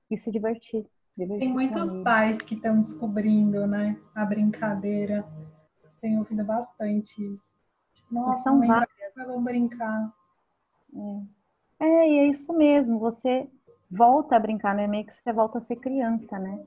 e 0.10 0.18
se 0.18 0.32
divertir. 0.32 0.86
divertir 1.18 1.48
Tem 1.48 1.54
muitos 1.54 1.96
pais 1.98 2.42
que 2.42 2.56
estão 2.56 2.80
descobrindo, 2.80 3.68
né, 3.68 4.00
a 4.16 4.26
brincadeira. 4.26 5.26
Tenho 6.00 6.20
ouvido 6.20 6.44
bastante 6.46 7.22
isso. 7.22 7.54
Tipo, 7.94 8.14
Nossa, 8.14 8.44
são 8.44 8.60
várias. 8.60 8.90
Vamos 9.16 9.44
brincar. 9.44 10.12
É. 11.80 11.86
é, 11.86 12.10
e 12.10 12.20
é 12.20 12.28
isso 12.28 12.54
mesmo, 12.54 13.00
você 13.00 13.50
volta 13.94 14.36
a 14.36 14.40
brincar, 14.40 14.76
né? 14.76 14.88
Meio 14.88 15.06
que 15.06 15.14
você 15.14 15.32
volta 15.32 15.60
a 15.60 15.62
ser 15.62 15.76
criança, 15.78 16.40
né? 16.40 16.60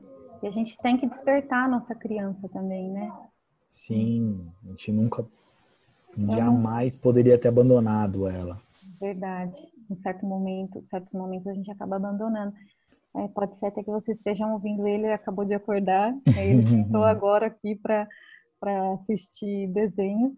E 0.43 0.47
a 0.47 0.51
gente 0.51 0.77
tem 0.79 0.97
que 0.97 1.07
despertar 1.07 1.65
a 1.65 1.69
nossa 1.69 1.95
criança 1.95 2.49
também, 2.49 2.91
né? 2.91 3.13
Sim, 3.67 4.49
a 4.65 4.69
gente 4.69 4.93
nunca, 4.93 5.27
jamais 6.17 6.97
poderia 6.97 7.39
ter 7.39 7.49
abandonado 7.49 8.29
ela. 8.29 8.59
Verdade. 9.01 9.57
Em 9.91 9.97
certo 9.97 10.25
momento, 10.25 10.85
certos 10.89 11.13
momentos 11.15 11.47
a 11.47 11.55
gente 11.55 11.71
acaba 11.71 11.97
abandonando. 11.97 12.55
É, 13.17 13.29
pode 13.29 13.57
ser 13.57 13.67
até 13.67 13.83
que 13.83 13.91
vocês 13.91 14.19
estejam 14.19 14.53
ouvindo 14.53 14.87
ele, 14.87 15.05
ele 15.05 15.13
acabou 15.13 15.45
de 15.45 15.55
acordar, 15.55 16.15
ele 16.37 16.63
estou 16.83 17.03
agora 17.03 17.47
aqui 17.47 17.75
para 17.75 18.07
assistir 18.95 19.69
desenho. 19.69 20.37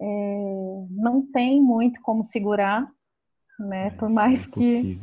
É, 0.00 0.86
não 0.90 1.22
tem 1.22 1.62
muito 1.62 2.00
como 2.02 2.22
segurar, 2.22 2.88
né? 3.58 3.88
É, 3.88 3.90
Por 3.90 4.12
mais 4.12 4.46
é 4.46 4.50
que 4.50 5.00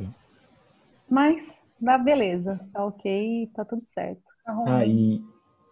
mas 1.10 1.60
dá 1.80 1.96
beleza, 1.98 2.60
tá 2.72 2.84
ok, 2.84 3.50
tá 3.54 3.64
tudo 3.64 3.82
certo. 3.94 4.22
Tá 4.44 4.78
ah, 4.78 4.86
e, 4.86 5.22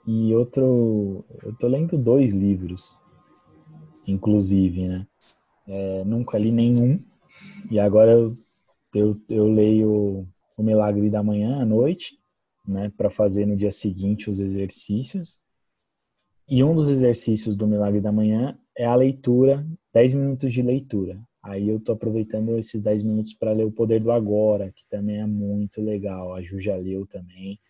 e 0.06 0.34
outro. 0.34 1.24
Eu 1.42 1.54
tô 1.56 1.66
lendo 1.68 1.96
dois 1.96 2.32
livros, 2.32 2.98
inclusive, 4.06 4.88
né? 4.88 5.06
É, 5.66 6.04
nunca 6.04 6.38
li 6.38 6.52
nenhum. 6.52 7.02
E 7.70 7.80
agora 7.80 8.12
eu, 8.12 8.32
eu, 8.94 9.14
eu 9.28 9.44
leio 9.48 10.24
O 10.56 10.62
Milagre 10.62 11.10
da 11.10 11.22
Manhã 11.22 11.62
à 11.62 11.64
noite, 11.64 12.18
né? 12.66 12.92
Para 12.96 13.10
fazer 13.10 13.46
no 13.46 13.56
dia 13.56 13.70
seguinte 13.70 14.28
os 14.28 14.40
exercícios. 14.40 15.44
E 16.48 16.62
um 16.62 16.74
dos 16.74 16.88
exercícios 16.88 17.56
do 17.56 17.66
Milagre 17.66 18.00
da 18.00 18.12
Manhã 18.12 18.58
é 18.76 18.84
a 18.84 18.94
leitura, 18.94 19.66
10 19.92 20.14
minutos 20.14 20.52
de 20.52 20.62
leitura. 20.62 21.18
Aí 21.44 21.68
eu 21.68 21.78
tô 21.78 21.92
aproveitando 21.92 22.56
esses 22.56 22.80
10 22.80 23.02
minutos 23.02 23.34
para 23.34 23.52
ler 23.52 23.66
O 23.66 23.70
Poder 23.70 24.00
do 24.00 24.10
Agora, 24.10 24.72
que 24.72 24.82
também 24.88 25.20
é 25.20 25.26
muito 25.26 25.82
legal. 25.82 26.34
A 26.34 26.40
Ju 26.40 26.58
já 26.58 26.74
leu 26.74 27.06
também. 27.06 27.60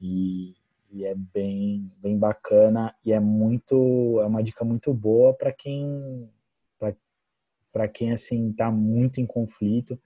E, 0.00 0.52
e 0.90 1.04
é 1.04 1.14
bem, 1.14 1.86
bem 2.02 2.18
bacana 2.18 2.92
e 3.04 3.12
é 3.12 3.20
muito 3.20 4.20
é 4.20 4.26
uma 4.26 4.42
dica 4.42 4.64
muito 4.64 4.92
boa 4.92 5.32
para 5.32 5.52
quem 5.52 6.28
para 7.72 7.88
quem 7.88 8.12
assim 8.12 8.52
tá 8.52 8.70
muito 8.70 9.20
em 9.20 9.26
conflito 9.26 9.98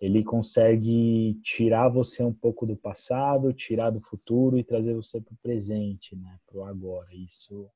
ele 0.00 0.22
consegue 0.22 1.38
tirar 1.42 1.88
você 1.88 2.22
um 2.22 2.32
pouco 2.32 2.64
do 2.64 2.76
passado 2.76 3.52
tirar 3.52 3.90
do 3.90 4.00
futuro 4.00 4.56
e 4.56 4.64
trazer 4.64 4.94
você 4.94 5.20
para 5.20 5.34
o 5.34 5.38
presente 5.42 6.16
né 6.16 6.38
para 6.46 6.58
o 6.58 6.64
agora 6.64 7.12
isso 7.12 7.68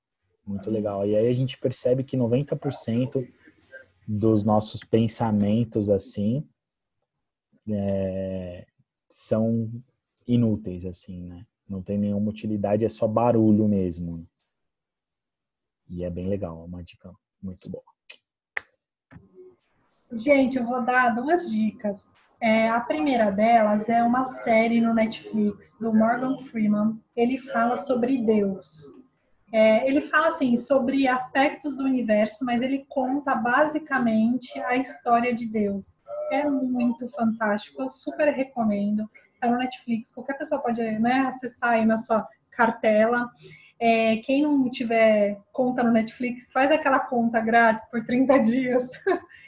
muito 0.46 0.70
legal 0.70 1.04
e 1.04 1.16
aí 1.16 1.26
a 1.26 1.32
gente 1.34 1.58
percebe 1.58 2.04
que 2.04 2.16
90% 2.16 3.28
dos 4.08 4.42
nossos 4.42 4.82
pensamentos 4.82 5.90
assim 5.90 6.48
é, 7.68 8.66
são 9.10 9.70
inúteis 10.26 10.86
assim, 10.86 11.22
né? 11.22 11.46
Não 11.68 11.82
tem 11.82 11.98
nenhuma 11.98 12.30
utilidade, 12.30 12.86
é 12.86 12.88
só 12.88 13.06
barulho 13.06 13.68
mesmo. 13.68 14.26
E 15.86 16.02
é 16.02 16.08
bem 16.08 16.26
legal, 16.26 16.62
é 16.62 16.64
uma 16.64 16.82
dica 16.82 17.12
muito 17.42 17.70
boa. 17.70 17.84
Gente, 20.10 20.56
eu 20.56 20.64
vou 20.64 20.82
dar 20.82 21.14
duas 21.14 21.50
dicas. 21.50 22.02
É, 22.40 22.70
a 22.70 22.80
primeira 22.80 23.30
delas 23.30 23.90
é 23.90 24.02
uma 24.02 24.24
série 24.24 24.80
no 24.80 24.94
Netflix 24.94 25.76
do 25.78 25.92
Morgan 25.92 26.38
Freeman. 26.38 26.98
Ele 27.14 27.36
fala 27.36 27.76
sobre 27.76 28.16
Deus. 28.24 28.97
É, 29.52 29.88
ele 29.88 30.02
fala 30.02 30.28
assim 30.28 30.56
sobre 30.56 31.08
aspectos 31.08 31.74
do 31.74 31.84
universo, 31.84 32.44
mas 32.44 32.62
ele 32.62 32.84
conta 32.88 33.34
basicamente 33.34 34.58
a 34.60 34.76
história 34.76 35.34
de 35.34 35.46
Deus. 35.46 35.96
É 36.30 36.48
muito 36.48 37.08
fantástico, 37.08 37.82
eu 37.82 37.88
super 37.88 38.28
recomendo. 38.28 39.08
Está 39.34 39.48
no 39.48 39.56
Netflix, 39.56 40.12
qualquer 40.12 40.36
pessoa 40.36 40.60
pode 40.60 40.82
né, 40.98 41.20
acessar 41.28 41.70
aí 41.70 41.86
na 41.86 41.96
sua 41.96 42.28
cartela. 42.50 43.30
É, 43.80 44.16
quem 44.16 44.42
não 44.42 44.68
tiver 44.68 45.40
conta 45.52 45.84
no 45.84 45.92
Netflix, 45.92 46.50
faz 46.50 46.70
aquela 46.72 46.98
conta 46.98 47.40
grátis 47.40 47.88
por 47.88 48.04
30 48.04 48.38
dias 48.42 48.90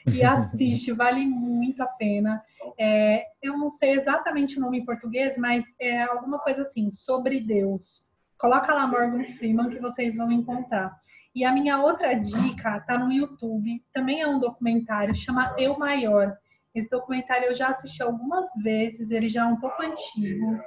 e 0.06 0.22
assiste, 0.22 0.92
vale 0.92 1.26
muito 1.26 1.82
a 1.82 1.86
pena. 1.86 2.42
É, 2.78 3.26
eu 3.42 3.58
não 3.58 3.70
sei 3.70 3.92
exatamente 3.92 4.56
o 4.56 4.60
nome 4.60 4.78
em 4.78 4.84
português, 4.84 5.36
mas 5.36 5.66
é 5.78 6.02
alguma 6.02 6.38
coisa 6.38 6.62
assim, 6.62 6.90
sobre 6.90 7.40
Deus. 7.40 8.09
Coloca 8.40 8.72
lá 8.72 8.86
Morgan 8.86 9.24
Freeman 9.36 9.68
que 9.68 9.78
vocês 9.78 10.16
vão 10.16 10.32
encontrar. 10.32 10.96
E 11.34 11.44
a 11.44 11.52
minha 11.52 11.78
outra 11.78 12.14
dica 12.14 12.80
tá 12.80 12.98
no 12.98 13.12
YouTube, 13.12 13.84
também 13.92 14.22
é 14.22 14.26
um 14.26 14.40
documentário, 14.40 15.14
chama 15.14 15.54
Eu 15.58 15.78
Maior. 15.78 16.34
Esse 16.74 16.88
documentário 16.88 17.48
eu 17.48 17.54
já 17.54 17.68
assisti 17.68 18.02
algumas 18.02 18.46
vezes, 18.62 19.10
ele 19.10 19.28
já 19.28 19.42
é 19.42 19.44
um 19.44 19.60
pouco 19.60 19.82
antigo. 19.82 20.58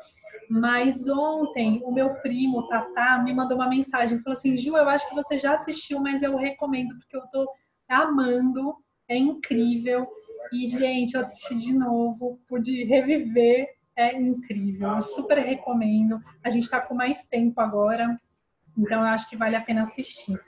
Mas 0.50 1.10
ontem 1.10 1.82
o 1.84 1.92
meu 1.92 2.14
primo, 2.22 2.68
Tatá, 2.68 3.18
me 3.24 3.34
mandou 3.34 3.58
uma 3.58 3.70
mensagem, 3.70 4.20
falou 4.20 4.38
assim, 4.38 4.56
Ju, 4.56 4.78
eu 4.78 4.88
acho 4.88 5.10
que 5.10 5.16
você 5.16 5.40
já 5.40 5.54
assistiu, 5.54 6.00
mas 6.00 6.22
eu 6.22 6.36
recomendo, 6.36 6.96
porque 7.00 7.18
eu 7.18 7.26
tô 7.32 7.50
amando, 7.90 8.76
é 9.08 9.18
incrível. 9.18 10.08
E, 10.52 10.68
gente, 10.68 11.16
eu 11.16 11.22
assisti 11.22 11.56
de 11.56 11.74
novo, 11.74 12.40
pude 12.48 12.84
reviver 12.84 13.68
é 13.96 14.16
incrível. 14.20 14.90
Eu 14.90 15.02
super 15.02 15.38
recomendo. 15.38 16.22
A 16.44 16.50
gente 16.50 16.64
está 16.64 16.80
com 16.82 16.94
mais 16.94 17.26
tempo 17.26 17.60
agora, 17.62 18.20
então 18.78 19.02
eu 19.02 19.08
acho 19.08 19.30
que 19.30 19.38
vale 19.38 19.56
a 19.56 19.62
pena 19.62 19.84
assistir. 19.84 20.40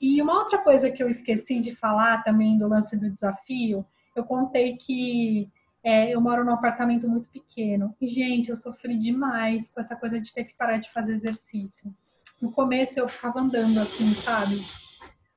E 0.00 0.20
uma 0.22 0.38
outra 0.38 0.58
coisa 0.58 0.90
que 0.90 1.02
eu 1.02 1.08
esqueci 1.08 1.60
de 1.60 1.74
falar 1.74 2.22
também 2.22 2.56
do 2.58 2.66
lance 2.66 2.96
do 2.96 3.10
desafio, 3.10 3.84
eu 4.16 4.24
contei 4.24 4.76
que 4.76 5.50
é, 5.82 6.14
eu 6.14 6.20
moro 6.20 6.44
num 6.44 6.52
apartamento 6.52 7.08
muito 7.08 7.28
pequeno. 7.28 7.94
E, 8.00 8.06
gente, 8.06 8.50
eu 8.50 8.56
sofri 8.56 8.96
demais 8.96 9.70
com 9.70 9.80
essa 9.80 9.96
coisa 9.96 10.20
de 10.20 10.32
ter 10.32 10.44
que 10.44 10.56
parar 10.56 10.78
de 10.78 10.90
fazer 10.90 11.12
exercício. 11.12 11.94
no 12.40 12.50
começo 12.50 12.98
eu 12.98 13.08
ficava 13.08 13.40
andando 13.40 13.78
assim, 13.80 14.14
sabe? 14.14 14.64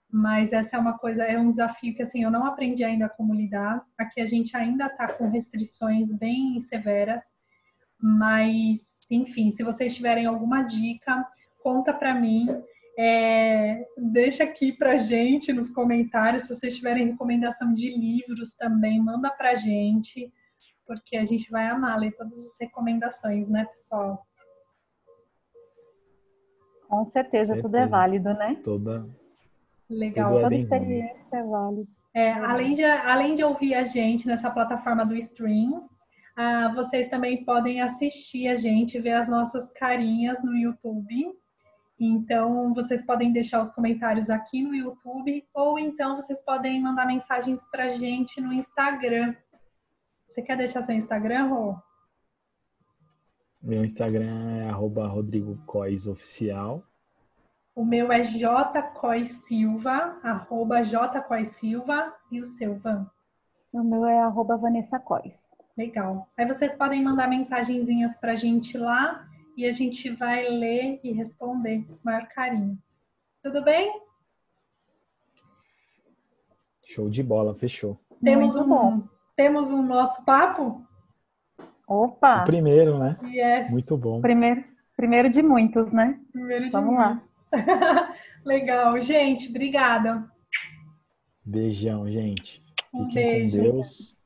Mas 0.09 0.53
essa 0.53 0.77
é 0.77 0.79
uma 0.79 0.97
coisa, 0.97 1.23
é 1.23 1.37
um 1.37 1.51
desafio 1.51 1.95
que 1.95 2.03
assim 2.03 2.23
eu 2.23 2.31
não 2.31 2.45
aprendi 2.45 2.83
ainda 2.83 3.09
como 3.09 3.33
lidar. 3.33 3.83
Aqui 3.97 4.21
a 4.21 4.25
gente 4.25 4.55
ainda 4.55 4.85
está 4.85 5.11
com 5.11 5.29
restrições 5.29 6.13
bem 6.13 6.61
severas, 6.61 7.23
mas 8.03 8.99
enfim, 9.09 9.53
se 9.53 9.63
vocês 9.63 9.95
tiverem 9.95 10.25
alguma 10.25 10.63
dica, 10.63 11.25
conta 11.61 11.93
para 11.93 12.13
mim. 12.13 12.47
É, 12.99 13.87
deixa 13.97 14.43
aqui 14.43 14.73
pra 14.73 14.97
gente 14.97 15.53
nos 15.53 15.69
comentários 15.69 16.43
se 16.43 16.55
vocês 16.55 16.75
tiverem 16.75 17.07
recomendação 17.07 17.73
de 17.73 17.89
livros 17.89 18.55
também, 18.55 19.01
manda 19.01 19.31
pra 19.31 19.55
gente, 19.55 20.31
porque 20.85 21.15
a 21.15 21.23
gente 21.23 21.49
vai 21.49 21.67
amar 21.67 21.97
ler 21.97 22.11
todas 22.11 22.37
as 22.45 22.59
recomendações, 22.59 23.47
né, 23.47 23.65
pessoal? 23.65 24.27
Com 26.87 27.05
certeza, 27.05 27.53
certeza. 27.53 27.67
tudo 27.67 27.77
é 27.77 27.87
válido, 27.87 28.33
né? 28.33 28.59
Toda. 28.63 29.09
Legal. 29.89 30.33
Tudo 30.33 30.39
é 30.39 30.43
Toda 30.43 30.55
experiência 30.55 31.37
é 31.37 31.43
válida. 31.43 31.89
É, 32.13 32.31
além, 32.31 32.73
de, 32.73 32.83
além 32.83 33.33
de 33.33 33.43
ouvir 33.43 33.73
a 33.73 33.83
gente 33.83 34.27
nessa 34.27 34.51
plataforma 34.51 35.03
do 35.03 35.15
stream, 35.15 35.89
ah, 36.35 36.71
vocês 36.75 37.07
também 37.07 37.45
podem 37.45 37.81
assistir 37.81 38.47
a 38.47 38.55
gente, 38.55 38.99
ver 38.99 39.13
as 39.13 39.29
nossas 39.29 39.71
carinhas 39.71 40.43
no 40.43 40.55
YouTube. 40.55 41.31
Então, 41.99 42.73
vocês 42.73 43.05
podem 43.05 43.31
deixar 43.31 43.61
os 43.61 43.71
comentários 43.71 44.29
aqui 44.29 44.63
no 44.63 44.75
YouTube, 44.75 45.47
ou 45.53 45.77
então 45.77 46.15
vocês 46.15 46.43
podem 46.43 46.81
mandar 46.81 47.05
mensagens 47.05 47.63
para 47.69 47.85
a 47.85 47.91
gente 47.91 48.41
no 48.41 48.51
Instagram. 48.51 49.35
Você 50.27 50.41
quer 50.41 50.57
deixar 50.57 50.81
seu 50.81 50.95
Instagram, 50.95 51.47
Rô? 51.49 51.75
Meu 53.61 53.85
Instagram 53.85 54.57
é 54.57 54.69
arroba 54.69 55.07
Rodrigo 55.07 55.57
Cois 55.65 56.07
Oficial. 56.07 56.83
O 57.75 57.85
meu 57.85 58.11
é 58.11 58.23
jcoisilva, 58.23 59.27
Silva, 59.27 60.19
arroba 60.23 60.83
jcoisilva 60.83 62.13
e 62.31 62.41
o 62.41 62.45
seu, 62.45 62.75
Van? 62.77 63.09
O 63.71 63.83
meu 63.83 64.05
é 64.05 64.19
arroba 64.19 64.57
Vanessa 64.57 64.99
Cois. 64.99 65.49
Legal. 65.75 66.29
Aí 66.37 66.45
vocês 66.45 66.75
podem 66.75 67.03
mandar 67.03 67.27
mensagenzinhas 67.27 68.17
pra 68.17 68.35
gente 68.35 68.77
lá 68.77 69.27
e 69.57 69.65
a 69.65 69.71
gente 69.71 70.09
vai 70.11 70.47
ler 70.47 70.99
e 71.03 71.11
responder 71.11 71.83
com 71.87 71.97
maior 72.03 72.27
carinho. 72.27 72.77
Tudo 73.41 73.63
bem? 73.63 73.91
Show 76.85 77.09
de 77.09 77.23
bola, 77.23 77.55
fechou. 77.55 77.99
Temos 78.23 78.55
um, 78.55 78.67
bom. 78.67 79.03
temos 79.35 79.71
um 79.71 79.81
nosso 79.81 80.23
papo? 80.23 80.85
Opa! 81.87 82.43
O 82.43 82.45
primeiro, 82.45 82.99
né? 82.99 83.17
Yes. 83.23 83.71
Muito 83.71 83.97
bom. 83.97 84.21
Primeiro, 84.21 84.63
primeiro 84.95 85.29
de 85.29 85.41
muitos, 85.41 85.91
né? 85.91 86.19
Primeiro 86.31 86.65
de 86.65 86.71
Vamos 86.71 86.93
muitos. 86.93 87.21
lá. 87.51 88.13
Legal, 88.45 88.99
gente, 89.01 89.49
obrigada. 89.49 90.23
Beijão, 91.43 92.09
gente. 92.09 92.63
Um 92.93 93.07
fiquem 93.07 93.39
beijo. 93.39 93.57
com 93.57 93.63
Deus 93.63 94.22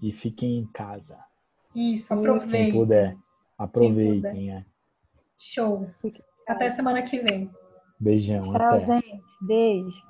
e 0.00 0.12
fiquem 0.12 0.58
em 0.58 0.66
casa. 0.66 1.18
Isso, 1.74 2.12
aproveitem. 2.12 2.70
Quem 2.70 2.72
puder, 2.72 3.16
aproveitem. 3.56 4.52
É. 4.52 4.64
Show. 5.38 5.88
Até 6.46 6.70
semana 6.70 7.02
que 7.02 7.18
vem. 7.20 7.50
Beijão. 7.98 8.40
Tchau, 8.40 8.76
até. 8.76 8.80
gente. 8.80 9.24
Beijo. 9.40 10.09